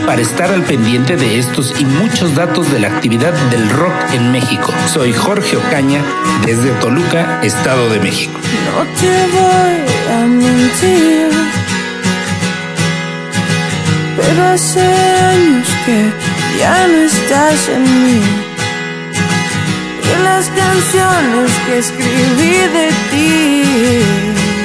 para 0.06 0.22
estar 0.22 0.50
al 0.50 0.64
pendiente 0.64 1.16
de 1.16 1.38
estos 1.38 1.74
y 1.78 1.84
muchos 1.98 2.34
datos 2.34 2.70
de 2.70 2.80
la 2.80 2.88
actividad 2.88 3.32
del 3.50 3.68
rock 3.70 3.94
en 4.12 4.32
México. 4.32 4.72
Soy 4.92 5.12
Jorge 5.12 5.56
Ocaña 5.56 6.02
desde 6.44 6.70
Toluca, 6.80 7.40
Estado 7.42 7.88
de 7.90 8.00
México. 8.00 8.38
No 8.74 8.82
te 9.00 9.14
voy 9.36 10.14
a 10.14 10.26
mentir, 10.26 11.30
pero 14.16 14.44
hace 14.48 14.80
años 14.80 15.68
que 15.84 16.12
ya 16.58 16.86
no 16.86 16.96
estás 16.96 17.68
en 17.68 17.82
mí. 17.82 18.22
Y 20.02 20.22
las 20.22 20.48
canciones 20.48 21.50
que 21.66 21.78
escribí 21.78 22.56
de 22.76 22.88
ti. 23.10 24.55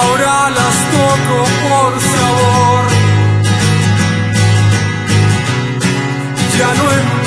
Ahora 0.00 0.50
las 0.50 0.76
toco 0.92 1.38
por 1.62 1.90
sabor. 2.12 2.84
Ya 6.58 6.74
no 6.78 7.19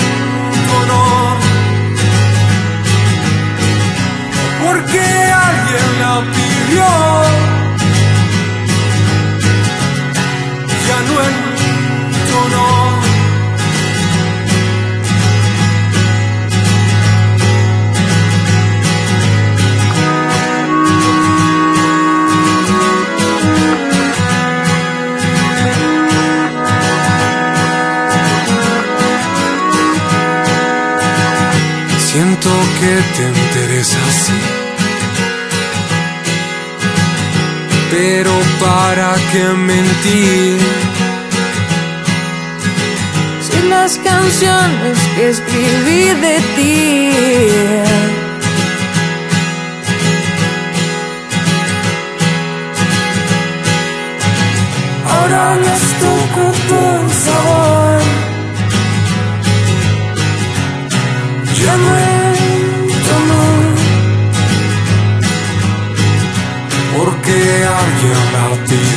para 38.95 39.15
qué 39.31 39.43
mentir. 39.53 40.59
Si 43.41 43.67
las 43.67 43.97
canciones 43.97 44.97
que 45.15 45.29
escribí 45.29 46.03
de 46.21 46.35
ti. 46.55 47.92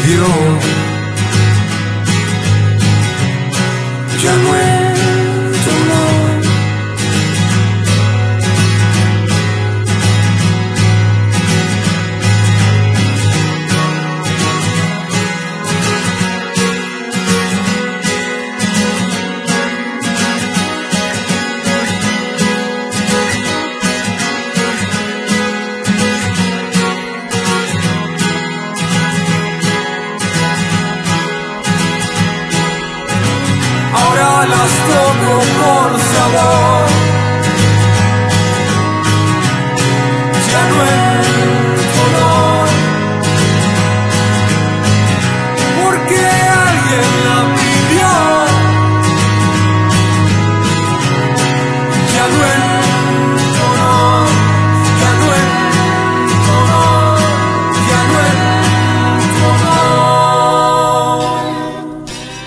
Porque 0.06 0.75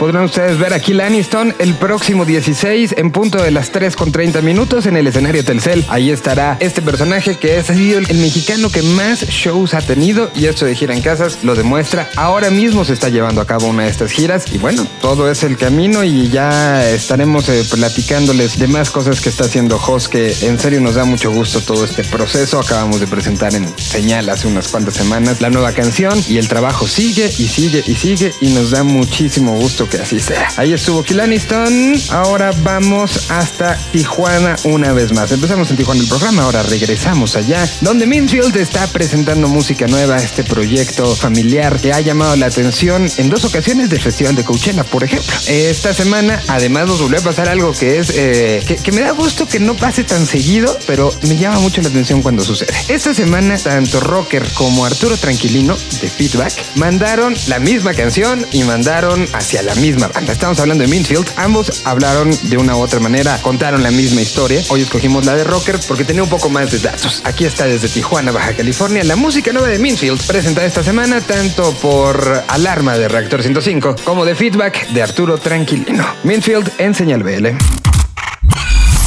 Podrán 0.09 0.25
ustedes 0.25 0.57
ver 0.57 0.73
a 0.73 0.79
Kill 0.79 1.01
Aniston 1.01 1.53
el 1.59 1.75
próximo 1.75 2.25
16 2.25 2.95
en 2.97 3.11
punto 3.11 3.43
de 3.43 3.51
las 3.51 3.69
3 3.69 3.95
con 3.95 4.11
30 4.11 4.41
minutos 4.41 4.87
en 4.87 4.97
el 4.97 5.05
escenario 5.05 5.45
Telcel. 5.45 5.85
Ahí 5.87 6.09
estará 6.09 6.57
este 6.59 6.81
personaje 6.81 7.37
que 7.37 7.57
ha 7.57 7.63
sido 7.63 7.99
el 7.99 8.17
mexicano 8.17 8.71
que 8.71 8.81
más 8.81 9.27
shows 9.27 9.75
ha 9.75 9.81
tenido 9.81 10.31
y 10.33 10.45
esto 10.47 10.65
de 10.65 10.73
gira 10.73 10.95
en 10.95 11.03
casas 11.03 11.43
lo 11.43 11.53
demuestra. 11.53 12.09
Ahora 12.15 12.49
mismo 12.49 12.85
se 12.85 12.93
está 12.93 13.09
llevando 13.09 13.39
a 13.39 13.45
cabo 13.45 13.67
una 13.67 13.83
de 13.83 13.89
estas 13.89 14.11
giras 14.11 14.45
y 14.51 14.57
bueno, 14.57 14.87
todo 14.99 15.29
es 15.29 15.43
el 15.43 15.57
camino 15.57 16.03
y 16.03 16.29
ya 16.29 16.89
estaremos 16.89 17.47
eh, 17.49 17.63
platicándoles 17.69 18.57
de 18.57 18.65
más 18.65 18.89
cosas 18.89 19.21
que 19.21 19.29
está 19.29 19.43
haciendo 19.43 19.77
Jos 19.77 20.09
que 20.09 20.35
en 20.41 20.57
serio 20.57 20.81
nos 20.81 20.95
da 20.95 21.05
mucho 21.05 21.31
gusto 21.31 21.61
todo 21.61 21.85
este 21.85 22.03
proceso. 22.03 22.59
Acabamos 22.59 22.99
de 22.99 23.05
presentar 23.05 23.53
en 23.53 23.71
Señal 23.77 24.27
hace 24.29 24.47
unas 24.47 24.69
cuantas 24.69 24.95
semanas 24.95 25.39
la 25.39 25.51
nueva 25.51 25.71
canción 25.73 26.19
y 26.27 26.39
el 26.39 26.47
trabajo 26.47 26.87
sigue 26.87 27.27
y 27.37 27.47
sigue 27.47 27.83
y 27.85 27.93
sigue 27.93 28.33
y 28.41 28.49
nos 28.53 28.71
da 28.71 28.81
muchísimo 28.81 29.53
gusto 29.53 29.87
que 29.87 29.98
así 29.99 30.19
sea. 30.19 30.49
Ahí 30.57 30.73
estuvo 30.73 31.03
Kill 31.03 31.19
Aniston. 31.19 31.93
Ahora 32.09 32.51
vamos 32.63 33.29
hasta 33.29 33.77
Tijuana 33.91 34.55
una 34.63 34.93
vez 34.93 35.13
más. 35.13 35.31
Empezamos 35.31 35.69
en 35.71 35.77
Tijuana 35.77 36.01
el 36.01 36.07
programa, 36.07 36.43
ahora 36.43 36.63
regresamos 36.63 37.35
allá, 37.35 37.67
donde 37.81 38.05
Minfield 38.05 38.55
está 38.57 38.87
presentando 38.87 39.47
música 39.47 39.87
nueva, 39.87 40.17
este 40.17 40.43
proyecto 40.43 41.15
familiar 41.15 41.79
que 41.79 41.93
ha 41.93 42.01
llamado 42.01 42.35
la 42.35 42.47
atención 42.47 43.09
en 43.17 43.29
dos 43.29 43.45
ocasiones 43.45 43.89
del 43.89 43.99
Festival 43.99 44.35
de 44.35 44.43
Coachella, 44.43 44.83
por 44.83 45.03
ejemplo. 45.03 45.33
Esta 45.47 45.93
semana, 45.93 46.41
además, 46.47 46.87
nos 46.87 47.01
volvió 47.01 47.19
a 47.19 47.23
pasar 47.23 47.49
algo 47.49 47.73
que 47.73 47.99
es 47.99 48.11
eh, 48.15 48.79
que 48.83 48.91
me 48.91 49.01
da 49.01 49.11
gusto 49.11 49.47
que 49.47 49.59
no 49.59 49.75
pase 49.75 50.03
tan 50.03 50.25
seguido, 50.25 50.77
pero 50.87 51.13
me 51.23 51.37
llama 51.37 51.59
mucho 51.59 51.81
la 51.81 51.89
atención 51.89 52.21
cuando 52.21 52.43
sucede. 52.43 52.73
Esta 52.87 53.13
semana, 53.13 53.57
tanto 53.57 53.99
Rocker 53.99 54.47
como 54.53 54.85
Arturo 54.85 55.17
Tranquilino 55.17 55.77
de 56.01 56.09
Feedback 56.09 56.53
mandaron 56.75 57.35
la 57.47 57.59
misma 57.59 57.93
canción 57.93 58.45
y 58.51 58.63
mandaron 58.63 59.27
hacia 59.33 59.61
la 59.61 59.75
misma 59.75 59.88
Estamos 59.89 60.59
hablando 60.59 60.83
de 60.83 60.87
Minfield. 60.87 61.27
Ambos 61.35 61.81
hablaron 61.83 62.29
de 62.43 62.57
una 62.57 62.75
u 62.75 62.79
otra 62.79 62.99
manera, 62.99 63.41
contaron 63.41 63.81
la 63.81 63.89
misma 63.89 64.21
historia. 64.21 64.61
Hoy 64.69 64.81
escogimos 64.81 65.25
la 65.25 65.35
de 65.35 65.43
Rocker 65.43 65.79
porque 65.87 66.05
tenía 66.05 66.21
un 66.21 66.29
poco 66.29 66.49
más 66.49 66.71
de 66.71 66.79
datos. 66.79 67.21
Aquí 67.23 67.45
está 67.45 67.65
desde 67.65 67.89
Tijuana, 67.89 68.31
Baja 68.31 68.53
California, 68.53 69.03
la 69.03 69.15
música 69.15 69.51
nueva 69.51 69.67
de 69.69 69.79
Minfield, 69.79 70.21
presentada 70.27 70.67
esta 70.67 70.83
semana 70.83 71.21
tanto 71.21 71.73
por 71.73 72.43
Alarma 72.47 72.97
de 72.97 73.07
Reactor 73.07 73.41
105 73.41 73.95
como 74.03 74.25
de 74.25 74.35
Feedback 74.35 74.89
de 74.89 75.01
Arturo 75.01 75.37
Tranquilino. 75.39 76.05
Minfield 76.23 76.71
en 76.77 76.93
Señal 76.93 77.23
BL. 77.23 77.47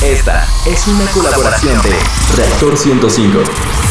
Esta 0.02 0.48
es 0.66 0.86
una 0.88 1.06
colaboración 1.12 1.80
de 1.82 1.96
Reactor 2.36 2.76
105. 2.76 3.81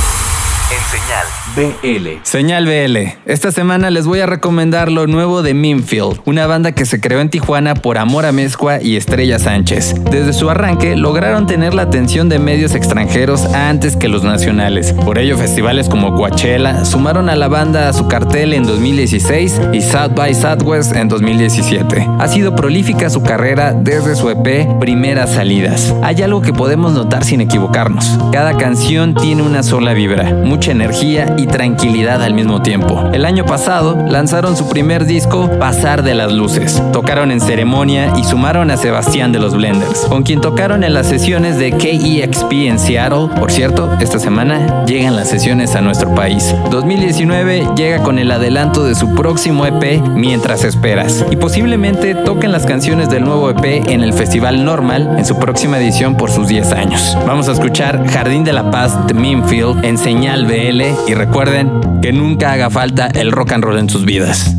En 0.72 0.80
señal 0.90 1.26
BL. 1.54 2.08
Señal 2.24 2.66
BL. 2.66 2.98
Esta 3.26 3.52
semana 3.52 3.90
les 3.90 4.06
voy 4.06 4.22
a 4.22 4.26
recomendar 4.26 4.90
lo 4.90 5.06
nuevo 5.06 5.42
de 5.42 5.54
Minfield, 5.54 6.22
una 6.24 6.48
banda 6.48 6.72
que 6.72 6.86
se 6.86 7.02
creó 7.02 7.20
en 7.20 7.30
Tijuana 7.30 7.76
por 7.76 7.98
Amor 7.98 8.26
a 8.26 8.32
Mezcua 8.32 8.82
y 8.82 8.96
Estrella 8.96 9.38
Sánchez. 9.38 9.96
Desde 10.10 10.32
su 10.32 10.50
arranque 10.50 10.96
lograron 10.96 11.48
tener 11.48 11.74
la 11.74 11.82
atención 11.82 12.30
de 12.30 12.40
medios 12.40 12.74
extranjeros 12.74 13.46
antes 13.54 13.98
que 13.98 14.08
los 14.08 14.24
nacionales. 14.24 14.94
Por 14.94 15.18
ello, 15.18 15.38
festivales 15.38 15.90
como 15.90 16.16
Coachella 16.16 16.86
sumaron 16.86 17.28
a 17.28 17.36
la 17.36 17.50
banda 17.50 17.90
a 17.90 17.94
su 17.94 18.08
cartel 18.08 18.54
en 18.54 18.64
2016 18.64 19.60
y 19.74 19.82
South 19.82 20.16
by 20.16 20.34
Southwest 20.34 20.96
en 20.96 21.10
2017. 21.10 22.08
Ha 22.18 22.28
sido 22.30 22.56
prolífica 22.56 23.10
su 23.10 23.24
carrera 23.24 23.74
desde 23.74 24.16
su 24.16 24.30
EP 24.30 24.80
Primeras 24.80 25.32
Salidas. 25.32 25.94
Hay 26.02 26.22
algo 26.22 26.42
que 26.42 26.54
podemos 26.54 26.94
notar 26.94 27.26
sin 27.26 27.42
equivocarnos. 27.42 28.18
Cada 28.32 28.56
canción 28.56 29.16
tiene 29.16 29.42
una 29.42 29.64
sola 29.64 29.94
vibra, 29.94 30.32
mucha 30.62 30.74
energía 30.74 31.34
y 31.40 31.48
tranquilidad 31.48 32.22
al 32.22 32.36
mismo 32.36 32.62
tiempo. 32.62 33.10
El 33.14 33.26
año 33.26 33.48
pasado 33.48 33.98
lanzaron 34.08 34.56
su 34.56 34.70
primer 34.70 35.06
disco, 35.06 35.50
Pasar 35.58 36.04
de 36.04 36.14
las 36.14 36.32
Luces. 36.32 36.84
Tocaron 36.94 37.32
en 37.32 37.42
ceremonia 37.42 38.14
y 38.16 38.24
sumaron 38.24 38.70
a 38.70 38.78
Sebastián 38.78 39.32
de 39.32 39.40
los 39.40 39.56
Blenders, 39.56 40.02
con 40.02 40.22
quien 40.22 40.40
tocaron 40.40 40.84
en 40.84 40.94
las 40.94 41.08
sesiones 41.08 41.58
de 41.58 41.72
KEXP 41.72 42.52
en 42.52 42.78
Seattle. 42.78 43.30
Por 43.40 43.52
cierto, 43.52 43.92
esta 44.00 44.20
semana 44.20 44.86
llegan 44.86 45.16
las 45.16 45.30
sesiones 45.30 45.76
a 45.76 45.82
nuestro 45.82 46.14
país. 46.14 46.54
2019 46.70 47.70
llega 47.76 48.04
con 48.04 48.20
el 48.20 48.30
adelanto 48.30 48.84
de 48.84 48.94
su 48.94 49.16
próximo 49.16 49.66
EP, 49.66 50.00
Mientras 50.14 50.64
Esperas, 50.64 51.26
y 51.32 51.38
posiblemente 51.38 52.14
toquen 52.14 52.52
las 52.52 52.68
canciones 52.68 53.10
del 53.10 53.24
nuevo 53.24 53.50
EP 53.50 53.90
en 53.90 54.04
el 54.04 54.14
Festival 54.14 54.64
Normal 54.64 55.16
en 55.18 55.26
su 55.26 55.40
próxima 55.40 55.80
edición 55.80 56.18
por 56.18 56.30
sus 56.30 56.48
10 56.48 56.72
años. 56.74 57.18
Vamos 57.26 57.50
a 57.50 57.54
escuchar 57.54 58.08
Jardín 58.08 58.44
de 58.44 58.54
la 58.54 58.70
Paz 58.70 59.08
de 59.08 59.16
Minfield 59.16 59.84
en 59.84 59.98
Señal 59.98 60.51
Y 60.54 61.14
recuerden 61.14 62.02
que 62.02 62.12
nunca 62.12 62.52
haga 62.52 62.70
falta 62.70 63.08
el 63.08 63.32
rock 63.32 63.54
and 63.54 63.64
roll 63.64 63.78
en 63.80 63.90
sus 63.90 64.04
vidas. 64.04 64.54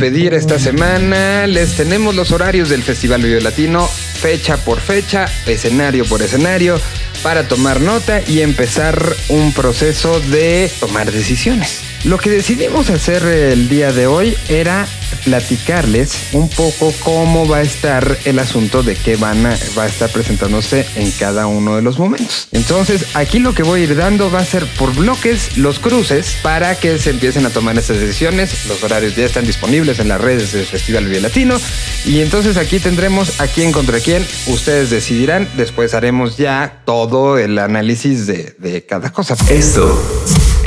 Despedir 0.00 0.32
esta 0.32 0.58
semana, 0.58 1.46
les 1.46 1.76
tenemos 1.76 2.14
los 2.14 2.32
horarios 2.32 2.70
del 2.70 2.82
Festival 2.82 3.22
Vive 3.22 3.42
Latino, 3.42 3.86
fecha 3.86 4.56
por 4.56 4.80
fecha, 4.80 5.26
escenario 5.44 6.06
por 6.06 6.22
escenario, 6.22 6.80
para 7.22 7.48
tomar 7.48 7.82
nota 7.82 8.22
y 8.26 8.40
empezar 8.40 8.98
un 9.28 9.52
proceso 9.52 10.18
de 10.20 10.70
tomar 10.80 11.12
decisiones. 11.12 11.82
Lo 12.04 12.16
que 12.16 12.30
decidimos 12.30 12.88
hacer 12.88 13.22
el 13.24 13.68
día 13.68 13.92
de 13.92 14.06
hoy 14.06 14.38
era 14.48 14.88
platicarles 15.24 16.28
un 16.32 16.48
poco 16.48 16.92
cómo 17.02 17.48
va 17.48 17.58
a 17.58 17.62
estar 17.62 18.18
el 18.24 18.38
asunto 18.38 18.82
de 18.82 18.94
qué 18.94 19.16
van 19.16 19.46
a, 19.46 19.58
va 19.76 19.84
a 19.84 19.86
estar 19.86 20.10
presentándose 20.10 20.86
en 20.96 21.10
cada 21.12 21.46
uno 21.46 21.76
de 21.76 21.82
los 21.82 21.98
momentos. 21.98 22.48
Entonces, 22.52 23.06
aquí 23.14 23.38
lo 23.38 23.54
que 23.54 23.62
voy 23.62 23.80
a 23.80 23.84
ir 23.84 23.96
dando 23.96 24.30
va 24.30 24.40
a 24.40 24.44
ser 24.44 24.66
por 24.78 24.94
bloques 24.94 25.56
los 25.56 25.78
cruces 25.78 26.36
para 26.42 26.74
que 26.74 26.98
se 26.98 27.10
empiecen 27.10 27.46
a 27.46 27.50
tomar 27.50 27.76
esas 27.78 27.98
decisiones. 27.98 28.66
Los 28.66 28.82
horarios 28.82 29.16
ya 29.16 29.24
están 29.24 29.46
disponibles 29.46 29.98
en 29.98 30.08
las 30.08 30.20
redes 30.20 30.52
del 30.52 30.66
Festival 30.66 31.06
Vive 31.06 31.20
Latino. 31.20 31.56
Y 32.04 32.20
entonces 32.20 32.56
aquí 32.56 32.78
tendremos 32.78 33.40
a 33.40 33.46
quién 33.46 33.72
contra 33.72 34.00
quién. 34.00 34.26
Ustedes 34.46 34.90
decidirán. 34.90 35.48
Después 35.56 35.94
haremos 35.94 36.36
ya 36.36 36.82
todo 36.84 37.38
el 37.38 37.58
análisis 37.58 38.26
de, 38.26 38.54
de 38.58 38.84
cada 38.84 39.12
cosa. 39.12 39.36
Esto 39.48 40.00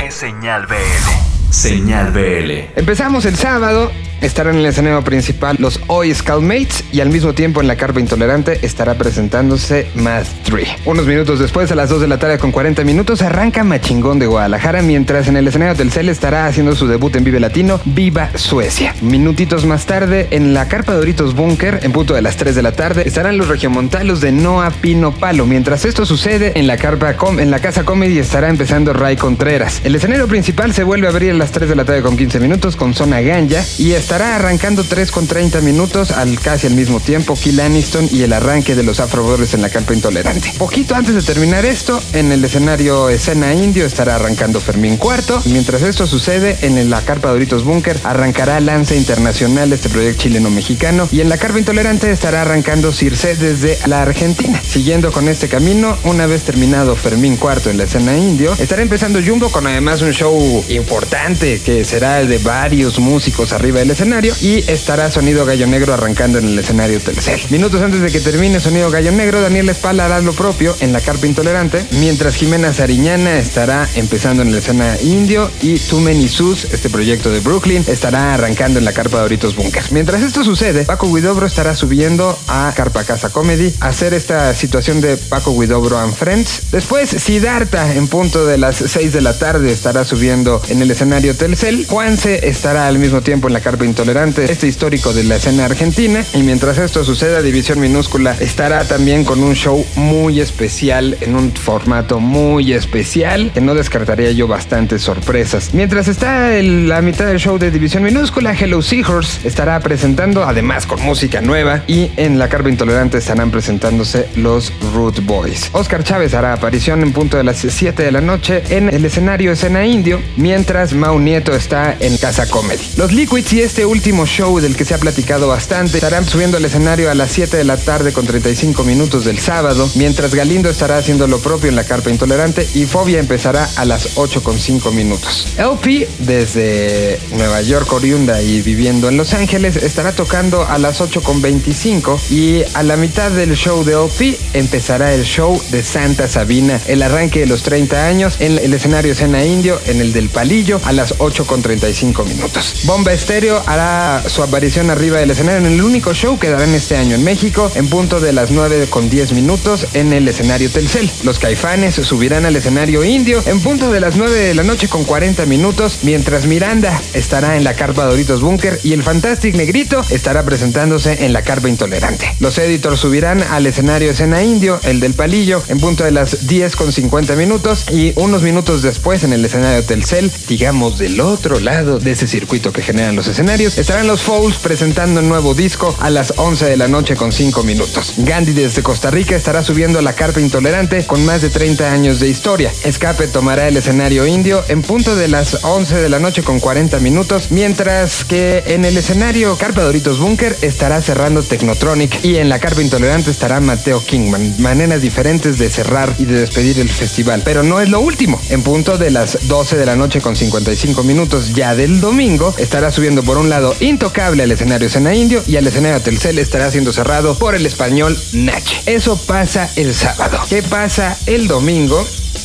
es 0.04 0.14
Señal 0.14 0.66
BL. 0.66 1.24
Señal 1.50 2.12
BL. 2.12 2.78
Empezamos 2.78 3.24
el 3.24 3.36
sábado. 3.36 3.90
Estarán 4.24 4.54
en 4.54 4.60
el 4.60 4.66
escenario 4.66 5.04
principal 5.04 5.56
los 5.60 5.78
Oi 5.86 6.14
Scoutmates 6.14 6.82
y 6.92 7.00
al 7.00 7.10
mismo 7.10 7.34
tiempo 7.34 7.60
en 7.60 7.66
la 7.66 7.76
carpa 7.76 8.00
intolerante 8.00 8.58
estará 8.62 8.94
presentándose 8.94 9.86
Math 9.94 10.26
3. 10.44 10.66
Unos 10.86 11.04
minutos 11.06 11.38
después, 11.40 11.70
a 11.70 11.74
las 11.74 11.90
2 11.90 12.00
de 12.00 12.08
la 12.08 12.18
tarde 12.18 12.38
con 12.38 12.50
40 12.50 12.84
minutos, 12.84 13.20
arranca 13.20 13.64
Machingón 13.64 14.18
de 14.18 14.24
Guadalajara, 14.26 14.80
mientras 14.80 15.28
en 15.28 15.36
el 15.36 15.46
escenario 15.46 15.74
del 15.74 15.92
CEL 15.92 16.08
estará 16.08 16.46
haciendo 16.46 16.74
su 16.74 16.86
debut 16.88 17.14
en 17.16 17.24
Vive 17.24 17.38
Latino, 17.38 17.78
Viva 17.84 18.30
Suecia. 18.34 18.94
Minutitos 19.02 19.66
más 19.66 19.84
tarde, 19.84 20.28
en 20.30 20.54
la 20.54 20.68
carpa 20.68 20.94
Doritos 20.94 21.34
Bunker, 21.34 21.80
en 21.82 21.92
punto 21.92 22.14
de 22.14 22.22
las 22.22 22.36
3 22.38 22.54
de 22.54 22.62
la 22.62 22.72
tarde, 22.72 23.02
estarán 23.06 23.36
los 23.36 23.48
regiomontalos 23.48 24.22
de 24.22 24.32
Noa 24.32 24.70
Pino 24.70 25.12
Palo. 25.12 25.44
Mientras 25.44 25.84
esto 25.84 26.06
sucede, 26.06 26.52
en 26.58 26.66
la 26.66 26.78
carpa 26.78 27.14
Com- 27.18 27.40
en 27.40 27.50
la 27.50 27.58
casa 27.58 27.84
Comedy 27.84 28.18
estará 28.18 28.48
empezando 28.48 28.94
Ray 28.94 29.16
Contreras. 29.16 29.82
El 29.84 29.94
escenario 29.94 30.26
principal 30.28 30.72
se 30.72 30.82
vuelve 30.82 31.08
a 31.08 31.10
abrir 31.10 31.32
a 31.32 31.34
las 31.34 31.50
3 31.52 31.68
de 31.68 31.76
la 31.76 31.84
tarde 31.84 32.00
con 32.00 32.16
15 32.16 32.40
minutos 32.40 32.74
con 32.74 32.94
Zona 32.94 33.20
Ganja 33.20 33.62
y 33.76 33.92
estará 34.14 34.36
arrancando 34.36 34.84
3 34.84 35.10
con 35.10 35.26
30 35.26 35.60
minutos 35.62 36.12
al 36.12 36.38
casi 36.38 36.68
al 36.68 36.76
mismo 36.76 37.00
tiempo 37.00 37.34
Kill 37.34 37.58
Aniston 37.58 38.08
y 38.12 38.22
el 38.22 38.32
arranque 38.32 38.76
de 38.76 38.84
los 38.84 39.00
Afro 39.00 39.24
en 39.34 39.60
la 39.60 39.70
carpa 39.70 39.92
intolerante. 39.92 40.52
Poquito 40.56 40.94
antes 40.94 41.16
de 41.16 41.22
terminar 41.22 41.64
esto, 41.64 42.00
en 42.12 42.30
el 42.30 42.44
escenario 42.44 43.08
escena 43.08 43.52
indio 43.54 43.84
estará 43.84 44.14
arrancando 44.14 44.60
Fermín 44.60 44.98
Cuarto. 44.98 45.42
Mientras 45.46 45.82
esto 45.82 46.06
sucede, 46.06 46.56
en 46.62 46.90
la 46.90 47.00
carpa 47.00 47.30
Doritos 47.30 47.64
Bunker 47.64 47.98
arrancará 48.04 48.60
Lance 48.60 48.96
Internacional, 48.96 49.72
este 49.72 49.88
proyecto 49.88 50.22
chileno-mexicano, 50.22 51.08
y 51.10 51.20
en 51.20 51.28
la 51.28 51.36
carpa 51.36 51.58
intolerante 51.58 52.12
estará 52.12 52.42
arrancando 52.42 52.92
Circe 52.92 53.34
desde 53.34 53.76
la 53.88 54.02
Argentina. 54.02 54.62
Siguiendo 54.64 55.10
con 55.10 55.28
este 55.28 55.48
camino, 55.48 55.96
una 56.04 56.26
vez 56.26 56.44
terminado 56.44 56.94
Fermín 56.94 57.36
Cuarto 57.36 57.68
en 57.68 57.78
la 57.78 57.84
escena 57.84 58.16
indio, 58.16 58.54
estará 58.60 58.82
empezando 58.82 59.20
Jumbo 59.20 59.50
con 59.50 59.66
además 59.66 60.02
un 60.02 60.12
show 60.12 60.64
importante 60.68 61.60
que 61.60 61.84
será 61.84 62.20
el 62.20 62.28
de 62.28 62.38
varios 62.38 63.00
músicos 63.00 63.52
arriba 63.52 63.80
del 63.80 63.90
escenario 63.94 64.34
y 64.40 64.58
estará 64.70 65.10
Sonido 65.10 65.46
Gallo 65.46 65.66
Negro 65.66 65.94
arrancando 65.94 66.38
en 66.38 66.46
el 66.46 66.58
escenario 66.58 67.00
Telcel. 67.00 67.40
Minutos 67.50 67.80
antes 67.80 68.00
de 68.00 68.10
que 68.10 68.20
termine 68.20 68.58
Sonido 68.58 68.90
Gallo 68.90 69.12
Negro, 69.12 69.40
Daniel 69.40 69.68
Espala 69.68 70.04
hará 70.06 70.20
lo 70.20 70.32
propio 70.32 70.76
en 70.80 70.92
la 70.92 71.00
carpa 71.00 71.26
intolerante, 71.26 71.86
mientras 71.92 72.34
Jimena 72.34 72.72
Sariñana 72.72 73.38
estará 73.38 73.88
empezando 73.94 74.42
en 74.42 74.52
la 74.52 74.58
escena 74.58 74.96
indio 75.00 75.50
y 75.62 75.78
Too 75.78 76.00
Many 76.00 76.28
Sus, 76.28 76.64
este 76.64 76.90
proyecto 76.90 77.30
de 77.30 77.38
Brooklyn, 77.40 77.84
estará 77.86 78.34
arrancando 78.34 78.80
en 78.80 78.84
la 78.84 78.92
carpa 78.92 79.20
Doritos 79.20 79.54
Bunker. 79.54 79.84
Mientras 79.92 80.22
esto 80.22 80.42
sucede, 80.42 80.84
Paco 80.84 81.12
Guidobro 81.12 81.46
estará 81.46 81.74
subiendo 81.76 82.36
a 82.48 82.72
Carpa 82.76 83.04
Casa 83.04 83.30
Comedy 83.30 83.72
a 83.78 83.88
hacer 83.88 84.12
esta 84.12 84.52
situación 84.54 85.00
de 85.00 85.16
Paco 85.16 85.58
Guidobro 85.58 85.98
and 86.00 86.14
Friends. 86.14 86.62
Después, 86.72 87.10
Siddhartha 87.10 87.94
en 87.94 88.08
punto 88.08 88.44
de 88.44 88.58
las 88.58 88.76
6 88.76 89.12
de 89.12 89.20
la 89.20 89.38
tarde 89.38 89.70
estará 89.70 90.04
subiendo 90.04 90.60
en 90.68 90.82
el 90.82 90.90
escenario 90.90 91.36
Telcel. 91.36 91.86
Juanse 91.86 92.48
estará 92.48 92.88
al 92.88 92.98
mismo 92.98 93.22
tiempo 93.22 93.46
en 93.46 93.54
la 93.54 93.60
carpa 93.60 93.83
intolerante, 93.84 94.50
este 94.50 94.66
histórico 94.66 95.12
de 95.12 95.24
la 95.24 95.36
escena 95.36 95.64
argentina. 95.66 96.24
Y 96.34 96.42
mientras 96.42 96.78
esto 96.78 97.04
suceda, 97.04 97.42
División 97.42 97.80
Minúscula 97.80 98.36
estará 98.40 98.84
también 98.84 99.24
con 99.24 99.42
un 99.42 99.54
show 99.54 99.84
muy 99.96 100.40
especial, 100.40 101.16
en 101.20 101.36
un 101.36 101.52
formato 101.52 102.20
muy 102.20 102.72
especial, 102.72 103.50
que 103.52 103.60
no 103.60 103.74
descartaría 103.74 104.30
yo 104.32 104.46
bastantes 104.46 105.02
sorpresas. 105.02 105.70
Mientras 105.72 106.08
está 106.08 106.56
el- 106.56 106.88
la 106.88 107.00
mitad 107.02 107.26
del 107.26 107.38
show 107.38 107.58
de 107.58 107.70
División 107.70 108.02
Minúscula, 108.02 108.54
Hello 108.58 108.82
Seahorse 108.82 109.46
estará 109.46 109.78
presentando, 109.80 110.44
además 110.44 110.86
con 110.86 111.00
música 111.02 111.40
nueva, 111.40 111.82
y 111.86 112.10
en 112.16 112.38
la 112.38 112.48
carpa 112.48 112.68
intolerante 112.68 113.18
estarán 113.18 113.50
presentándose 113.50 114.26
los 114.36 114.72
Root 114.94 115.20
Boys. 115.24 115.68
Oscar 115.72 116.04
Chávez 116.04 116.34
hará 116.34 116.52
aparición 116.52 117.02
en 117.02 117.12
punto 117.12 117.36
de 117.36 117.44
las 117.44 117.58
7 117.58 118.02
de 118.02 118.12
la 118.12 118.20
noche 118.20 118.62
en 118.70 118.88
el 118.88 119.04
escenario 119.04 119.52
Escena 119.52 119.84
Indio, 119.86 120.20
mientras 120.36 120.92
Mau 120.92 121.18
Nieto 121.18 121.54
está 121.54 121.96
en 122.00 122.16
Casa 122.18 122.48
Comedy. 122.48 122.82
Los 122.96 123.12
Liquids 123.12 123.52
y 123.52 123.60
este 123.74 123.86
último 123.86 124.24
show 124.24 124.60
del 124.60 124.76
que 124.76 124.84
se 124.84 124.94
ha 124.94 124.98
platicado 124.98 125.48
bastante 125.48 125.96
estarán 125.96 126.24
subiendo 126.24 126.58
al 126.58 126.64
escenario 126.64 127.10
a 127.10 127.14
las 127.16 127.32
7 127.32 127.56
de 127.56 127.64
la 127.64 127.76
tarde 127.76 128.12
con 128.12 128.24
35 128.24 128.84
minutos 128.84 129.24
del 129.24 129.40
sábado, 129.40 129.90
mientras 129.96 130.32
Galindo 130.32 130.70
estará 130.70 130.96
haciendo 130.96 131.26
lo 131.26 131.40
propio 131.40 131.70
en 131.70 131.74
la 131.74 131.82
carpa 131.82 132.08
intolerante 132.10 132.68
y 132.72 132.84
Fobia 132.84 133.18
empezará 133.18 133.68
a 133.74 133.84
las 133.84 134.10
8 134.14 134.44
con 134.44 134.60
5 134.60 134.92
minutos. 134.92 135.48
LP 135.58 136.08
desde 136.20 137.18
Nueva 137.32 137.62
York 137.62 137.92
oriunda 137.92 138.40
y 138.40 138.62
viviendo 138.62 139.08
en 139.08 139.16
Los 139.16 139.34
Ángeles 139.34 139.74
estará 139.74 140.12
tocando 140.12 140.64
a 140.68 140.78
las 140.78 141.00
8 141.00 141.22
con 141.24 141.42
25 141.42 142.20
y 142.30 142.62
a 142.74 142.84
la 142.84 142.96
mitad 142.96 143.32
del 143.32 143.56
show 143.56 143.82
de 143.82 143.94
LP 143.94 144.38
empezará 144.52 145.14
el 145.14 145.24
show 145.24 145.60
de 145.72 145.82
Santa 145.82 146.28
Sabina, 146.28 146.80
el 146.86 147.02
arranque 147.02 147.40
de 147.40 147.46
los 147.46 147.64
30 147.64 148.06
años 148.06 148.36
en 148.38 148.56
el 148.56 148.72
escenario 148.72 149.10
Escena 149.10 149.44
Indio, 149.44 149.80
en 149.86 150.00
el 150.00 150.12
del 150.12 150.28
Palillo 150.30 150.80
a 150.84 150.92
las 150.92 151.16
8 151.18 151.44
con 151.44 151.60
35 151.60 152.24
minutos. 152.24 152.82
Bomba 152.84 153.12
Estéreo 153.12 153.63
hará 153.66 154.22
su 154.26 154.42
aparición 154.42 154.90
arriba 154.90 155.18
del 155.18 155.30
escenario 155.30 155.66
en 155.66 155.72
el 155.72 155.82
único 155.82 156.14
show 156.14 156.38
que 156.38 156.50
darán 156.50 156.74
este 156.74 156.96
año 156.96 157.14
en 157.14 157.24
México 157.24 157.70
en 157.74 157.88
punto 157.88 158.20
de 158.20 158.32
las 158.32 158.50
9 158.50 158.86
con 158.90 159.08
10 159.08 159.32
minutos 159.32 159.86
en 159.94 160.12
el 160.12 160.28
escenario 160.28 160.70
Telcel. 160.70 161.10
Los 161.22 161.38
Caifanes 161.38 161.94
subirán 161.94 162.46
al 162.46 162.56
escenario 162.56 163.04
Indio 163.04 163.42
en 163.46 163.60
punto 163.60 163.92
de 163.92 164.00
las 164.00 164.16
9 164.16 164.34
de 164.34 164.54
la 164.54 164.62
noche 164.62 164.88
con 164.88 165.04
40 165.04 165.46
minutos, 165.46 166.00
mientras 166.02 166.46
Miranda 166.46 167.00
estará 167.12 167.56
en 167.56 167.64
la 167.64 167.74
carpa 167.74 168.04
Doritos 168.04 168.40
Bunker 168.40 168.80
y 168.82 168.92
el 168.92 169.02
Fantastic 169.02 169.54
Negrito 169.54 170.04
estará 170.10 170.44
presentándose 170.44 171.24
en 171.24 171.32
la 171.32 171.42
carpa 171.42 171.68
Intolerante. 171.68 172.34
Los 172.40 172.58
Editors 172.58 173.00
subirán 173.00 173.42
al 173.42 173.66
escenario 173.66 174.10
Escena 174.10 174.42
Indio, 174.42 174.80
el 174.84 175.00
del 175.00 175.14
Palillo, 175.14 175.62
en 175.68 175.80
punto 175.80 176.04
de 176.04 176.10
las 176.10 176.46
10 176.46 176.76
con 176.76 176.92
50 176.92 177.36
minutos 177.36 177.86
y 177.90 178.12
unos 178.16 178.42
minutos 178.42 178.82
después 178.82 179.24
en 179.24 179.32
el 179.32 179.44
escenario 179.44 179.82
Telcel, 179.84 180.30
digamos 180.48 180.98
del 180.98 181.20
otro 181.20 181.60
lado 181.60 181.98
de 181.98 182.12
ese 182.12 182.26
circuito 182.26 182.72
que 182.72 182.82
generan 182.82 183.16
los 183.16 183.26
escenarios, 183.26 183.53
estarán 183.54 184.08
los 184.08 184.22
Fouls 184.22 184.58
presentando 184.58 185.20
un 185.20 185.28
nuevo 185.28 185.54
disco 185.54 185.96
a 186.00 186.10
las 186.10 186.34
11 186.38 186.64
de 186.64 186.76
la 186.76 186.88
noche 186.88 187.14
con 187.14 187.30
5 187.30 187.62
minutos. 187.62 188.14
Gandhi 188.16 188.52
desde 188.52 188.82
Costa 188.82 189.12
Rica 189.12 189.36
estará 189.36 189.62
subiendo 189.62 190.02
la 190.02 190.12
carpa 190.14 190.40
Intolerante 190.40 191.06
con 191.06 191.24
más 191.24 191.40
de 191.40 191.50
30 191.50 191.92
años 191.92 192.18
de 192.18 192.28
historia. 192.28 192.72
Escape 192.82 193.28
tomará 193.28 193.68
el 193.68 193.76
escenario 193.76 194.26
indio 194.26 194.64
en 194.66 194.82
punto 194.82 195.14
de 195.14 195.28
las 195.28 195.62
11 195.62 195.94
de 195.94 196.08
la 196.08 196.18
noche 196.18 196.42
con 196.42 196.58
40 196.58 196.98
minutos, 196.98 197.52
mientras 197.52 198.24
que 198.24 198.64
en 198.66 198.84
el 198.84 198.96
escenario 198.96 199.56
Carpa 199.56 199.82
Doritos 199.82 200.18
Bunker 200.18 200.56
estará 200.62 201.00
cerrando 201.00 201.44
Technotronic 201.44 202.24
y 202.24 202.38
en 202.38 202.48
la 202.48 202.58
carpa 202.58 202.82
Intolerante 202.82 203.30
estará 203.30 203.60
Mateo 203.60 204.04
Kingman. 204.04 204.56
Maneras 204.58 205.00
diferentes 205.00 205.58
de 205.58 205.70
cerrar 205.70 206.12
y 206.18 206.24
de 206.24 206.40
despedir 206.40 206.80
el 206.80 206.88
festival. 206.88 207.42
Pero 207.44 207.62
no 207.62 207.80
es 207.80 207.88
lo 207.88 208.00
último. 208.00 208.40
En 208.48 208.62
punto 208.62 208.98
de 208.98 209.12
las 209.12 209.46
12 209.46 209.76
de 209.76 209.86
la 209.86 209.94
noche 209.94 210.20
con 210.20 210.34
55 210.34 211.04
minutos 211.04 211.52
ya 211.54 211.76
del 211.76 212.00
domingo 212.00 212.52
estará 212.58 212.90
subiendo 212.90 213.22
por 213.22 213.38
un 213.38 213.43
lado 213.48 213.74
Intocable 213.80 214.42
al 214.42 214.52
escenario 214.52 214.86
Escena 214.86 215.14
Indio 215.14 215.42
y 215.46 215.56
al 215.56 215.66
escenario 215.66 216.00
Telcel 216.00 216.38
estará 216.38 216.70
siendo 216.70 216.92
cerrado 216.92 217.36
por 217.36 217.54
el 217.54 217.66
español 217.66 218.18
Nach. 218.32 218.64
Eso 218.86 219.16
pasa 219.16 219.70
el 219.76 219.94
sábado. 219.94 220.40
¿Qué 220.48 220.62
pasa 220.62 221.18
el 221.26 221.46
domingo? 221.48 222.04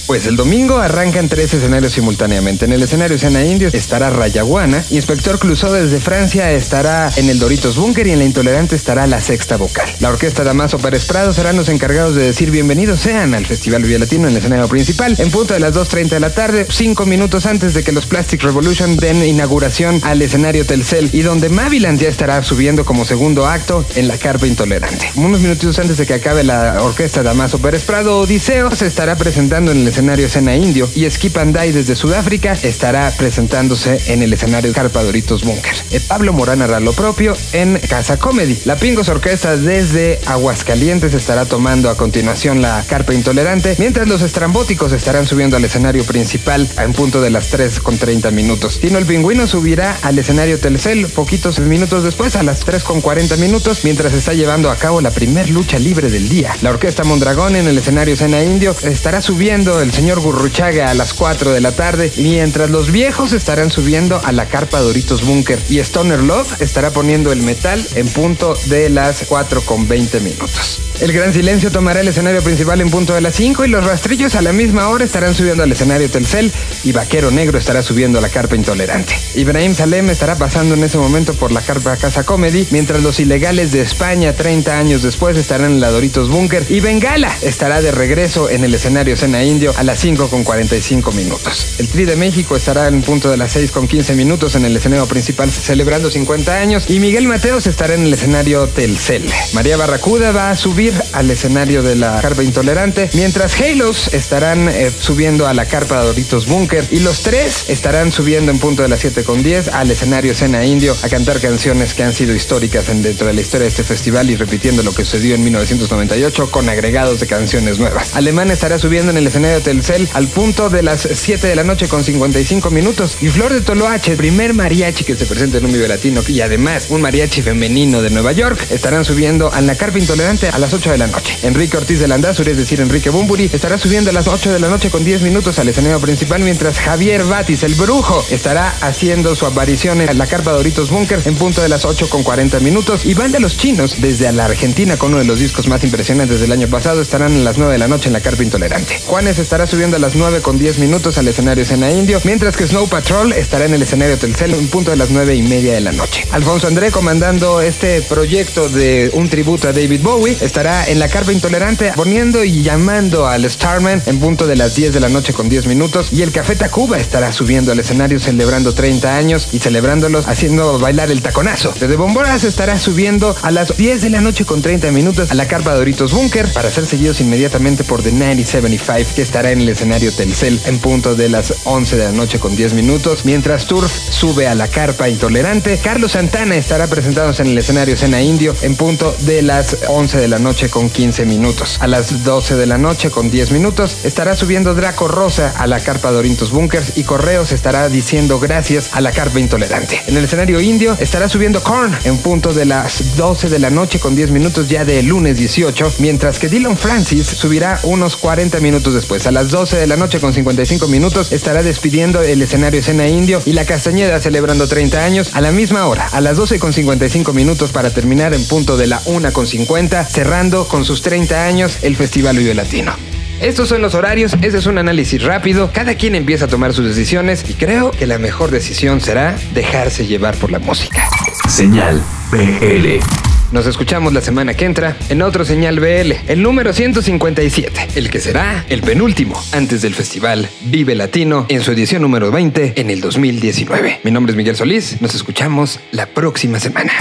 Pues 0.10 0.26
el 0.26 0.38
domingo 0.38 0.80
arrancan 0.80 1.30
tres 1.30 1.54
escenarios 1.54 1.94
simultáneamente. 1.94 2.66
En 2.66 2.74
el 2.74 2.82
escenario 2.82 3.16
Escena 3.16 3.46
Indio 3.46 3.70
estará 3.72 4.10
Rayaguana, 4.10 4.84
Inspector 4.90 5.38
Clouseau 5.38 5.72
desde 5.72 6.00
Francia 6.00 6.52
estará 6.52 7.12
en 7.16 7.30
el 7.30 7.38
Doritos 7.38 7.76
Bunker 7.76 8.08
y 8.08 8.14
en 8.14 8.18
la 8.18 8.26
Intolerante 8.26 8.76
estará 8.76 9.06
la 9.06 9.22
sexta 9.22 9.58
vocal. 9.58 9.88
La 10.00 10.10
orquesta 10.10 10.44
Damaso 10.44 10.80
Pérez 10.80 11.06
Prado 11.06 11.32
serán 11.32 11.58
los 11.58 11.70
encargados 11.70 12.16
de 12.16 12.24
decir 12.24 12.50
bienvenidos 12.50 13.02
sean 13.02 13.36
al 13.36 13.46
Festival 13.46 13.84
Vía 13.84 14.00
Latino 14.00 14.24
en 14.24 14.32
el 14.32 14.38
escenario 14.38 14.68
principal 14.68 15.14
en 15.16 15.30
punto 15.30 15.54
de 15.54 15.60
las 15.60 15.76
2.30 15.76 16.10
de 16.10 16.20
la 16.20 16.32
tarde, 16.32 16.66
cinco 16.68 17.06
minutos 17.06 17.46
antes 17.46 17.76
de 17.76 17.84
que 17.84 17.92
los 17.92 18.08
Plastic 18.08 18.42
Revolution 18.42 18.98
den 18.98 19.24
inauguración 19.24 20.02
al 20.04 20.24
escenario 20.24 20.66
Telcel 20.66 21.12
y 21.14 21.22
donde 21.22 21.50
Maviland 21.50 22.00
ya 22.02 22.10
estará 22.10 22.42
subiendo 22.42 22.84
como 22.84 23.06
segundo 23.06 23.46
acto 23.46 23.86
en 23.94 24.08
la 24.08 24.18
carpa 24.18 24.48
Intolerante. 24.48 25.12
Unos 25.18 25.40
minutitos 25.40 25.78
antes 25.78 25.98
de 25.98 26.08
que 26.08 26.16
acabe 26.16 26.44
la 26.44 26.82
orquesta 26.82 27.22
Damaso 27.22 27.60
Pérez 27.60 27.84
Prado, 27.84 28.22
Odiseo 28.22 28.76
se 28.76 28.88
estará 28.88 29.16
presentando 29.16 29.72
en 29.72 29.78
el 29.78 29.88
escenario 29.88 29.99
escenario 30.00 30.28
Escena 30.28 30.56
Indio 30.56 30.90
y 30.96 31.10
Skip 31.10 31.36
and 31.38 31.60
Die 31.60 31.74
desde 31.74 31.94
Sudáfrica 31.94 32.54
estará 32.64 33.12
presentándose 33.18 34.00
en 34.08 34.24
el 34.24 34.32
escenario 34.32 34.72
Carpa 34.72 35.04
Doritos 35.04 35.44
Bunker. 35.44 35.74
Eh, 35.92 36.00
Pablo 36.00 36.32
Morán 36.32 36.62
hará 36.62 36.80
lo 36.80 36.94
propio 36.94 37.36
en 37.52 37.78
Casa 37.80 38.16
Comedy. 38.16 38.58
La 38.64 38.78
Pingos 38.78 39.10
Orquesta 39.10 39.58
desde 39.58 40.18
Aguascalientes 40.26 41.14
estará 41.14 41.44
tomando 41.44 41.90
a 41.90 41.98
continuación 41.98 42.62
la 42.62 42.82
Carpa 42.88 43.14
Intolerante, 43.14 43.76
mientras 43.78 44.08
los 44.08 44.22
estrambóticos 44.22 44.94
estarán 44.94 45.28
subiendo 45.28 45.58
al 45.58 45.66
escenario 45.66 46.06
principal 46.06 46.66
en 46.78 46.94
punto 46.94 47.20
de 47.20 47.32
las 47.32 47.50
3 47.50 47.82
con 47.82 47.98
30 47.98 48.32
minutos. 48.32 48.80
Tino 48.80 49.00
el 49.00 49.06
Pingüino 49.06 49.48
subirá 49.48 49.98
al 50.02 50.18
escenario 50.18 50.60
Telcel 50.60 51.08
poquitos 51.08 51.60
minutos 51.60 52.06
después 52.06 52.38
a 52.38 52.44
las 52.44 52.62
3 52.62 52.86
con 52.86 53.02
40 53.02 53.36
minutos 53.36 53.82
mientras 53.84 54.14
está 54.14 54.34
llevando 54.34 54.72
a 54.72 54.78
cabo 54.78 55.02
la 55.02 55.12
primer 55.12 55.50
lucha 55.50 55.78
libre 55.78 56.10
del 56.10 56.30
día. 56.30 56.56
La 56.62 56.70
Orquesta 56.70 57.04
Mondragón 57.04 57.58
en 57.58 57.68
el 57.68 57.78
escenario 57.78 58.16
Cena 58.16 58.42
Indio 58.42 58.74
estará 58.84 59.22
subiendo 59.22 59.82
el 59.82 59.89
señor 59.94 60.20
Gurruchaga 60.20 60.90
a 60.90 60.94
las 60.94 61.14
4 61.14 61.52
de 61.52 61.62
la 61.62 61.72
tarde, 61.72 62.12
mientras 62.18 62.70
los 62.70 62.92
viejos 62.92 63.34
estarán 63.34 63.72
subiendo 63.72 64.22
a 64.24 64.32
la 64.32 64.48
carpa 64.48 64.80
Doritos 64.80 65.24
Bunker 65.26 65.60
y 65.70 65.80
Stoner 65.80 66.22
Love 66.22 66.62
estará 66.62 66.92
poniendo 66.92 67.32
el 67.32 67.42
metal 67.42 67.86
en 67.96 68.08
punto 68.08 68.56
de 68.66 68.90
las 68.90 69.24
4 69.28 69.62
con 69.62 69.88
20 69.88 70.20
minutos. 70.20 70.82
El 71.02 71.14
Gran 71.14 71.34
Silencio 71.34 71.72
tomará 71.72 72.02
el 72.02 72.10
escenario 72.10 72.42
principal 72.42 72.82
en 72.82 72.90
punto 72.90 73.14
de 73.14 73.22
las 73.22 73.34
5 73.36 73.64
y 73.64 73.70
los 73.70 73.86
rastrillos 73.86 74.36
a 74.36 74.42
la 74.42 74.52
misma 74.52 74.90
hora 74.90 75.06
estarán 75.06 75.34
subiendo 75.34 75.64
al 75.64 75.72
escenario 75.72 76.10
Telcel 76.10 76.52
y 76.84 76.92
Vaquero 76.92 77.32
Negro 77.32 77.58
estará 77.58 77.82
subiendo 77.82 78.20
a 78.20 78.22
la 78.22 78.28
carpa 78.28 78.58
Intolerante. 78.58 79.14
Ibrahim 79.36 79.74
Salem 79.74 80.10
estará 80.10 80.36
pasando 80.36 80.74
en 80.76 80.84
ese 80.84 80.98
momento 80.98 81.34
por 81.36 81.54
la 81.54 81.62
carpa 81.62 81.96
Casa 81.96 82.26
Comedy, 82.26 82.68
mientras 82.72 83.02
los 83.02 83.22
ilegales 83.22 83.72
de 83.72 83.82
España 83.82 84.34
30 84.34 84.78
años 84.78 85.02
después 85.02 85.38
estarán 85.38 85.72
en 85.72 85.80
la 85.80 85.90
Doritos 85.90 86.30
Bunker 86.30 86.66
y 86.68 86.82
Bengala 86.82 87.34
estará 87.42 87.82
de 87.82 87.94
regreso 87.94 88.50
en 88.50 88.66
el 88.66 88.76
escenario 88.76 89.16
Cena 89.16 89.42
Indio 89.46 89.69
a 89.78 89.84
las 89.84 90.00
5 90.00 90.30
con 90.30 90.44
45 90.44 91.12
minutos. 91.12 91.76
El 91.80 91.88
Tri 91.88 92.06
de 92.06 92.16
México 92.16 92.56
estará 92.56 92.88
en 92.88 93.02
punto 93.02 93.30
de 93.30 93.38
las 93.38 93.52
6 93.54 93.72
con 93.72 93.88
15 93.88 94.16
minutos 94.16 94.56
en 94.56 94.66
el 94.66 94.76
escenario 94.76 95.08
principal 95.08 95.50
celebrando 95.50 96.10
50 96.10 96.56
años 96.56 96.86
y 96.90 97.00
Miguel 97.00 97.28
Mateos 97.28 97.68
estará 97.68 97.94
en 97.94 98.04
el 98.04 98.14
escenario 98.14 98.68
Telcel. 98.68 99.30
María 99.54 99.78
Barracuda 99.78 100.32
va 100.32 100.50
a 100.50 100.56
subir 100.56 100.94
al 101.14 101.30
escenario 101.32 101.84
de 101.84 101.96
la 101.96 102.20
carpa 102.22 102.44
intolerante, 102.44 103.10
mientras 103.14 103.60
Halos 103.60 104.14
estarán 104.14 104.70
eh, 104.70 104.92
subiendo 104.98 105.48
a 105.48 105.54
la 105.54 105.66
carpa 105.66 106.04
Doritos 106.04 106.48
Bunker 106.48 106.86
y 106.92 107.00
los 107.00 107.22
tres 107.22 107.70
estarán 107.70 108.12
subiendo 108.12 108.52
en 108.52 108.60
punto 108.60 108.84
de 108.84 108.90
las 108.90 109.00
7 109.00 109.24
con 109.24 109.44
10 109.44 109.70
al 109.70 109.92
escenario 109.92 110.34
Cena 110.34 110.66
Indio 110.66 110.96
a 111.04 111.10
cantar 111.10 111.40
canciones 111.40 111.94
que 111.94 112.04
han 112.04 112.14
sido 112.14 112.34
históricas 112.36 112.90
en, 112.90 113.02
dentro 113.02 113.28
de 113.28 113.34
la 113.34 113.42
historia 113.42 113.64
de 113.64 113.70
este 113.70 113.84
festival 113.84 114.30
y 114.30 114.36
repitiendo 114.36 114.84
lo 114.84 114.94
que 114.94 115.06
sucedió 115.06 115.36
en 115.36 115.44
1998 115.44 116.52
con 116.52 116.70
agregados 116.70 117.20
de 117.20 117.28
canciones 117.28 117.80
nuevas. 117.80 118.16
Alemán 118.16 118.52
estará 118.52 118.80
subiendo 118.80 119.12
en 119.12 119.18
el 119.18 119.28
escenario 119.28 119.59
Telcel 119.62 120.08
al 120.14 120.28
punto 120.28 120.70
de 120.70 120.84
las 120.84 121.08
7 121.12 121.48
de 121.48 121.56
la 121.56 121.64
noche 121.64 121.88
con 121.88 122.04
55 122.04 122.70
minutos 122.72 123.18
y 123.22 123.28
Flor 123.28 123.54
de 123.54 123.62
Toloache, 123.62 124.16
primer 124.16 124.54
mariachi 124.54 125.04
que 125.04 125.16
se 125.16 125.26
presenta 125.26 125.58
en 125.58 125.66
un 125.66 125.72
video 125.72 125.88
latino 125.88 126.22
y 126.28 126.42
además 126.42 126.88
un 126.90 127.02
mariachi 127.02 127.42
femenino 127.42 128.02
de 128.02 128.10
Nueva 128.10 128.32
York, 128.32 128.60
estarán 128.70 129.06
subiendo 129.06 129.52
a 129.52 129.62
la 129.62 129.76
carpa 129.76 130.00
intolerante 130.00 130.50
a 130.50 130.58
las 130.58 130.74
8 130.74 130.92
de 130.92 130.98
la 130.98 131.08
noche. 131.08 131.38
Enrique 131.44 131.78
Ortiz 131.78 132.00
de 132.00 132.08
Landazuri, 132.08 132.52
es 132.52 132.58
decir, 132.58 132.82
Enrique 132.82 133.10
Bumburi, 133.10 133.50
estará 133.52 133.78
subiendo 133.78 134.10
a 134.10 134.14
las 134.14 134.28
8 134.28 134.52
de 134.52 134.60
la 134.60 134.70
noche 134.70 134.90
con 134.90 135.04
10 135.04 135.22
minutos 135.22 135.60
al 135.60 135.70
escenario 135.70 136.00
principal, 136.00 136.42
mientras 136.42 136.80
Javier 136.80 137.24
Batis, 137.24 137.64
el 137.64 137.76
brujo, 137.76 138.26
estará 138.30 138.74
haciendo 138.82 139.36
su 139.36 139.46
aparición 139.46 140.02
en 140.02 140.18
la 140.18 140.28
carpa 140.28 140.52
Doritos 140.52 140.92
Bunker 140.92 141.22
en 141.26 141.36
punto 141.36 141.62
de 141.62 141.70
las 141.70 141.86
8 141.86 142.10
con 142.10 142.24
40 142.24 142.60
minutos. 142.60 143.06
Y 143.06 143.14
van 143.14 143.32
de 143.32 143.40
los 143.40 143.58
chinos 143.58 143.96
desde 144.00 144.32
la 144.32 144.46
Argentina 144.46 144.98
con 144.98 145.12
uno 145.12 145.20
de 145.20 145.26
los 145.26 145.40
discos 145.40 145.68
más 145.68 145.84
impresionantes 145.84 146.40
del 146.42 146.52
año 146.52 146.68
pasado 146.68 147.02
estarán 147.02 147.36
a 147.36 147.40
las 147.40 147.58
9 147.58 147.74
de 147.74 147.80
la 147.80 147.88
noche 147.88 148.08
en 148.08 148.14
la 148.14 148.22
carpa 148.22 148.44
intolerante. 148.44 149.00
Juanes 149.06 149.40
estará 149.50 149.66
subiendo 149.66 149.96
a 149.96 150.00
las 150.00 150.14
9 150.14 150.42
con 150.42 150.60
10 150.60 150.78
minutos 150.78 151.18
al 151.18 151.28
escenario 151.28 151.64
Escena 151.64 151.90
Indio, 151.90 152.22
mientras 152.24 152.56
que 152.56 152.68
Snow 152.68 152.88
Patrol 152.88 153.34
estará 153.34 153.66
en 153.66 153.74
el 153.74 153.82
escenario 153.82 154.16
Telcel 154.16 154.54
en 154.54 154.68
punto 154.68 154.92
de 154.92 154.98
las 154.98 155.10
9 155.10 155.34
y 155.34 155.42
media 155.42 155.74
de 155.74 155.82
la 155.82 155.92
noche. 155.92 156.28
Alfonso 156.30 156.68
André 156.68 156.92
comandando 156.92 157.60
este 157.60 158.04
proyecto 158.04 158.70
de 158.70 159.10
un 159.16 159.28
tributo 159.28 159.68
a 159.68 159.74
David 159.74 160.02
Bowie 160.04 160.38
estará 160.40 160.88
en 160.88 161.00
la 161.00 161.08
carpa 161.08 161.34
intolerante 161.34 161.92
poniendo 161.96 162.44
y 162.44 162.62
llamando 162.62 163.26
al 163.26 163.50
Starman 163.50 164.04
en 164.06 164.20
punto 164.20 164.46
de 164.46 164.56
las 164.56 164.76
10 164.76 164.94
de 164.94 165.00
la 165.00 165.10
noche 165.10 165.34
con 165.34 165.50
10 165.50 165.66
minutos 165.66 166.10
y 166.12 166.22
el 166.22 166.32
Café 166.32 166.56
Tacuba 166.56 167.00
estará 167.00 167.32
subiendo 167.32 167.72
al 167.72 167.80
escenario 167.80 168.20
celebrando 168.20 168.76
30 168.76 169.16
años 169.16 169.48
y 169.52 169.58
celebrándolos 169.58 170.28
haciendo 170.28 170.78
bailar 170.78 171.10
el 171.10 171.24
taconazo. 171.24 171.74
Desde 171.80 171.96
Bomboras 171.96 172.44
estará 172.44 172.78
subiendo 172.78 173.36
a 173.42 173.50
las 173.50 173.76
10 173.76 174.04
de 174.04 174.12
la 174.12 174.22
noche 174.22 174.46
con 174.46 174.62
30 174.62 174.92
minutos 174.92 175.32
a 175.32 175.34
la 175.34 175.48
carpa 175.48 175.74
Doritos 175.74 176.14
Bunker 176.14 176.54
para 176.54 176.70
ser 176.70 176.86
seguidos 176.86 177.20
inmediatamente 177.20 177.84
por 177.84 178.04
The 178.04 178.12
9075 178.12 179.16
que 179.16 179.24
estará 179.40 179.54
en 179.54 179.62
el 179.62 179.70
escenario 179.70 180.12
Telcel 180.12 180.60
en 180.66 180.80
punto 180.80 181.16
de 181.16 181.30
las 181.30 181.54
11 181.64 181.96
de 181.96 182.04
la 182.04 182.12
noche 182.12 182.40
con 182.40 182.58
10 182.58 182.74
minutos. 182.74 183.24
Mientras 183.24 183.68
Turf 183.68 183.90
sube 183.90 184.50
a 184.50 184.54
la 184.54 184.68
carpa 184.68 185.08
intolerante, 185.08 185.80
Carlos 185.82 186.12
Santana 186.12 186.58
estará 186.58 186.88
presentándose 186.88 187.44
en 187.44 187.48
el 187.48 187.58
escenario 187.58 187.96
Cena 187.96 188.22
Indio 188.22 188.54
en 188.64 188.76
punto 188.76 189.16
de 189.20 189.42
las 189.42 189.78
11 189.88 190.18
de 190.18 190.28
la 190.28 190.40
noche 190.40 190.68
con 190.68 190.90
15 190.90 191.26
minutos. 191.26 191.78
A 191.80 191.88
las 191.88 192.26
12 192.26 192.58
de 192.58 192.66
la 192.66 192.78
noche 192.78 193.12
con 193.12 193.32
10 193.32 193.52
minutos 193.52 194.00
estará 194.04 194.36
subiendo 194.36 194.76
Draco 194.76 195.08
Rosa 195.08 195.54
a 195.58 195.68
la 195.68 195.80
carpa 195.80 196.12
Doritos 196.12 196.52
Bunkers 196.52 196.98
y 196.98 197.04
Correos 197.04 197.54
estará 197.54 197.88
diciendo 197.88 198.42
gracias 198.42 198.90
a 198.92 199.00
la 199.00 199.14
carpa 199.14 199.40
intolerante. 199.40 200.02
En 200.08 200.18
el 200.18 200.26
escenario 200.26 200.60
indio 200.60 200.98
estará 201.00 201.30
subiendo 201.30 201.64
Korn 201.64 201.98
en 202.04 202.18
punto 202.18 202.54
de 202.54 202.66
las 202.66 203.16
12 203.16 203.48
de 203.48 203.60
la 203.60 203.70
noche 203.70 204.02
con 204.02 204.18
10 204.18 204.32
minutos 204.32 204.68
ya 204.68 204.84
de 204.84 205.02
lunes 205.02 205.38
18, 205.38 205.94
mientras 206.00 206.40
que 206.40 206.50
Dylan 206.50 206.76
Francis 206.76 207.26
subirá 207.26 207.80
unos 207.84 208.18
40 208.18 208.60
minutos 208.60 208.94
después. 208.94 209.29
A 209.30 209.32
las 209.32 209.52
12 209.52 209.78
de 209.78 209.86
la 209.86 209.96
noche 209.96 210.20
con 210.20 210.34
55 210.34 210.88
minutos 210.88 211.32
estará 211.32 211.62
despidiendo 211.62 212.24
el 212.24 212.42
escenario 212.42 212.80
escena 212.80 213.08
indio 213.08 213.40
y 213.46 213.54
la 213.54 213.64
Castañeda 213.64 214.20
celebrando 214.20 214.68
30 214.68 215.06
años 215.06 215.36
a 215.36 215.42
la 215.42 215.52
misma 215.52 215.86
hora, 215.86 216.08
a 216.12 216.20
las 216.20 216.36
12 216.36 216.58
con 216.58 216.74
55 216.74 217.32
minutos 217.32 217.72
para 217.72 217.92
terminar 217.92 218.34
en 218.34 218.44
punto 218.48 218.76
de 218.76 218.88
la 218.88 219.00
1 219.06 219.32
con 219.32 219.46
50, 219.46 220.04
cerrando 220.06 220.68
con 220.68 220.84
sus 220.84 221.04
30 221.04 221.46
años 221.46 221.78
el 221.84 221.96
Festival 221.96 222.40
Vive 222.40 222.56
Latino. 222.56 222.94
Estos 223.40 223.70
son 223.70 223.84
los 223.84 223.94
horarios, 223.94 224.36
ese 224.42 224.58
es 224.58 224.66
un 224.66 224.80
análisis 224.80 225.22
rápido, 225.22 225.70
cada 225.72 225.94
quien 225.94 226.16
empieza 226.16 226.46
a 226.46 226.48
tomar 226.48 226.74
sus 226.74 226.88
decisiones 226.88 227.46
y 227.48 227.54
creo 227.54 227.92
que 227.92 228.08
la 228.08 228.18
mejor 228.18 228.50
decisión 228.50 229.00
será 229.00 229.38
dejarse 229.54 230.08
llevar 230.08 230.38
por 230.38 230.52
la 230.52 230.58
música. 230.58 231.08
Señal 231.48 232.02
BL. 232.32 233.29
Nos 233.52 233.66
escuchamos 233.66 234.14
la 234.14 234.22
semana 234.22 234.54
que 234.54 234.66
entra 234.66 234.96
en 235.10 235.24
otro 235.24 235.44
Señal 235.44 235.80
BL, 235.80 236.12
el 236.28 236.44
número 236.44 236.72
157, 236.72 237.88
el 237.96 238.12
que 238.12 238.20
será 238.20 238.64
el 238.70 238.82
penúltimo 238.82 239.42
antes 239.54 239.82
del 239.82 239.96
festival 239.96 240.48
Vive 240.66 240.94
Latino 240.94 241.48
en 241.50 241.64
su 241.64 241.72
edición 241.72 242.04
número 242.04 242.30
20 242.32 242.80
en 242.80 242.92
el 242.92 243.02
2019. 243.02 244.02
Mi 244.04 244.12
nombre 244.12 244.34
es 244.34 244.38
Miguel 244.38 244.56
Solís, 244.56 245.02
nos 245.02 245.16
escuchamos 245.16 245.80
la 245.92 246.06
próxima 246.06 246.60
semana. 246.60 246.94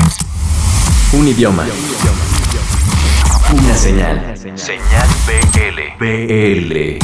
Un 1.13 1.29
idioma. 1.29 1.67
Una 3.53 3.75
señal. 3.75 4.35
Señal 4.55 5.07
BL. 5.27 5.99
BL. 5.99 6.97